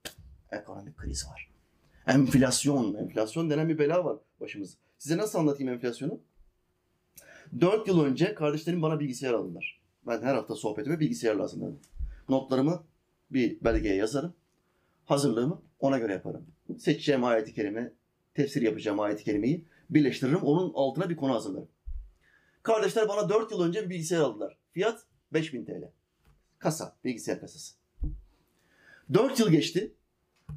Ekonomik 0.52 0.96
kriz 0.96 1.26
var. 1.26 1.50
Enflasyon. 2.06 2.94
Enflasyon 2.94 3.50
denen 3.50 3.68
bir 3.68 3.78
bela 3.78 4.04
var 4.04 4.16
başımızda. 4.40 4.78
Size 4.98 5.16
nasıl 5.16 5.38
anlatayım 5.38 5.72
enflasyonu? 5.72 6.20
Dört 7.60 7.88
yıl 7.88 8.04
önce 8.04 8.34
kardeşlerim 8.34 8.82
bana 8.82 9.00
bilgisayar 9.00 9.32
aldılar. 9.32 9.80
Ben 10.06 10.22
her 10.22 10.34
hafta 10.34 10.54
sohbetime 10.54 11.00
bilgisayar 11.00 11.34
lazım 11.34 11.60
dedim. 11.60 11.80
Notlarımı 12.28 12.84
bir 13.30 13.64
belgeye 13.64 13.96
yazarım. 13.96 14.34
Hazırlığımı 15.04 15.62
ona 15.84 15.98
göre 15.98 16.12
yaparım. 16.12 16.46
Seçeceğim 16.78 17.24
ayeti 17.24 17.54
kerime, 17.54 17.92
tefsir 18.34 18.62
yapacağım 18.62 19.00
ayeti 19.00 19.24
kerimeyi 19.24 19.64
birleştiririm. 19.90 20.42
Onun 20.42 20.72
altına 20.74 21.10
bir 21.10 21.16
konu 21.16 21.34
hazırlarım. 21.34 21.68
Kardeşler 22.62 23.08
bana 23.08 23.28
4 23.28 23.52
yıl 23.52 23.60
önce 23.62 23.84
bir 23.84 23.90
bilgisayar 23.90 24.20
aldılar. 24.20 24.58
Fiyat 24.72 25.06
5000 25.32 25.64
TL. 25.64 25.90
Kasa, 26.58 26.96
bilgisayar 27.04 27.40
kasası. 27.40 27.74
4 29.14 29.40
yıl 29.40 29.50
geçti. 29.50 29.94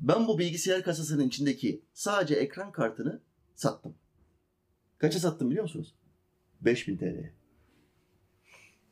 Ben 0.02 0.28
bu 0.28 0.40
bilgisayar 0.40 0.84
kasasının 0.84 1.28
içindeki 1.28 1.82
sadece 1.94 2.36
ekran 2.36 2.72
kartını 2.72 3.20
sattım. 3.56 3.96
Kaça 4.98 5.20
sattım 5.20 5.50
biliyor 5.50 5.64
musunuz? 5.64 5.96
5000 6.62 6.98
TL'ye. 6.98 7.34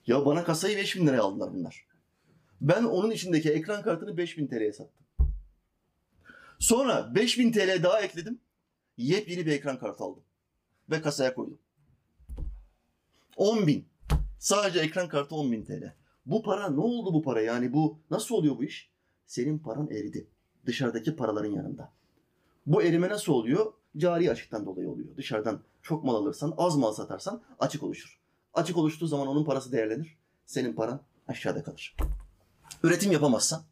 Ya 0.08 0.26
bana 0.26 0.44
kasayı 0.44 0.78
5000 0.78 1.08
liraya 1.08 1.22
aldılar 1.22 1.54
bunlar. 1.54 1.88
Ben 2.62 2.84
onun 2.84 3.12
içindeki 3.12 3.52
ekran 3.52 3.82
kartını 3.82 4.18
5000 4.18 4.48
TL'ye 4.48 4.74
sattım. 4.74 5.05
Sonra 6.60 7.16
5000 7.16 7.52
TL 7.52 7.84
daha 7.84 8.02
ekledim. 8.02 8.40
Yepyeni 8.98 9.46
bir 9.46 9.52
ekran 9.52 9.80
kartı 9.80 10.04
aldım. 10.04 10.24
Ve 10.90 11.02
kasaya 11.02 11.34
koydum. 11.36 11.60
10 13.36 13.68
bin. 13.68 13.88
Sadece 14.40 14.80
ekran 14.80 15.10
kartı 15.10 15.36
10 15.36 15.52
bin 15.52 15.66
TL. 15.66 15.94
Bu 16.26 16.44
para 16.44 16.70
ne 16.70 16.80
oldu 16.80 17.14
bu 17.14 17.22
para? 17.22 17.42
Yani 17.42 17.74
bu 17.74 18.00
nasıl 18.12 18.36
oluyor 18.36 18.58
bu 18.58 18.64
iş? 18.64 18.92
Senin 19.26 19.60
paran 19.60 19.90
eridi. 19.90 20.28
Dışarıdaki 20.66 21.16
paraların 21.16 21.52
yanında. 21.52 21.94
Bu 22.66 22.84
erime 22.84 23.10
nasıl 23.10 23.34
oluyor? 23.34 23.74
Cari 23.98 24.32
açıktan 24.32 24.66
dolayı 24.66 24.90
oluyor. 24.90 25.18
Dışarıdan 25.18 25.62
çok 25.82 26.04
mal 26.04 26.16
alırsan, 26.16 26.54
az 26.58 26.76
mal 26.76 26.94
satarsan 26.94 27.42
açık 27.60 27.84
oluşur. 27.84 28.20
Açık 28.54 28.78
oluştuğu 28.78 29.08
zaman 29.08 29.28
onun 29.28 29.46
parası 29.46 29.72
değerlenir. 29.72 30.18
Senin 30.46 30.74
paran 30.74 31.02
aşağıda 31.28 31.64
kalır. 31.64 31.96
Üretim 32.84 33.12
yapamazsan, 33.12 33.64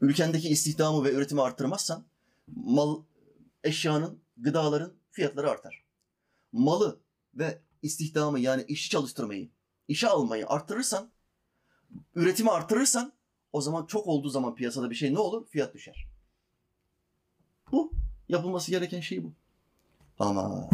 ülkendeki 0.00 0.48
istihdamı 0.48 1.04
ve 1.04 1.12
üretimi 1.12 1.42
arttırmazsan 1.42 2.04
mal, 2.56 3.02
eşyanın, 3.64 4.20
gıdaların 4.36 4.92
fiyatları 5.10 5.50
artar. 5.50 5.84
Malı 6.52 7.00
ve 7.34 7.62
istihdamı 7.82 8.40
yani 8.40 8.64
işçi 8.68 8.90
çalıştırmayı, 8.90 9.50
işe 9.88 10.08
almayı 10.08 10.48
arttırırsan, 10.48 11.10
üretimi 12.14 12.50
arttırırsan 12.50 13.12
o 13.52 13.60
zaman 13.60 13.86
çok 13.86 14.06
olduğu 14.06 14.28
zaman 14.28 14.54
piyasada 14.54 14.90
bir 14.90 14.94
şey 14.94 15.14
ne 15.14 15.18
olur? 15.18 15.46
Fiyat 15.46 15.74
düşer. 15.74 16.08
Bu. 17.72 17.92
Yapılması 18.28 18.70
gereken 18.70 19.00
şey 19.00 19.24
bu. 19.24 19.32
Ama 20.18 20.70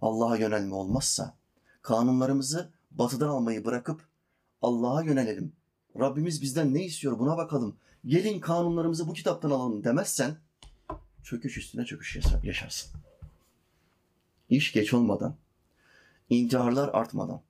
Allah'a 0.00 0.36
yönelme 0.36 0.74
olmazsa 0.74 1.36
kanunlarımızı 1.82 2.72
batıdan 2.90 3.28
almayı 3.28 3.64
bırakıp 3.64 4.08
Allah'a 4.62 5.02
yönelelim. 5.02 5.52
Rabbimiz 5.98 6.42
bizden 6.42 6.74
ne 6.74 6.84
istiyor 6.84 7.18
buna 7.18 7.36
bakalım. 7.36 7.76
Gelin 8.06 8.40
kanunlarımızı 8.40 9.08
bu 9.08 9.12
kitaptan 9.12 9.50
alalım 9.50 9.84
demezsen 9.84 10.36
çöküş 11.24 11.58
üstüne 11.58 11.84
çöküş 11.84 12.18
yaşarsın. 12.42 13.00
İş 14.48 14.72
geç 14.72 14.94
olmadan, 14.94 15.36
intiharlar 16.30 16.90
artmadan, 16.92 17.40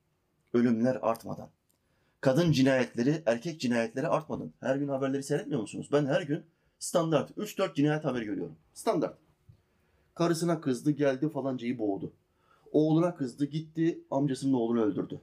ölümler 0.53 0.99
artmadan, 1.01 1.49
kadın 2.21 2.51
cinayetleri, 2.51 3.23
erkek 3.25 3.61
cinayetleri 3.61 4.07
artmadan. 4.07 4.53
Her 4.59 4.75
gün 4.75 4.87
haberleri 4.87 5.23
seyretmiyor 5.23 5.61
musunuz? 5.61 5.89
Ben 5.91 6.05
her 6.05 6.21
gün 6.21 6.43
standart 6.79 7.31
3-4 7.31 7.75
cinayet 7.75 8.05
haberi 8.05 8.25
görüyorum. 8.25 8.55
Standart. 8.73 9.17
Karısına 10.15 10.61
kızdı, 10.61 10.91
geldi 10.91 11.29
falancayı 11.29 11.77
boğdu. 11.77 12.13
Oğluna 12.71 13.15
kızdı, 13.15 13.45
gitti 13.45 14.01
amcasının 14.11 14.53
oğlunu 14.53 14.81
öldürdü. 14.81 15.21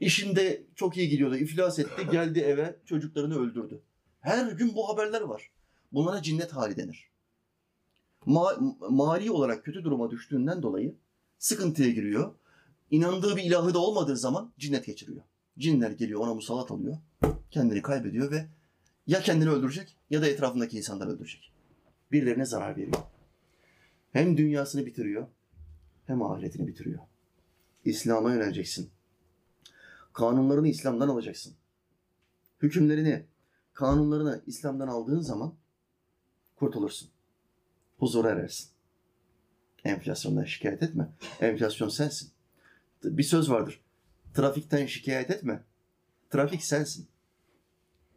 İşinde 0.00 0.62
çok 0.74 0.96
iyi 0.96 1.08
gidiyordu, 1.08 1.36
iflas 1.36 1.78
etti, 1.78 2.06
geldi 2.10 2.40
eve 2.40 2.76
çocuklarını 2.84 3.38
öldürdü. 3.38 3.80
Her 4.20 4.52
gün 4.52 4.74
bu 4.74 4.88
haberler 4.88 5.20
var. 5.20 5.50
Bunlara 5.92 6.22
cinnet 6.22 6.52
hali 6.52 6.76
denir. 6.76 7.11
Ma- 8.26 8.74
mali 8.90 9.30
olarak 9.30 9.64
kötü 9.64 9.84
duruma 9.84 10.10
düştüğünden 10.10 10.62
dolayı 10.62 10.94
sıkıntıya 11.38 11.90
giriyor. 11.90 12.34
İnandığı 12.90 13.36
bir 13.36 13.42
ilahı 13.42 13.74
da 13.74 13.78
olmadığı 13.78 14.16
zaman 14.16 14.52
cinnet 14.58 14.86
geçiriyor. 14.86 15.22
Cinler 15.58 15.90
geliyor 15.90 16.20
ona 16.20 16.34
musallat 16.34 16.70
alıyor. 16.70 16.98
Kendini 17.50 17.82
kaybediyor 17.82 18.30
ve 18.30 18.46
ya 19.06 19.20
kendini 19.20 19.50
öldürecek 19.50 19.96
ya 20.10 20.22
da 20.22 20.26
etrafındaki 20.26 20.76
insanları 20.78 21.10
öldürecek. 21.10 21.52
Birilerine 22.12 22.44
zarar 22.44 22.76
veriyor. 22.76 22.98
Hem 24.12 24.36
dünyasını 24.36 24.86
bitiriyor 24.86 25.26
hem 26.06 26.22
ahiretini 26.22 26.66
bitiriyor. 26.66 26.98
İslam'a 27.84 28.32
yöneleceksin. 28.34 28.90
Kanunlarını 30.12 30.68
İslam'dan 30.68 31.08
alacaksın. 31.08 31.54
Hükümlerini, 32.62 33.24
kanunlarını 33.72 34.42
İslam'dan 34.46 34.88
aldığın 34.88 35.20
zaman 35.20 35.54
kurtulursun. 36.56 37.08
Huzura 38.02 38.30
erersin. 38.30 38.68
Enflasyondan 39.84 40.44
şikayet 40.44 40.82
etme. 40.82 41.08
Enflasyon 41.40 41.88
sensin. 41.88 42.30
Bir 43.04 43.22
söz 43.22 43.50
vardır. 43.50 43.80
Trafikten 44.34 44.86
şikayet 44.86 45.30
etme. 45.30 45.62
Trafik 46.30 46.64
sensin. 46.64 47.06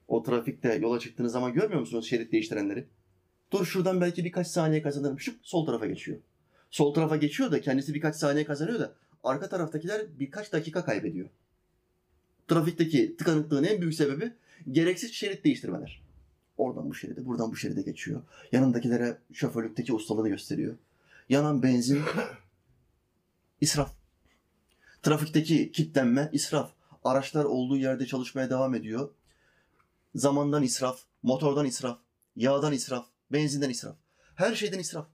O 0.07 0.23
trafikte 0.23 0.73
yola 0.73 0.99
çıktığınız 0.99 1.31
zaman 1.31 1.53
görmüyor 1.53 1.79
musunuz 1.79 2.07
şerit 2.07 2.31
değiştirenleri? 2.31 2.87
Dur 3.51 3.65
şuradan 3.65 4.01
belki 4.01 4.25
birkaç 4.25 4.47
saniye 4.47 4.81
kazanırım. 4.81 5.19
Şıp 5.19 5.39
sol 5.41 5.65
tarafa 5.65 5.85
geçiyor. 5.85 6.17
Sol 6.69 6.93
tarafa 6.93 7.15
geçiyor 7.15 7.51
da 7.51 7.61
kendisi 7.61 7.93
birkaç 7.93 8.15
saniye 8.15 8.45
kazanıyor 8.45 8.79
da 8.79 8.95
arka 9.23 9.49
taraftakiler 9.49 10.01
birkaç 10.19 10.53
dakika 10.53 10.85
kaybediyor. 10.85 11.29
Trafikteki 12.47 13.17
tıkanıklığın 13.17 13.63
en 13.63 13.81
büyük 13.81 13.95
sebebi 13.95 14.33
gereksiz 14.71 15.13
şerit 15.13 15.43
değiştirmeler. 15.43 16.04
Oradan 16.57 16.89
bu 16.89 16.93
şeride, 16.93 17.25
buradan 17.25 17.51
bu 17.51 17.55
şeride 17.55 17.81
geçiyor. 17.81 18.21
Yanındakilere 18.51 19.17
şoförlükteki 19.33 19.93
ustalığını 19.93 20.29
gösteriyor. 20.29 20.75
Yanan 21.29 21.63
benzin 21.63 22.01
israf. 23.61 23.91
Trafikteki 25.01 25.71
kilitlenme 25.71 26.29
israf. 26.33 26.71
Araçlar 27.03 27.43
olduğu 27.43 27.77
yerde 27.77 28.05
çalışmaya 28.05 28.49
devam 28.49 28.75
ediyor. 28.75 29.09
Zamandan 30.15 30.63
israf, 30.63 30.99
motordan 31.23 31.65
israf, 31.65 31.99
yağdan 32.35 32.73
israf, 32.73 33.05
benzinden 33.31 33.69
israf. 33.69 33.95
Her 34.35 34.55
şeyden 34.55 34.79
israf. 34.79 35.07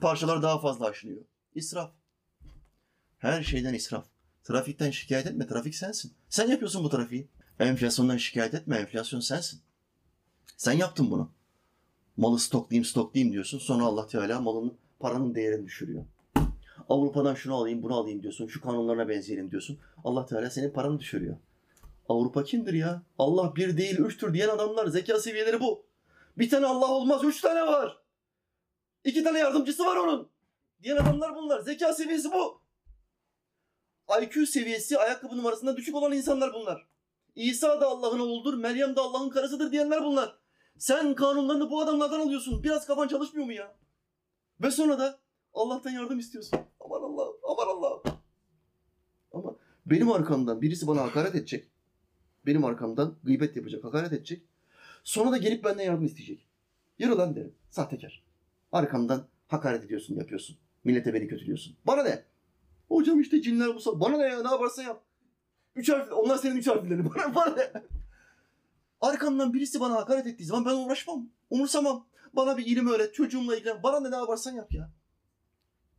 Parçalar 0.00 0.42
daha 0.42 0.60
fazla 0.60 0.86
aşınıyor. 0.86 1.22
İsraf. 1.54 1.92
Her 3.18 3.42
şeyden 3.42 3.74
israf. 3.74 4.06
Trafikten 4.44 4.90
şikayet 4.90 5.26
etme. 5.26 5.46
Trafik 5.46 5.74
sensin. 5.74 6.12
Sen 6.28 6.48
yapıyorsun 6.48 6.84
bu 6.84 6.90
trafiği. 6.90 7.28
Enflasyondan 7.58 8.16
şikayet 8.16 8.54
etme. 8.54 8.76
Enflasyon 8.76 9.20
sensin. 9.20 9.60
Sen 10.56 10.72
yaptın 10.72 11.10
bunu. 11.10 11.30
Malı 12.16 12.38
stoklayayım 12.38 12.84
stoklayayım 12.84 13.32
diyorsun. 13.32 13.58
Sonra 13.58 13.84
Allah 13.84 14.06
Teala 14.06 14.40
malının 14.40 14.74
paranın 15.00 15.34
değerini 15.34 15.66
düşürüyor. 15.66 16.04
Avrupa'dan 16.88 17.34
şunu 17.34 17.54
alayım 17.54 17.82
bunu 17.82 17.94
alayım 17.94 18.22
diyorsun. 18.22 18.46
Şu 18.46 18.60
kanunlarına 18.60 19.08
benzeyelim 19.08 19.50
diyorsun. 19.50 19.78
Allah 20.04 20.26
Teala 20.26 20.50
senin 20.50 20.70
paranı 20.70 20.98
düşürüyor. 21.00 21.36
Avrupa 22.08 22.44
kimdir 22.44 22.72
ya? 22.72 23.02
Allah 23.18 23.56
bir 23.56 23.76
değil 23.76 23.98
üçtür 23.98 24.34
diyen 24.34 24.48
adamlar. 24.48 24.86
Zeka 24.86 25.18
seviyeleri 25.18 25.60
bu. 25.60 25.86
Bir 26.38 26.50
tane 26.50 26.66
Allah 26.66 26.90
olmaz. 26.90 27.24
Üç 27.24 27.40
tane 27.40 27.66
var. 27.66 27.98
İki 29.04 29.24
tane 29.24 29.38
yardımcısı 29.38 29.84
var 29.84 29.96
onun. 29.96 30.28
Diyen 30.82 30.96
adamlar 30.96 31.34
bunlar. 31.36 31.60
Zeka 31.60 31.92
seviyesi 31.92 32.32
bu. 32.32 32.60
IQ 34.22 34.46
seviyesi 34.46 34.98
ayakkabı 34.98 35.36
numarasında 35.36 35.76
düşük 35.76 35.94
olan 35.94 36.12
insanlar 36.12 36.52
bunlar. 36.54 36.86
İsa 37.34 37.80
da 37.80 37.86
Allah'ın 37.86 38.20
oğludur, 38.20 38.54
Meryem 38.54 38.96
de 38.96 39.00
Allah'ın 39.00 39.30
karısıdır 39.30 39.72
diyenler 39.72 40.04
bunlar. 40.04 40.38
Sen 40.78 41.14
kanunlarını 41.14 41.70
bu 41.70 41.80
adamlardan 41.80 42.20
alıyorsun. 42.20 42.62
Biraz 42.62 42.86
kafan 42.86 43.08
çalışmıyor 43.08 43.46
mu 43.46 43.52
ya? 43.52 43.76
Ve 44.60 44.70
sonra 44.70 44.98
da 44.98 45.18
Allah'tan 45.54 45.90
yardım 45.90 46.18
istiyorsun. 46.18 46.58
Aman 46.80 47.02
Allah, 47.02 47.26
aman 47.50 47.66
Allah. 47.66 48.02
Ama 49.32 49.56
benim 49.86 50.12
arkamdan 50.12 50.62
birisi 50.62 50.86
bana 50.86 51.02
hakaret 51.02 51.34
edecek. 51.34 51.70
Benim 52.46 52.64
arkamdan 52.64 53.16
gıybet 53.24 53.56
yapacak, 53.56 53.84
hakaret 53.84 54.12
edecek. 54.12 54.42
Sonra 55.04 55.32
da 55.32 55.36
gelip 55.36 55.64
benden 55.64 55.84
yardım 55.84 56.04
isteyecek. 56.04 56.48
Yürü 56.98 57.16
lan 57.16 57.36
derim. 57.36 57.54
Sahtekar. 57.70 58.24
Arkamdan 58.72 59.28
hakaret 59.48 59.84
ediyorsun, 59.84 60.14
yapıyorsun. 60.14 60.56
Millete 60.84 61.14
beni 61.14 61.28
kötülüyorsun. 61.28 61.76
Bana 61.86 62.02
ne? 62.02 62.24
Hocam 62.88 63.20
işte 63.20 63.42
cinler 63.42 63.68
musa. 63.68 64.00
Bana 64.00 64.16
ne 64.16 64.22
ya? 64.22 64.42
Ne 64.42 64.48
yaparsan 64.48 64.82
yap. 64.82 65.02
Üç 65.76 65.88
harf, 65.88 66.12
onlar 66.12 66.38
senin 66.38 66.56
üç 66.56 66.66
harflerin. 66.66 67.14
Bana, 67.14 67.34
bana? 67.34 67.56
Arkamdan 69.00 69.54
birisi 69.54 69.80
bana 69.80 69.94
hakaret 69.94 70.26
ettiği 70.26 70.44
zaman 70.44 70.64
ben 70.64 70.86
uğraşmam. 70.86 71.28
Umursamam. 71.50 72.06
Bana 72.32 72.56
bir 72.58 72.66
ilim 72.66 72.88
öğret. 72.88 73.14
Çocuğumla 73.14 73.56
ilgilen. 73.56 73.82
Bana 73.82 74.00
ne 74.00 74.10
ne 74.10 74.16
yaparsan 74.16 74.52
yap 74.52 74.72
ya. 74.72 74.90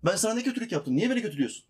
Ben 0.05 0.15
sana 0.15 0.33
ne 0.33 0.43
kötülük 0.43 0.71
yaptım? 0.71 0.95
Niye 0.95 1.09
beni 1.09 1.21
kötülüyorsun? 1.21 1.65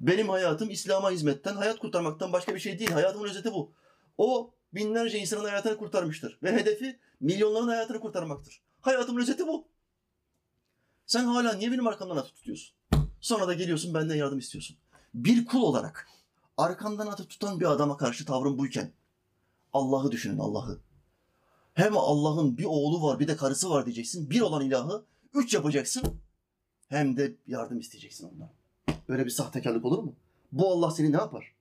Benim 0.00 0.28
hayatım 0.28 0.70
İslam'a 0.70 1.10
hizmetten, 1.10 1.54
hayat 1.54 1.78
kurtarmaktan 1.78 2.32
başka 2.32 2.54
bir 2.54 2.60
şey 2.60 2.78
değil. 2.78 2.90
Hayatımın 2.90 3.24
özeti 3.24 3.52
bu. 3.52 3.72
O 4.18 4.54
binlerce 4.74 5.18
insanın 5.18 5.44
hayatını 5.44 5.76
kurtarmıştır. 5.76 6.38
Ve 6.42 6.52
hedefi 6.52 6.98
milyonların 7.20 7.68
hayatını 7.68 8.00
kurtarmaktır. 8.00 8.62
Hayatımın 8.80 9.20
özeti 9.20 9.46
bu. 9.46 9.68
Sen 11.06 11.24
hala 11.24 11.52
niye 11.52 11.72
benim 11.72 11.86
arkamdan 11.86 12.16
atıp 12.16 12.36
tutuyorsun? 12.36 12.76
Sonra 13.20 13.48
da 13.48 13.54
geliyorsun 13.54 13.94
benden 13.94 14.14
yardım 14.14 14.38
istiyorsun. 14.38 14.76
Bir 15.14 15.46
kul 15.46 15.62
olarak 15.62 16.08
arkandan 16.58 17.06
atıp 17.06 17.30
tutan 17.30 17.60
bir 17.60 17.64
adama 17.64 17.96
karşı 17.96 18.24
tavrın 18.24 18.58
buyken 18.58 18.92
Allah'ı 19.72 20.12
düşünün 20.12 20.38
Allah'ı. 20.38 20.80
Hem 21.74 21.96
Allah'ın 21.96 22.58
bir 22.58 22.64
oğlu 22.64 23.02
var 23.02 23.20
bir 23.20 23.28
de 23.28 23.36
karısı 23.36 23.70
var 23.70 23.86
diyeceksin. 23.86 24.30
Bir 24.30 24.40
olan 24.40 24.66
ilahı 24.66 25.04
üç 25.34 25.54
yapacaksın. 25.54 26.02
Hem 26.88 27.16
de 27.16 27.34
yardım 27.46 27.78
isteyeceksin 27.78 28.30
ondan. 28.32 28.50
Böyle 29.08 29.24
bir 29.24 29.30
sahtekarlık 29.30 29.84
olur 29.84 30.02
mu? 30.02 30.14
Bu 30.52 30.68
Allah 30.68 30.90
seni 30.90 31.12
ne 31.12 31.16
yapar? 31.16 31.54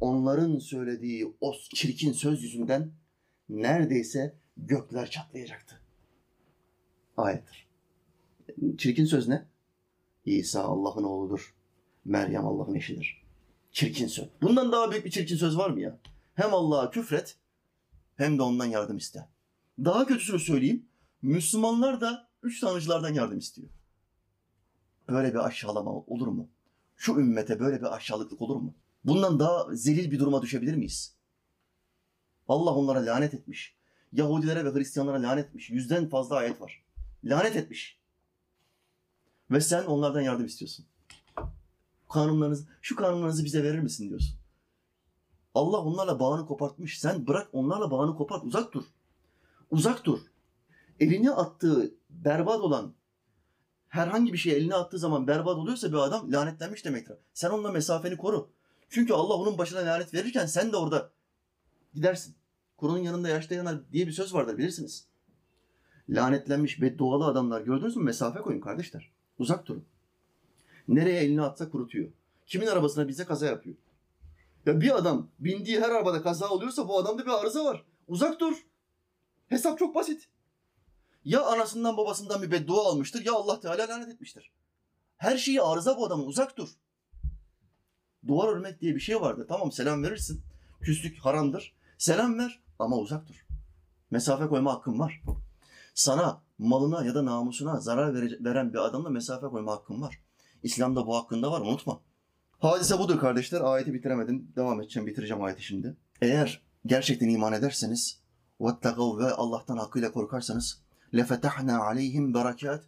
Onların 0.00 0.58
söylediği 0.58 1.36
o 1.40 1.54
çirkin 1.74 2.12
söz 2.12 2.42
yüzünden 2.42 2.92
neredeyse 3.48 4.34
gökler 4.56 5.10
çatlayacaktı. 5.10 5.80
Ayettir. 7.16 7.68
Çirkin 8.78 9.04
söz 9.04 9.28
ne? 9.28 9.46
İsa 10.24 10.62
Allah'ın 10.62 11.04
oğludur. 11.04 11.54
Meryem 12.04 12.46
Allah'ın 12.46 12.74
eşidir. 12.74 13.21
Çirkin 13.72 14.06
söz. 14.06 14.28
Bundan 14.42 14.72
daha 14.72 14.90
büyük 14.90 15.04
bir 15.04 15.10
çirkin 15.10 15.36
söz 15.36 15.56
var 15.56 15.70
mı 15.70 15.80
ya? 15.80 15.98
Hem 16.34 16.54
Allah'a 16.54 16.90
küfret 16.90 17.36
hem 18.16 18.38
de 18.38 18.42
ondan 18.42 18.66
yardım 18.66 18.96
iste. 18.96 19.28
Daha 19.78 20.06
kötüsünü 20.06 20.38
söyleyeyim. 20.38 20.86
Müslümanlar 21.22 22.00
da 22.00 22.28
üç 22.42 22.60
tanrıcılardan 22.60 23.14
yardım 23.14 23.38
istiyor. 23.38 23.68
Böyle 25.08 25.34
bir 25.34 25.46
aşağılama 25.46 25.90
olur 25.90 26.26
mu? 26.26 26.48
Şu 26.96 27.12
ümmete 27.12 27.60
böyle 27.60 27.80
bir 27.80 27.96
aşağılıklık 27.96 28.42
olur 28.42 28.56
mu? 28.56 28.74
Bundan 29.04 29.40
daha 29.40 29.74
zelil 29.74 30.10
bir 30.10 30.18
duruma 30.18 30.42
düşebilir 30.42 30.74
miyiz? 30.74 31.14
Allah 32.48 32.74
onlara 32.74 33.06
lanet 33.06 33.34
etmiş. 33.34 33.76
Yahudilere 34.12 34.64
ve 34.64 34.74
Hristiyanlara 34.74 35.22
lanet 35.22 35.46
etmiş. 35.46 35.70
Yüzden 35.70 36.08
fazla 36.08 36.36
ayet 36.36 36.60
var. 36.60 36.84
Lanet 37.24 37.56
etmiş. 37.56 37.98
Ve 39.50 39.60
sen 39.60 39.84
onlardan 39.84 40.20
yardım 40.20 40.46
istiyorsun. 40.46 40.86
Kanunlarınızı, 42.12 42.66
şu 42.82 42.96
kanunlarınızı 42.96 43.44
bize 43.44 43.62
verir 43.62 43.78
misin 43.78 44.08
diyorsun. 44.08 44.38
Allah 45.54 45.78
onlarla 45.78 46.20
bağını 46.20 46.46
kopartmış. 46.46 47.00
Sen 47.00 47.26
bırak 47.26 47.48
onlarla 47.52 47.90
bağını 47.90 48.16
kopart. 48.16 48.44
Uzak 48.44 48.72
dur. 48.72 48.84
Uzak 49.70 50.04
dur. 50.04 50.18
Elini 51.00 51.30
attığı 51.30 51.94
berbat 52.10 52.60
olan 52.60 52.94
herhangi 53.88 54.32
bir 54.32 54.38
şey 54.38 54.52
eline 54.52 54.74
attığı 54.74 54.98
zaman 54.98 55.26
berbat 55.26 55.56
oluyorsa 55.56 55.88
bir 55.88 55.96
adam 55.96 56.32
lanetlenmiş 56.32 56.84
demektir. 56.84 57.16
Sen 57.34 57.50
onunla 57.50 57.72
mesafeni 57.72 58.16
koru. 58.16 58.50
Çünkü 58.90 59.12
Allah 59.12 59.34
onun 59.34 59.58
başına 59.58 59.80
lanet 59.80 60.14
verirken 60.14 60.46
sen 60.46 60.72
de 60.72 60.76
orada 60.76 61.10
gidersin. 61.94 62.34
Kurunun 62.76 62.98
yanında 62.98 63.28
yaşta 63.28 63.54
yanar 63.54 63.92
diye 63.92 64.06
bir 64.06 64.12
söz 64.12 64.34
vardır 64.34 64.58
bilirsiniz. 64.58 65.06
Lanetlenmiş 66.08 66.80
beddualı 66.80 67.24
adamlar 67.24 67.60
gördünüz 67.60 67.96
mü? 67.96 68.04
Mesafe 68.04 68.40
koyun 68.40 68.60
kardeşler. 68.60 69.10
Uzak 69.38 69.66
durun. 69.66 69.84
Nereye 70.88 71.20
elini 71.20 71.42
atsa 71.42 71.70
kurutuyor. 71.70 72.08
Kimin 72.46 72.66
arabasına 72.66 73.08
bize 73.08 73.24
kaza 73.24 73.46
yapıyor. 73.46 73.76
Ya 74.66 74.80
bir 74.80 74.96
adam 74.96 75.28
bindiği 75.38 75.80
her 75.80 75.90
arabada 75.90 76.22
kaza 76.22 76.48
oluyorsa 76.48 76.88
bu 76.88 76.98
adamda 76.98 77.26
bir 77.26 77.30
arıza 77.30 77.64
var. 77.64 77.84
Uzak 78.08 78.40
dur. 78.40 78.56
Hesap 79.48 79.78
çok 79.78 79.94
basit. 79.94 80.28
Ya 81.24 81.44
anasından 81.46 81.96
babasından 81.96 82.42
bir 82.42 82.50
beddua 82.50 82.88
almıştır 82.88 83.24
ya 83.26 83.32
Allah 83.34 83.60
Teala 83.60 83.88
lanet 83.88 84.08
etmiştir. 84.08 84.52
Her 85.16 85.36
şeyi 85.36 85.62
arıza 85.62 85.96
bu 85.96 86.06
adamın 86.06 86.26
uzak 86.26 86.56
dur. 86.56 86.68
Duvar 88.26 88.48
örmek 88.48 88.80
diye 88.80 88.94
bir 88.94 89.00
şey 89.00 89.20
vardı. 89.20 89.46
Tamam 89.48 89.72
selam 89.72 90.02
verirsin. 90.02 90.42
Küslük 90.80 91.18
haramdır. 91.18 91.74
Selam 91.98 92.38
ver 92.38 92.60
ama 92.78 92.96
uzak 92.96 93.28
dur. 93.28 93.46
Mesafe 94.10 94.46
koyma 94.46 94.72
hakkın 94.74 94.98
var. 94.98 95.22
Sana 95.94 96.42
malına 96.58 97.04
ya 97.04 97.14
da 97.14 97.24
namusuna 97.24 97.80
zarar 97.80 98.14
vere- 98.14 98.44
veren 98.44 98.72
bir 98.72 98.78
adamla 98.78 99.10
mesafe 99.10 99.46
koyma 99.46 99.72
hakkın 99.72 100.02
var. 100.02 100.20
İslam'da 100.62 101.06
bu 101.06 101.16
hakkında 101.16 101.52
var 101.52 101.60
unutma. 101.60 102.00
Hadise 102.58 102.98
budur 102.98 103.18
kardeşler. 103.18 103.60
Ayeti 103.60 103.94
bitiremedim. 103.94 104.52
Devam 104.56 104.80
edeceğim. 104.80 105.06
Bitireceğim 105.06 105.42
ayeti 105.42 105.62
şimdi. 105.62 105.96
Eğer 106.22 106.62
gerçekten 106.86 107.28
iman 107.28 107.52
ederseniz 107.52 108.20
vettagav 108.60 109.18
ve 109.18 109.32
Allah'tan 109.32 109.76
hakkıyla 109.76 110.12
korkarsanız 110.12 110.82
lefetahna 111.14 111.82
aleyhim 111.82 112.34
berekat 112.34 112.84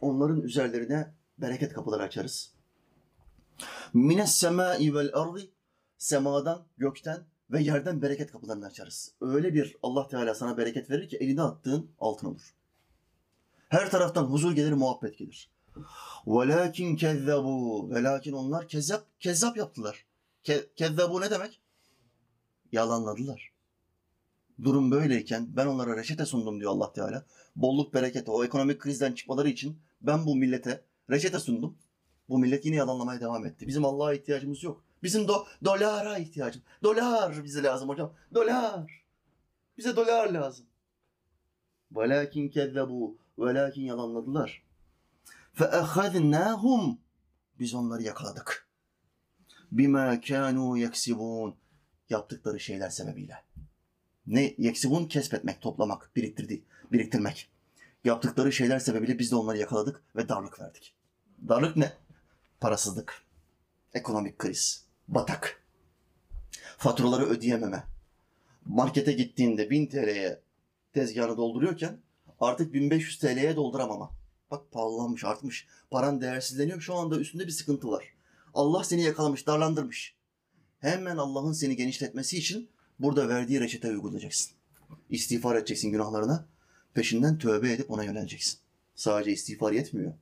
onların 0.00 0.40
üzerlerine 0.40 1.14
bereket 1.38 1.72
kapıları 1.72 2.02
açarız. 2.02 2.52
Mines 3.94 4.34
semai 4.34 4.94
vel 4.94 5.10
ardi 5.14 5.50
semadan, 5.98 6.66
gökten 6.76 7.24
ve 7.50 7.62
yerden 7.62 8.02
bereket 8.02 8.32
kapılarını 8.32 8.66
açarız. 8.66 9.14
Öyle 9.20 9.54
bir 9.54 9.76
Allah 9.82 10.08
Teala 10.08 10.34
sana 10.34 10.56
bereket 10.56 10.90
verir 10.90 11.08
ki 11.08 11.16
eline 11.16 11.42
attığın 11.42 11.90
altın 11.98 12.26
olur. 12.26 12.54
Her 13.68 13.90
taraftan 13.90 14.24
huzur 14.24 14.52
gelir, 14.52 14.72
muhabbet 14.72 15.18
gelir. 15.18 15.53
Velakin 16.26 16.96
kezzabu. 16.96 17.90
Velakin 17.90 18.32
onlar 18.32 18.68
kezzap, 18.68 19.06
kezzap 19.20 19.56
yaptılar. 19.56 20.06
Ke, 20.42 20.66
kezzabu 20.76 21.20
ne 21.20 21.30
demek? 21.30 21.60
Yalanladılar. 22.72 23.52
Durum 24.62 24.90
böyleyken 24.90 25.56
ben 25.56 25.66
onlara 25.66 25.96
reçete 25.96 26.26
sundum 26.26 26.60
diyor 26.60 26.72
Allah 26.72 26.92
Teala. 26.92 27.26
Bolluk 27.56 27.94
bereketi, 27.94 28.30
o 28.30 28.44
ekonomik 28.44 28.80
krizden 28.80 29.12
çıkmaları 29.12 29.48
için 29.48 29.78
ben 30.00 30.26
bu 30.26 30.36
millete 30.36 30.84
reçete 31.10 31.38
sundum. 31.38 31.78
Bu 32.28 32.38
millet 32.38 32.64
yine 32.64 32.76
yalanlamaya 32.76 33.20
devam 33.20 33.46
etti. 33.46 33.66
Bizim 33.66 33.84
Allah'a 33.84 34.14
ihtiyacımız 34.14 34.62
yok. 34.62 34.84
Bizim 35.02 35.28
do 35.28 35.46
dolara 35.64 36.18
ihtiyacımız. 36.18 36.68
Dolar 36.82 37.44
bize 37.44 37.62
lazım 37.62 37.88
hocam. 37.88 38.12
Dolar. 38.34 39.04
Bize 39.78 39.96
dolar 39.96 40.30
lazım. 40.30 40.66
Velakin 41.92 42.48
kezzebu. 42.48 43.16
Velakin 43.38 43.82
yalanladılar. 43.82 44.63
Fe 45.54 45.64
ehadnâhum. 45.64 46.98
Biz 47.58 47.74
onları 47.74 48.02
yakaladık. 48.02 48.68
Bima 49.72 50.14
kânû 50.14 50.78
yeksibûn. 50.78 51.54
Yaptıkları 52.10 52.60
şeyler 52.60 52.90
sebebiyle. 52.90 53.44
Ne 54.26 54.54
yeksibun 54.58 55.06
kesbetmek, 55.06 55.60
toplamak, 55.60 56.10
biriktirdi, 56.16 56.64
biriktirmek. 56.92 57.50
Yaptıkları 58.04 58.52
şeyler 58.52 58.78
sebebiyle 58.78 59.18
biz 59.18 59.30
de 59.30 59.36
onları 59.36 59.58
yakaladık 59.58 60.02
ve 60.16 60.28
darlık 60.28 60.60
verdik. 60.60 60.94
Darlık 61.48 61.76
ne? 61.76 61.92
Parasızlık, 62.60 63.22
ekonomik 63.94 64.38
kriz, 64.38 64.84
batak, 65.08 65.62
faturaları 66.78 67.24
ödeyememe. 67.24 67.84
Markete 68.64 69.12
gittiğinde 69.12 69.70
1000 69.70 69.86
TL'ye 69.86 70.40
tezgahını 70.92 71.36
dolduruyorken 71.36 71.98
artık 72.40 72.74
1500 72.74 73.18
TL'ye 73.18 73.56
dolduramama. 73.56 74.23
Bak 74.50 74.72
pahalanmış, 74.72 75.24
artmış. 75.24 75.66
Paran 75.90 76.20
değersizleniyor. 76.20 76.80
Şu 76.80 76.94
anda 76.94 77.18
üstünde 77.18 77.46
bir 77.46 77.52
sıkıntı 77.52 77.88
var. 77.88 78.04
Allah 78.54 78.84
seni 78.84 79.02
yakalamış, 79.02 79.46
darlandırmış. 79.46 80.14
Hemen 80.78 81.16
Allah'ın 81.16 81.52
seni 81.52 81.76
genişletmesi 81.76 82.38
için 82.38 82.70
burada 82.98 83.28
verdiği 83.28 83.60
reçeteyi 83.60 83.94
uygulayacaksın. 83.94 84.52
İstiğfar 85.10 85.56
edeceksin 85.56 85.90
günahlarına. 85.90 86.46
Peşinden 86.94 87.38
tövbe 87.38 87.72
edip 87.72 87.90
ona 87.90 88.04
yöneleceksin. 88.04 88.58
Sadece 88.94 89.32
istiğfar 89.32 89.72
yetmiyor. 89.72 90.12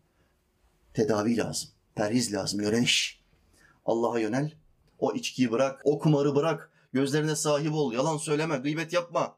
Tedavi 0.94 1.36
lazım. 1.36 1.70
Perhiz 1.94 2.32
lazım. 2.32 2.60
Yöneliş. 2.60 3.22
Allah'a 3.84 4.18
yönel. 4.18 4.52
O 4.98 5.14
içkiyi 5.14 5.50
bırak. 5.50 5.80
O 5.84 5.98
kumarı 5.98 6.34
bırak. 6.34 6.70
Gözlerine 6.92 7.36
sahip 7.36 7.72
ol. 7.72 7.92
Yalan 7.92 8.16
söyleme. 8.16 8.56
Gıybet 8.56 8.92
yapma. 8.92 9.36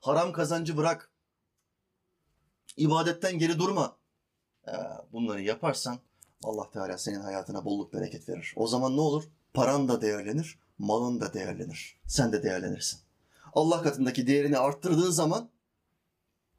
Haram 0.00 0.32
kazancı 0.32 0.76
bırak. 0.76 1.10
İbadetten 2.78 3.38
geri 3.38 3.58
durma. 3.58 3.96
Ee, 4.68 4.72
bunları 5.12 5.42
yaparsan 5.42 5.98
Allah 6.42 6.70
Teala 6.70 6.98
senin 6.98 7.20
hayatına 7.20 7.64
bolluk 7.64 7.92
bereket 7.92 8.28
verir. 8.28 8.54
O 8.56 8.66
zaman 8.66 8.96
ne 8.96 9.00
olur? 9.00 9.24
Paran 9.54 9.88
da 9.88 10.02
değerlenir, 10.02 10.58
malın 10.78 11.20
da 11.20 11.34
değerlenir. 11.34 12.00
Sen 12.06 12.32
de 12.32 12.42
değerlenirsin. 12.42 13.00
Allah 13.52 13.82
katındaki 13.82 14.26
değerini 14.26 14.58
arttırdığın 14.58 15.10
zaman 15.10 15.50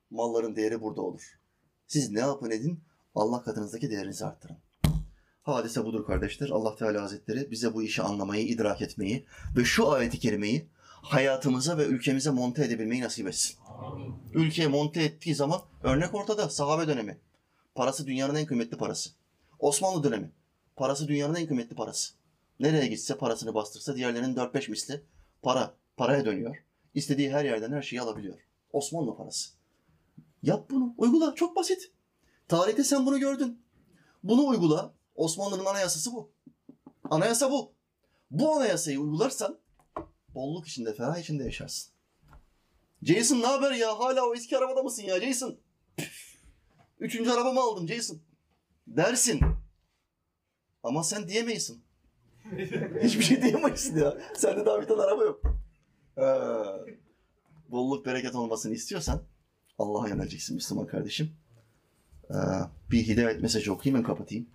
malların 0.10 0.56
değeri 0.56 0.82
burada 0.82 1.02
olur. 1.02 1.40
Siz 1.88 2.12
ne 2.12 2.20
yapın 2.20 2.52
edin? 2.52 2.84
Allah 3.16 3.44
katınızdaki 3.44 3.92
değerinizi 3.92 4.26
arttırın. 4.26 4.58
Hadise 5.42 5.86
budur 5.86 6.06
kardeşler. 6.06 6.50
Allah 6.50 6.76
Teala 6.76 7.02
Hazretleri 7.02 7.52
bize 7.52 7.74
bu 7.74 7.84
işi 7.84 8.02
anlamayı, 8.02 8.48
idrak 8.48 8.82
etmeyi 8.82 9.26
ve 9.58 9.64
şu 9.64 9.92
ayeti 9.92 10.20
kerimeyi 10.20 10.70
hayatımıza 11.02 11.78
ve 11.78 11.86
ülkemize 11.86 12.30
monte 12.30 12.66
edebilmeyi 12.66 13.02
nasip 13.02 13.28
etsin. 13.28 13.58
Ülkeye 14.34 14.68
monte 14.68 15.04
ettiği 15.04 15.36
zaman 15.36 15.62
örnek 15.84 16.16
ortada 16.16 16.50
sahabe 16.50 16.88
dönemi. 16.88 17.18
Parası 17.76 18.08
dünyanın 18.08 18.36
en 18.36 18.46
kıymetli 18.46 18.78
parası. 18.78 19.10
Osmanlı 19.60 20.04
dönemi. 20.04 20.32
Parası 20.76 21.08
dünyanın 21.08 21.36
en 21.36 21.48
kıymetli 21.48 21.76
parası. 21.76 22.14
Nereye 22.60 22.88
gitse 22.88 23.18
parasını 23.18 23.54
bastırsa 23.54 23.96
diğerlerinin 23.96 24.36
4-5 24.36 24.70
misli 24.70 25.04
para 25.42 25.74
paraya 25.98 26.26
dönüyor. 26.26 26.56
İstediği 26.94 27.34
her 27.34 27.46
yerden 27.46 27.72
her 27.72 27.82
şeyi 27.82 28.02
alabiliyor. 28.02 28.38
Osmanlı 28.74 29.18
parası. 29.18 29.50
Yap 30.44 30.70
bunu. 30.70 30.94
Uygula. 30.98 31.36
Çok 31.36 31.56
basit. 31.56 31.92
Tarihte 32.48 32.84
sen 32.84 33.06
bunu 33.06 33.20
gördün. 33.20 33.62
Bunu 34.24 34.48
uygula. 34.48 34.94
Osmanlı'nın 35.16 35.66
anayasası 35.66 36.14
bu. 36.14 36.32
Anayasa 37.10 37.52
bu. 37.52 37.74
Bu 38.32 38.52
anayasayı 38.52 39.00
uygularsan 39.00 39.60
bolluk 40.36 40.68
içinde, 40.68 40.94
ferah 40.94 41.18
içinde 41.18 41.44
yaşarsın. 41.44 41.92
Jason 43.02 43.42
ne 43.42 43.46
haber 43.46 43.72
ya? 43.72 44.00
Hala 44.00 44.26
o 44.26 44.34
eski 44.36 44.58
arabada 44.58 44.84
mısın 44.84 45.04
ya 45.04 45.22
Jason? 45.22 45.58
Püf. 45.98 46.36
Üçüncü 47.00 47.32
arabamı 47.32 47.60
aldım 47.60 47.88
Jason. 47.88 48.20
Dersin. 48.88 49.40
Ama 50.84 51.04
sen 51.04 51.28
diyemeyisin. 51.28 51.84
Hiçbir 53.04 53.24
şey 53.24 53.42
diyemezsin 53.42 54.00
ya. 54.00 54.18
Sende 54.36 54.66
daha 54.66 54.82
bir 54.82 54.88
tane 54.88 55.02
araba 55.02 55.24
yok. 55.24 55.42
Ee, 56.18 56.24
bolluk 57.72 58.06
bereket 58.06 58.36
olmasını 58.36 58.74
istiyorsan 58.74 59.24
Allah'a 59.78 60.08
yöneleceksin 60.08 60.56
Müslüman 60.56 60.88
kardeşim. 60.88 61.32
Ee, 62.30 62.36
bir 62.92 63.08
hidayet 63.08 63.42
mesajı 63.42 63.74
okuyayım 63.74 64.04
ben 64.04 64.08
kapatayım. 64.08 64.50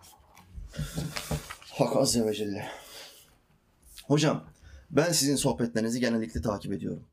Hak 1.70 1.96
Azze 1.96 2.26
ve 2.26 2.34
Celle. 2.34 2.68
Hocam 4.04 4.44
ben 4.96 5.12
sizin 5.12 5.36
sohbetlerinizi 5.36 6.00
genellikle 6.00 6.42
takip 6.42 6.72
ediyorum. 6.72 7.04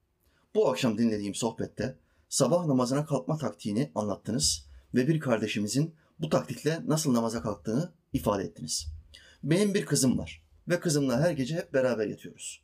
Bu 0.56 0.70
akşam 0.70 0.98
dinlediğim 0.98 1.36
sohbette 1.36 1.96
sabah 2.30 2.66
namazına 2.66 3.06
kalkma 3.06 3.38
taktiğini 3.38 3.92
anlattınız 3.96 4.66
ve 4.96 5.08
bir 5.08 5.20
kardeşimizin 5.20 5.96
bu 6.20 6.30
taktikle 6.30 6.82
nasıl 6.88 7.14
namaza 7.14 7.42
kalktığını 7.42 7.92
ifade 8.14 8.44
ettiniz. 8.44 8.88
Benim 9.44 9.74
bir 9.74 9.86
kızım 9.86 10.18
var 10.18 10.44
ve 10.68 10.80
kızımla 10.80 11.20
her 11.20 11.32
gece 11.32 11.56
hep 11.56 11.74
beraber 11.74 12.08
yatıyoruz. 12.08 12.62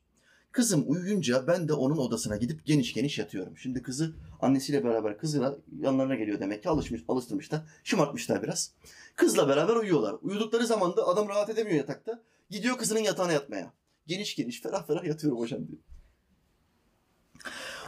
Kızım 0.52 0.84
uyuyunca 0.88 1.48
ben 1.48 1.68
de 1.68 1.74
onun 1.74 1.98
odasına 1.98 2.38
gidip 2.38 2.66
geniş 2.66 2.94
geniş 2.94 3.20
yatıyorum. 3.20 3.58
Şimdi 3.58 3.82
kızı 3.82 4.14
annesiyle 4.42 4.84
beraber 4.84 5.18
kızıyla 5.18 5.58
yanlarına 5.80 6.16
geliyor 6.16 6.40
demek 6.40 6.64
ki 6.64 6.70
alışmış, 6.70 7.02
alıştırmışlar, 7.08 7.62
şımartmışlar 7.84 8.44
biraz. 8.44 8.72
Kızla 9.16 9.48
beraber 9.48 9.76
uyuyorlar. 9.76 10.16
Uyudukları 10.22 10.68
zaman 10.68 10.98
da 10.98 11.08
adam 11.08 11.30
rahat 11.30 11.50
edemiyor 11.50 11.78
yatakta. 11.78 12.22
Gidiyor 12.50 12.78
kızının 12.78 13.00
yatağına 13.00 13.32
yatmaya. 13.32 13.74
Geniş 14.08 14.36
geniş, 14.36 14.62
ferah 14.62 14.88
ferah 14.88 15.04
yatıyorum 15.04 15.40
hocam 15.40 15.68
diyor. 15.68 15.80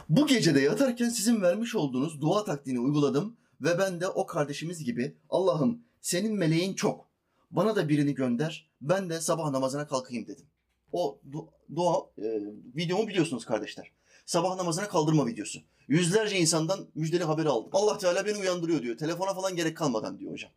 Bu 0.08 0.26
gecede 0.26 0.60
yatarken 0.60 1.08
sizin 1.08 1.42
vermiş 1.42 1.74
olduğunuz 1.74 2.20
dua 2.20 2.44
taktiğini 2.44 2.80
uyguladım 2.80 3.36
ve 3.60 3.78
ben 3.78 4.00
de 4.00 4.08
o 4.08 4.26
kardeşimiz 4.26 4.84
gibi 4.84 5.16
Allah'ım 5.30 5.82
senin 6.00 6.34
meleğin 6.34 6.74
çok. 6.74 7.10
Bana 7.50 7.76
da 7.76 7.88
birini 7.88 8.14
gönder. 8.14 8.70
Ben 8.80 9.10
de 9.10 9.20
sabah 9.20 9.50
namazına 9.50 9.86
kalkayım 9.86 10.26
dedim. 10.26 10.46
O 10.92 11.18
du- 11.30 11.48
dua 11.74 11.98
e, 12.18 12.40
videomu 12.76 13.08
biliyorsunuz 13.08 13.44
kardeşler. 13.44 13.92
Sabah 14.26 14.56
namazına 14.56 14.88
kaldırma 14.88 15.26
videosu. 15.26 15.60
Yüzlerce 15.88 16.38
insandan 16.38 16.86
müjdeli 16.94 17.24
haberi 17.24 17.48
aldım. 17.48 17.70
Allah 17.72 17.98
Teala 17.98 18.26
beni 18.26 18.38
uyandırıyor 18.38 18.82
diyor. 18.82 18.98
Telefona 18.98 19.34
falan 19.34 19.56
gerek 19.56 19.76
kalmadan 19.76 20.18
diyor 20.18 20.32
hocam. 20.32 20.50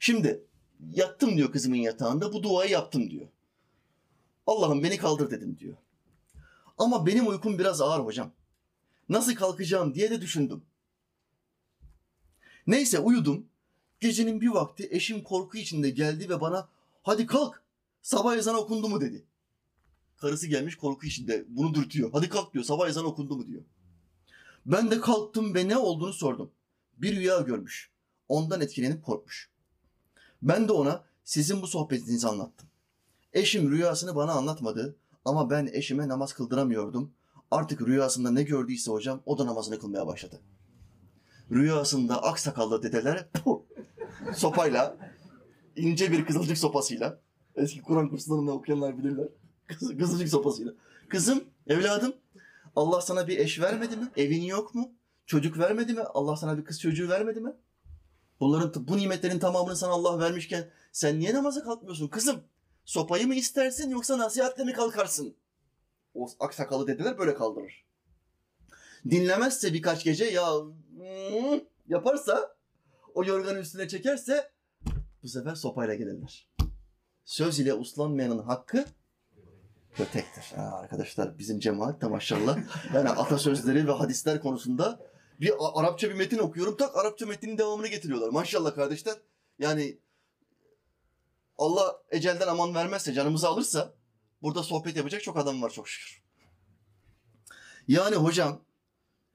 Şimdi 0.00 0.44
yattım 0.94 1.36
diyor 1.36 1.52
kızımın 1.52 1.76
yatağında 1.76 2.32
bu 2.32 2.42
duayı 2.42 2.70
yaptım 2.70 3.10
diyor. 3.10 3.28
Allah'ım 4.50 4.82
beni 4.82 4.96
kaldır 4.96 5.30
dedim 5.30 5.58
diyor. 5.58 5.76
Ama 6.78 7.06
benim 7.06 7.28
uykum 7.28 7.58
biraz 7.58 7.80
ağır 7.80 8.04
hocam. 8.04 8.32
Nasıl 9.08 9.34
kalkacağım 9.34 9.94
diye 9.94 10.10
de 10.10 10.20
düşündüm. 10.20 10.62
Neyse 12.66 12.98
uyudum. 12.98 13.46
Gecenin 14.00 14.40
bir 14.40 14.48
vakti 14.48 14.88
eşim 14.90 15.22
korku 15.22 15.58
içinde 15.58 15.90
geldi 15.90 16.28
ve 16.28 16.40
bana 16.40 16.68
hadi 17.02 17.26
kalk 17.26 17.62
sabah 18.02 18.36
ezanı 18.36 18.58
okundu 18.58 18.88
mu 18.88 19.00
dedi. 19.00 19.24
Karısı 20.16 20.46
gelmiş 20.46 20.76
korku 20.76 21.06
içinde 21.06 21.44
bunu 21.48 21.74
dürtüyor. 21.74 22.10
Hadi 22.12 22.28
kalk 22.28 22.54
diyor 22.54 22.64
sabah 22.64 22.88
ezanı 22.88 23.06
okundu 23.06 23.36
mu 23.36 23.46
diyor. 23.46 23.62
Ben 24.66 24.90
de 24.90 25.00
kalktım 25.00 25.54
ve 25.54 25.68
ne 25.68 25.76
olduğunu 25.76 26.12
sordum. 26.12 26.50
Bir 26.96 27.16
rüya 27.16 27.40
görmüş. 27.40 27.90
Ondan 28.28 28.60
etkilenip 28.60 29.04
korkmuş. 29.04 29.50
Ben 30.42 30.68
de 30.68 30.72
ona 30.72 31.04
sizin 31.24 31.62
bu 31.62 31.66
sohbetinizi 31.66 32.28
anlattım. 32.28 32.69
Eşim 33.32 33.70
rüyasını 33.70 34.16
bana 34.16 34.32
anlatmadı 34.32 34.96
ama 35.24 35.50
ben 35.50 35.68
eşime 35.72 36.08
namaz 36.08 36.32
kıldıramıyordum. 36.32 37.12
Artık 37.50 37.82
rüyasında 37.82 38.30
ne 38.30 38.42
gördüyse 38.42 38.90
hocam 38.90 39.22
o 39.26 39.38
da 39.38 39.46
namazını 39.46 39.78
kılmaya 39.78 40.06
başladı. 40.06 40.40
Rüyasında 41.50 42.22
aksakallı 42.22 42.82
dedeler 42.82 43.28
puh, 43.32 43.60
sopayla, 44.34 44.96
ince 45.76 46.12
bir 46.12 46.26
kızılcık 46.26 46.58
sopasıyla, 46.58 47.20
eski 47.56 47.82
Kur'an 47.82 48.08
kurslarında 48.08 48.52
okuyanlar 48.52 48.98
bilirler. 48.98 49.28
Kız, 49.66 49.96
kızılcık 49.98 50.28
sopasıyla. 50.28 50.72
Kızım, 51.08 51.44
evladım, 51.66 52.12
Allah 52.76 53.00
sana 53.00 53.28
bir 53.28 53.38
eş 53.38 53.60
vermedi 53.60 53.96
mi? 53.96 54.08
Evin 54.16 54.42
yok 54.42 54.74
mu? 54.74 54.92
Çocuk 55.26 55.58
vermedi 55.58 55.92
mi? 55.92 56.02
Allah 56.02 56.36
sana 56.36 56.58
bir 56.58 56.64
kız 56.64 56.80
çocuğu 56.80 57.08
vermedi 57.08 57.40
mi? 57.40 57.52
Bunların 58.40 58.88
bu 58.88 58.96
nimetlerin 58.96 59.38
tamamını 59.38 59.76
sana 59.76 59.92
Allah 59.92 60.18
vermişken 60.18 60.70
sen 60.92 61.18
niye 61.18 61.34
namaza 61.34 61.62
kalkmıyorsun 61.62 62.08
kızım? 62.08 62.40
Sopayı 62.90 63.26
mı 63.26 63.34
istersin 63.34 63.90
yoksa 63.90 64.18
nasihatle 64.18 64.64
mi 64.64 64.72
kalkarsın? 64.72 65.36
O 66.14 66.28
aksakalı 66.40 66.86
dediler 66.86 67.18
böyle 67.18 67.34
kaldırır. 67.34 67.84
Dinlemezse 69.10 69.72
birkaç 69.72 70.04
gece 70.04 70.24
ya 70.24 70.52
hmm, 70.96 71.60
yaparsa 71.88 72.56
o 73.14 73.24
yorganın 73.24 73.60
üstüne 73.60 73.88
çekerse 73.88 74.50
bu 75.22 75.28
sefer 75.28 75.54
sopayla 75.54 75.94
gelirler. 75.94 76.48
Söz 77.24 77.60
ile 77.60 77.74
uslanmayanın 77.74 78.38
hakkı 78.38 78.84
kötektir. 79.94 80.56
Ha, 80.56 80.62
arkadaşlar 80.62 81.38
bizim 81.38 81.60
cemaat 81.60 82.02
de 82.02 82.06
maşallah 82.06 82.58
yani 82.94 83.08
atasözleri 83.08 83.88
ve 83.88 83.92
hadisler 83.92 84.40
konusunda 84.40 85.00
bir 85.40 85.52
Arapça 85.74 86.08
bir 86.08 86.14
metin 86.14 86.38
okuyorum 86.38 86.76
tak 86.76 86.96
Arapça 86.96 87.26
metninin 87.26 87.58
devamını 87.58 87.88
getiriyorlar. 87.88 88.28
Maşallah 88.28 88.74
kardeşler. 88.74 89.16
Yani 89.58 89.98
Allah 91.60 92.02
ecelden 92.10 92.48
aman 92.48 92.74
vermezse 92.74 93.12
canımızı 93.12 93.48
alırsa 93.48 93.94
burada 94.42 94.62
sohbet 94.62 94.96
yapacak 94.96 95.22
çok 95.22 95.36
adam 95.36 95.62
var 95.62 95.70
çok 95.70 95.88
şükür. 95.88 96.22
Yani 97.88 98.16
hocam 98.16 98.60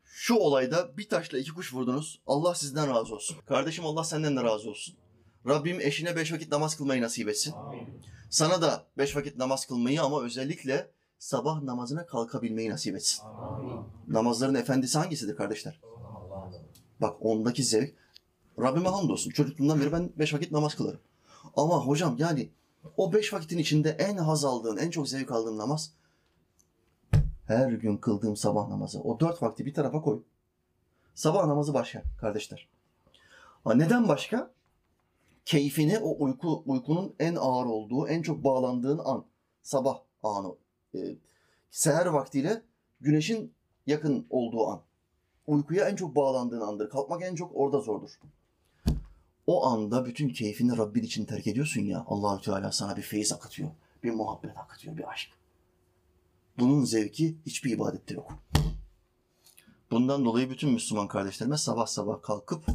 şu 0.03 0.35
olayda 0.35 0.97
bir 0.97 1.09
taşla 1.09 1.37
iki 1.37 1.53
kuş 1.53 1.73
vurdunuz. 1.73 2.21
Allah 2.27 2.55
sizden 2.55 2.89
razı 2.89 3.15
olsun. 3.15 3.37
Kardeşim 3.45 3.85
Allah 3.85 4.03
senden 4.03 4.37
de 4.37 4.43
razı 4.43 4.69
olsun. 4.69 4.95
Rabbim 5.47 5.81
eşine 5.81 6.15
beş 6.15 6.33
vakit 6.33 6.51
namaz 6.51 6.77
kılmayı 6.77 7.01
nasip 7.01 7.29
etsin. 7.29 7.53
Sana 8.29 8.61
da 8.61 8.85
beş 8.97 9.15
vakit 9.15 9.37
namaz 9.37 9.65
kılmayı 9.65 10.01
ama 10.01 10.23
özellikle 10.23 10.91
sabah 11.19 11.61
namazına 11.61 12.05
kalkabilmeyi 12.05 12.69
nasip 12.69 12.95
etsin. 12.95 13.23
Namazların 14.07 14.55
efendisi 14.55 14.97
hangisidir 14.97 15.35
kardeşler? 15.35 15.81
Bak 17.01 17.17
ondaki 17.19 17.63
zevk. 17.63 17.95
Rabbime 18.59 18.89
hamdolsun. 18.89 19.31
Çocukluğumdan 19.31 19.81
beri 19.81 19.91
ben 19.91 20.13
beş 20.15 20.33
vakit 20.33 20.51
namaz 20.51 20.75
kılarım. 20.75 20.99
Ama 21.55 21.85
hocam 21.85 22.15
yani 22.17 22.49
o 22.97 23.13
beş 23.13 23.33
vakitin 23.33 23.57
içinde 23.57 23.89
en 23.89 24.17
haz 24.17 24.45
aldığın, 24.45 24.77
en 24.77 24.89
çok 24.89 25.09
zevk 25.09 25.31
aldığın 25.31 25.57
namaz 25.57 25.93
her 27.47 27.71
gün 27.71 27.97
kıldığım 27.97 28.35
sabah 28.35 28.67
namazı. 28.67 29.01
O 29.01 29.19
dört 29.19 29.41
vakti 29.41 29.65
bir 29.65 29.73
tarafa 29.73 30.01
koy. 30.01 30.23
Sabah 31.15 31.45
namazı 31.45 31.73
başka 31.73 32.03
kardeşler. 32.21 32.69
Ha, 33.63 33.73
neden 33.73 34.07
başka? 34.07 34.51
Keyfini 35.45 35.99
o 35.99 36.23
uyku 36.23 36.63
uykunun 36.65 37.15
en 37.19 37.35
ağır 37.35 37.65
olduğu, 37.65 38.07
en 38.07 38.21
çok 38.21 38.43
bağlandığın 38.43 38.97
an. 38.97 39.25
Sabah 39.61 39.99
anı. 40.23 40.55
E, 40.95 41.15
seher 41.71 42.05
vaktiyle 42.05 42.61
güneşin 43.01 43.53
yakın 43.87 44.27
olduğu 44.29 44.67
an. 44.67 44.81
Uykuya 45.47 45.89
en 45.89 45.95
çok 45.95 46.15
bağlandığın 46.15 46.61
andır. 46.61 46.89
Kalkmak 46.89 47.23
en 47.23 47.35
çok 47.35 47.51
orada 47.55 47.79
zordur. 47.79 48.19
O 49.47 49.65
anda 49.65 50.05
bütün 50.05 50.29
keyfini 50.29 50.77
Rabbin 50.77 51.03
için 51.03 51.25
terk 51.25 51.47
ediyorsun 51.47 51.81
ya. 51.81 52.05
Allahü 52.07 52.41
Teala 52.41 52.71
sana 52.71 52.97
bir 52.97 53.01
feyiz 53.01 53.33
akıtıyor. 53.33 53.69
Bir 54.03 54.11
muhabbet 54.11 54.57
akıtıyor, 54.57 54.97
bir 54.97 55.09
aşk. 55.09 55.29
Bunun 56.59 56.85
zevki 56.85 57.37
hiçbir 57.45 57.71
ibadette 57.71 58.13
yok. 58.13 58.33
Bundan 59.91 60.25
dolayı 60.25 60.49
bütün 60.49 60.69
Müslüman 60.69 61.07
kardeşlerime 61.07 61.57
sabah 61.57 61.87
sabah 61.87 62.21
kalkıp 62.21 62.65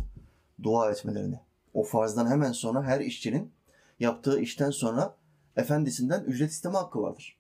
dua 0.63 0.91
etmelerini, 0.91 1.41
o 1.75 1.85
farzdan 1.85 2.31
hemen 2.31 2.53
sonra 2.53 2.83
her 2.83 3.01
işçinin 3.01 3.53
yaptığı 4.01 4.41
işten 4.41 4.71
sonra 4.71 5.17
efendisinden 5.57 6.25
ücret 6.25 6.51
isteme 6.51 6.79
hakkı 6.79 7.03
vardır. 7.03 7.39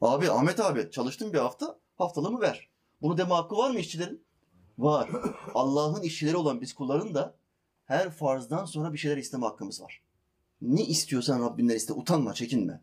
Abi 0.00 0.30
Ahmet 0.30 0.60
abi 0.60 0.90
çalıştın 0.90 1.32
bir 1.32 1.38
hafta 1.38 1.78
haftalığımı 1.98 2.40
ver. 2.40 2.68
Bunu 3.02 3.18
deme 3.18 3.34
hakkı 3.34 3.56
var 3.56 3.70
mı 3.70 3.78
işçilerin? 3.78 4.24
Var. 4.78 5.10
Allah'ın 5.54 6.02
işçileri 6.02 6.36
olan 6.36 6.60
biz 6.60 6.72
kulların 6.72 7.14
da 7.14 7.34
her 7.86 8.10
farzdan 8.10 8.64
sonra 8.64 8.92
bir 8.92 8.98
şeyler 8.98 9.16
isteme 9.16 9.46
hakkımız 9.46 9.82
var. 9.82 10.02
Ne 10.62 10.84
istiyorsan 10.84 11.42
Rabbinden 11.42 11.76
iste. 11.76 11.92
Utanma, 11.92 12.34
çekinme. 12.34 12.80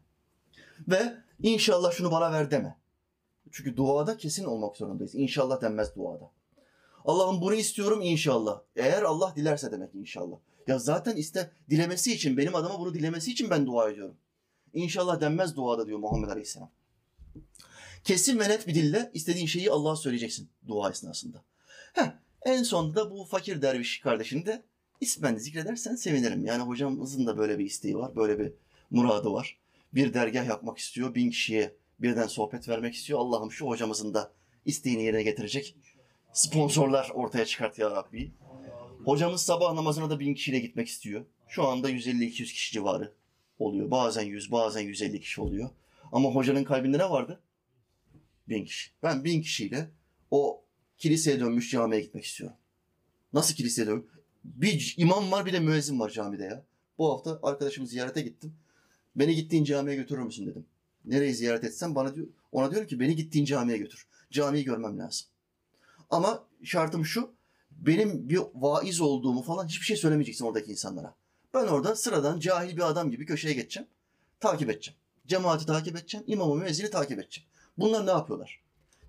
Ve 0.88 1.14
inşallah 1.44 1.92
şunu 1.92 2.12
bana 2.12 2.32
ver 2.32 2.52
deme. 2.52 2.78
Çünkü 3.52 3.78
duada 3.78 4.18
kesin 4.18 4.46
olmak 4.46 4.78
zorundayız. 4.78 5.16
İnşallah 5.16 5.62
denmez 5.62 5.96
duada. 5.96 6.32
Allah'ım 7.06 7.42
bunu 7.42 7.56
istiyorum 7.56 8.02
inşallah. 8.02 8.62
Eğer 8.76 9.04
Allah 9.04 9.34
dilerse 9.36 9.72
demek 9.72 9.96
inşallah. 9.96 10.38
Ya 10.68 10.80
zaten 10.80 11.16
iste 11.16 11.52
dilemesi 11.70 12.14
için, 12.14 12.38
benim 12.38 12.56
adıma 12.56 12.80
bunu 12.80 12.94
dilemesi 12.94 13.32
için 13.32 13.50
ben 13.50 13.66
dua 13.66 13.90
ediyorum. 13.90 14.18
İnşallah 14.74 15.22
denmez 15.22 15.56
duada 15.56 15.88
diyor 15.88 16.00
Muhammed 16.00 16.30
Aleyhisselam. 16.30 16.72
Kesin 18.04 18.40
ve 18.40 18.50
net 18.50 18.68
bir 18.68 18.76
dille 18.76 19.12
istediğin 19.14 19.46
şeyi 19.46 19.72
Allah'a 19.72 19.96
söyleyeceksin 19.96 20.50
dua 20.68 20.90
esnasında. 20.90 21.44
Heh, 21.94 22.12
en 22.42 22.64
sonunda 22.64 22.96
da 22.96 23.12
bu 23.12 23.26
fakir 23.26 23.62
derviş 23.62 24.00
kardeşini 24.00 24.46
de 24.46 24.64
ismen 25.02 25.36
zikredersen 25.36 25.96
sevinirim. 25.96 26.46
Yani 26.46 26.64
hocamızın 26.64 27.28
da 27.28 27.38
böyle 27.38 27.60
bir 27.60 27.66
isteği 27.66 27.98
var, 27.98 28.16
böyle 28.16 28.40
bir 28.40 28.52
muradı 28.92 29.32
var. 29.32 29.60
Bir 29.94 30.14
dergah 30.14 30.46
yapmak 30.48 30.78
istiyor, 30.78 31.16
bin 31.16 31.30
kişiye 31.30 31.76
birden 32.00 32.28
sohbet 32.28 32.70
vermek 32.70 32.96
istiyor. 32.96 33.20
Allah'ım 33.20 33.52
şu 33.52 33.68
hocamızın 33.68 34.14
da 34.14 34.32
isteğini 34.66 35.04
yerine 35.04 35.24
getirecek 35.24 35.76
sponsorlar 36.34 37.12
ortaya 37.14 37.46
çıkart 37.46 37.80
ya 37.80 37.92
Rabbi. 37.92 38.32
Hocamız 39.06 39.42
sabah 39.42 39.74
namazına 39.74 40.10
da 40.10 40.20
bin 40.20 40.34
kişiyle 40.34 40.60
gitmek 40.60 40.88
istiyor. 40.88 41.26
Şu 41.48 41.64
anda 41.68 41.92
150-200 41.92 42.32
kişi 42.32 42.74
civarı 42.74 43.14
oluyor. 43.60 43.92
Bazen 43.92 44.24
100, 44.24 44.52
bazen 44.52 44.82
150 44.82 45.20
kişi 45.20 45.42
oluyor. 45.42 45.70
Ama 46.12 46.30
hocanın 46.30 46.64
kalbinde 46.64 46.98
ne 46.98 47.10
vardı? 47.10 47.42
Bin 48.50 48.66
kişi. 48.66 48.92
Ben 49.04 49.24
bin 49.24 49.42
kişiyle 49.42 49.90
o 50.32 50.64
kiliseye 50.98 51.40
dönmüş 51.40 51.72
camiye 51.72 52.02
gitmek 52.02 52.24
istiyorum. 52.24 52.58
Nasıl 53.34 53.56
kiliseye 53.56 53.88
dönmüş? 53.88 54.06
Bir 54.44 54.96
imam 54.98 55.32
var 55.32 55.46
bir 55.46 55.54
de 55.54 55.60
müezzin 55.60 56.00
var 56.00 56.10
camide 56.10 56.44
ya. 56.44 56.64
Bu 56.98 57.12
hafta 57.12 57.40
arkadaşımı 57.44 57.88
ziyarete 57.88 58.22
gittim. 58.22 58.54
Beni 59.16 59.36
gittiğin 59.36 59.64
camiye 59.64 59.96
götürür 59.96 60.22
müsün 60.22 60.48
dedim. 60.48 60.66
Nereyi 61.06 61.34
ziyaret 61.34 61.64
etsem 61.64 61.96
bana 61.96 62.16
diyor, 62.16 62.28
ona 62.52 62.72
diyorum 62.72 62.88
ki 62.88 63.00
beni 63.00 63.16
gittiğin 63.16 63.46
camiye 63.46 63.78
götür. 63.78 64.08
Camiyi 64.32 64.64
görmem 64.64 65.00
lazım. 65.00 65.28
Ama 66.10 66.44
şartım 66.64 67.06
şu, 67.06 67.34
benim 67.72 68.30
bir 68.30 68.40
vaiz 68.56 69.02
olduğumu 69.02 69.42
falan 69.42 69.68
hiçbir 69.68 69.86
şey 69.86 69.98
söylemeyeceksin 69.98 70.46
oradaki 70.46 70.72
insanlara. 70.72 71.16
Ben 71.54 71.68
orada 71.68 71.96
sıradan 71.96 72.40
cahil 72.40 72.78
bir 72.78 72.90
adam 72.90 73.12
gibi 73.12 73.26
köşeye 73.26 73.54
geçeceğim. 73.54 73.90
Takip 74.40 74.70
edeceğim. 74.70 74.98
Cemaati 75.28 75.66
takip 75.66 75.96
edeceğim. 75.96 76.24
İmamı 76.28 76.56
müezzini 76.56 76.90
takip 76.90 77.20
edeceğim. 77.20 77.50
Bunlar 77.78 78.06
ne 78.08 78.12
yapıyorlar? 78.12 78.62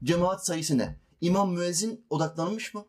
Cemaat 0.04 0.46
sayısı 0.46 0.78
ne? 0.78 0.96
İmam 1.20 1.52
müezzin 1.52 2.04
odaklanmış 2.10 2.74
mı? 2.74 2.84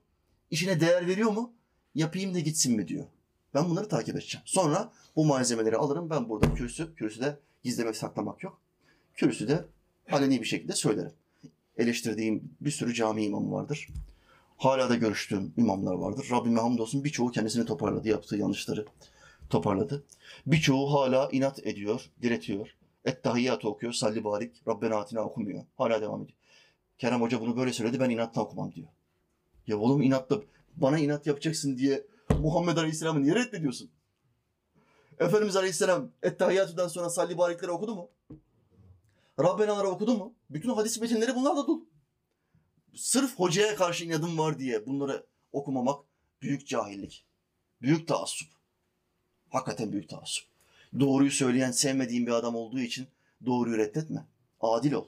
İşine 0.51 0.79
değer 0.79 1.07
veriyor 1.07 1.31
mu? 1.31 1.53
Yapayım 1.95 2.33
da 2.33 2.39
gitsin 2.39 2.75
mi 2.75 2.87
diyor. 2.87 3.05
Ben 3.53 3.69
bunları 3.69 3.87
takip 3.87 4.15
edeceğim. 4.15 4.43
Sonra 4.45 4.91
bu 5.15 5.25
malzemeleri 5.25 5.77
alırım. 5.77 6.09
Ben 6.09 6.29
burada 6.29 6.53
kürsü, 6.53 6.95
kürsüde 6.95 7.39
gizlemek 7.63 7.95
saklamak 7.95 8.43
yok. 8.43 8.61
Kürsüde 9.13 9.65
aleni 10.11 10.41
bir 10.41 10.45
şekilde 10.45 10.73
söylerim. 10.73 11.11
Eleştirdiğim 11.77 12.55
bir 12.61 12.71
sürü 12.71 12.93
cami 12.93 13.25
imamı 13.25 13.51
vardır. 13.51 13.87
Hala 14.57 14.89
da 14.89 14.95
görüştüğüm 14.95 15.53
imamlar 15.57 15.93
vardır. 15.93 16.27
Rabbime 16.31 16.59
hamdolsun 16.59 17.03
birçoğu 17.03 17.31
kendisini 17.31 17.65
toparladı. 17.65 18.07
Yaptığı 18.07 18.35
yanlışları 18.35 18.85
toparladı. 19.49 20.03
Birçoğu 20.45 20.93
hala 20.93 21.29
inat 21.31 21.67
ediyor, 21.67 22.09
diretiyor. 22.21 22.75
Ettehiyyatı 23.05 23.69
okuyor, 23.69 23.93
salli 23.93 24.23
barik, 24.23 24.67
Rabbena 24.67 24.95
atina 24.95 25.21
okumuyor. 25.21 25.63
Hala 25.77 26.01
devam 26.01 26.23
ediyor. 26.23 26.37
Kerem 26.97 27.21
Hoca 27.21 27.41
bunu 27.41 27.57
böyle 27.57 27.73
söyledi, 27.73 27.99
ben 27.99 28.09
inatla 28.09 28.41
okumam 28.41 28.71
diyor. 28.71 28.87
Ya 29.67 29.77
oğlum 29.77 30.01
inatla, 30.01 30.41
bana 30.75 30.99
inat 30.99 31.27
yapacaksın 31.27 31.77
diye 31.77 32.07
Muhammed 32.39 32.77
Aleyhisselam'ı 32.77 33.23
niye 33.23 33.35
reddediyorsun? 33.35 33.91
Efendimiz 35.19 35.55
Aleyhisselam 35.55 36.11
Ettehiyyatü'den 36.23 36.87
sonra 36.87 37.09
salli 37.09 37.37
barikleri 37.37 37.71
okudu 37.71 37.95
mu? 37.95 38.09
Rabbenaları 39.39 39.87
okudu 39.87 40.17
mu? 40.17 40.33
Bütün 40.49 40.69
hadis 40.69 41.01
metinleri 41.01 41.35
bunlar 41.35 41.57
da 41.57 41.67
dolu. 41.67 41.85
Sırf 42.95 43.39
hocaya 43.39 43.75
karşı 43.75 44.05
inadım 44.05 44.37
var 44.37 44.59
diye 44.59 44.85
bunları 44.85 45.25
okumamak 45.51 46.05
büyük 46.41 46.67
cahillik. 46.67 47.25
Büyük 47.81 48.07
taassup. 48.07 48.47
Hakikaten 49.49 49.91
büyük 49.91 50.09
taassup. 50.09 50.45
Doğruyu 50.99 51.31
söyleyen 51.31 51.71
sevmediğin 51.71 52.27
bir 52.27 52.31
adam 52.31 52.55
olduğu 52.55 52.79
için 52.79 53.07
doğruyu 53.45 53.77
reddetme. 53.77 54.25
Adil 54.59 54.93
ol. 54.93 55.05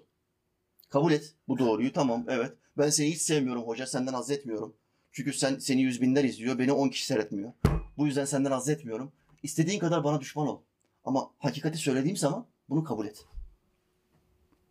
Kabul 0.89 1.11
et 1.11 1.33
bu 1.47 1.59
doğruyu 1.59 1.93
tamam 1.93 2.25
evet. 2.27 2.53
Ben 2.77 2.89
seni 2.89 3.11
hiç 3.11 3.21
sevmiyorum 3.21 3.63
hoca 3.63 3.87
senden 3.87 4.13
haz 4.13 4.31
etmiyorum. 4.31 4.75
Çünkü 5.13 5.33
sen 5.33 5.57
seni 5.57 5.81
yüz 5.81 6.01
binler 6.01 6.23
izliyor 6.23 6.59
beni 6.59 6.71
on 6.71 6.89
kişi 6.89 7.05
seyretmiyor. 7.05 7.53
Bu 7.97 8.05
yüzden 8.05 8.25
senden 8.25 8.51
haz 8.51 8.69
etmiyorum. 8.69 9.11
İstediğin 9.43 9.79
kadar 9.79 10.03
bana 10.03 10.21
düşman 10.21 10.47
ol. 10.47 10.61
Ama 11.05 11.31
hakikati 11.39 11.77
söylediğim 11.77 12.17
zaman 12.17 12.45
bunu 12.69 12.83
kabul 12.83 13.07
et. 13.07 13.25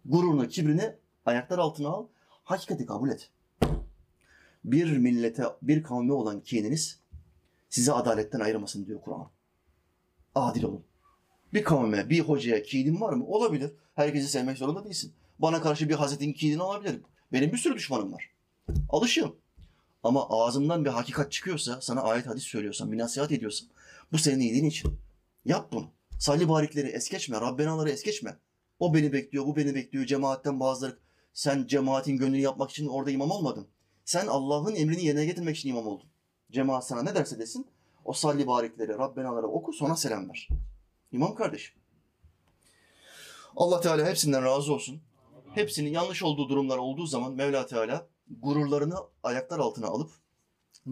Gururunu, 0.05 0.49
kibrini 0.49 0.95
ayaklar 1.26 1.59
altına 1.59 1.88
al. 1.88 2.07
Hakikati 2.45 2.86
kabul 2.86 3.11
et. 3.11 3.30
Bir 4.64 4.97
millete, 4.97 5.45
bir 5.62 5.82
kavme 5.82 6.12
olan 6.12 6.40
kininiz 6.40 7.01
sizi 7.70 7.93
adaletten 7.93 8.40
ayırmasın 8.40 8.86
diyor 8.86 9.01
Kur'an. 9.01 9.30
Adil 10.34 10.62
olun. 10.62 10.84
Bir 11.55 11.64
kavme, 11.64 12.11
bir 12.11 12.20
hocaya 12.20 12.62
kinin 12.62 13.01
var 13.01 13.12
mı? 13.12 13.26
Olabilir. 13.26 13.72
Herkesi 13.95 14.28
sevmek 14.28 14.59
zorunda 14.59 14.84
değilsin. 14.84 15.12
Bana 15.38 15.62
karşı 15.62 15.88
bir 15.88 15.95
hasetin 15.95 16.32
kinin 16.32 16.59
olabilir. 16.59 17.01
Benim 17.32 17.53
bir 17.53 17.59
sürü 17.59 17.74
düşmanım 17.74 18.12
var. 18.12 18.30
Alışığım. 18.88 19.41
Ama 20.03 20.26
ağzımdan 20.30 20.84
bir 20.84 20.90
hakikat 20.90 21.32
çıkıyorsa, 21.32 21.80
sana 21.80 22.03
ayet 22.03 22.26
hadis 22.26 22.44
söylüyorsam, 22.44 22.92
bir 22.92 22.98
nasihat 22.98 23.32
ediyorsam 23.32 23.68
bu 24.12 24.18
senin 24.18 24.40
iyiliğin 24.40 24.64
için. 24.64 24.98
Yap 25.44 25.72
bunu. 25.72 25.90
Salli 26.18 26.48
barikleri 26.48 26.88
es 26.88 27.11
geçme, 27.11 27.40
Rabbenaları 27.40 27.90
es 27.90 28.03
geçme. 28.03 28.36
O 28.78 28.94
beni 28.94 29.12
bekliyor, 29.12 29.46
bu 29.46 29.57
beni 29.57 29.74
bekliyor. 29.74 30.07
Cemaatten 30.07 30.61
bazıları 30.61 30.98
sen 31.32 31.66
cemaatin 31.66 32.16
gönlünü 32.16 32.40
yapmak 32.40 32.70
için 32.70 32.86
orada 32.86 33.11
imam 33.11 33.30
olmadın. 33.30 33.66
Sen 34.05 34.26
Allah'ın 34.26 34.74
emrini 34.74 35.05
yerine 35.05 35.24
getirmek 35.24 35.57
için 35.57 35.68
imam 35.68 35.86
oldun. 35.86 36.09
Cemaat 36.50 36.86
sana 36.86 37.03
ne 37.03 37.14
derse 37.14 37.38
desin 37.38 37.66
o 38.05 38.12
salli 38.12 38.46
barikleri, 38.46 38.92
Rabbenaları 38.92 39.46
oku 39.46 39.72
sonra 39.72 39.96
selam 39.96 40.28
ver. 40.28 40.48
İmam 41.12 41.34
kardeşim. 41.34 41.74
Allah 43.57 43.80
Teala 43.80 44.07
hepsinden 44.07 44.44
razı 44.44 44.72
olsun. 44.72 45.00
Hepsinin 45.55 45.90
yanlış 45.90 46.22
olduğu 46.22 46.48
durumlar 46.48 46.78
olduğu 46.78 47.07
zaman 47.07 47.32
Mevla 47.32 47.66
Teala 47.66 48.07
gururlarını 48.41 48.97
ayaklar 49.22 49.59
altına 49.59 49.87
alıp 49.87 50.11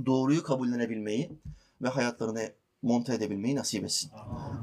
doğruyu 0.07 0.43
kabullenebilmeyi 0.43 1.32
ve 1.82 1.88
hayatlarına 1.88 2.41
monte 2.82 3.14
edebilmeyi 3.14 3.57
nasip 3.57 3.84
etsin. 3.84 4.11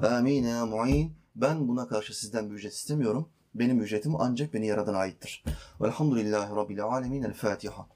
Amin 0.04 0.44
ya 0.44 0.66
mu'in. 0.66 1.14
Ben 1.36 1.68
buna 1.68 1.88
karşı 1.88 2.20
sizden 2.20 2.50
bir 2.50 2.56
ücret 2.56 2.74
istemiyorum. 2.74 3.30
Benim 3.56 3.82
ücretim 3.82 4.16
ancak 4.16 4.54
beni 4.54 4.68
yaradan 4.68 4.94
aittir. 4.94 5.44
Velhamdülillahi 5.82 6.56
Rabbil 6.56 6.84
alemin. 6.84 7.24
El 7.24 7.34
Fatiha. 7.34 7.88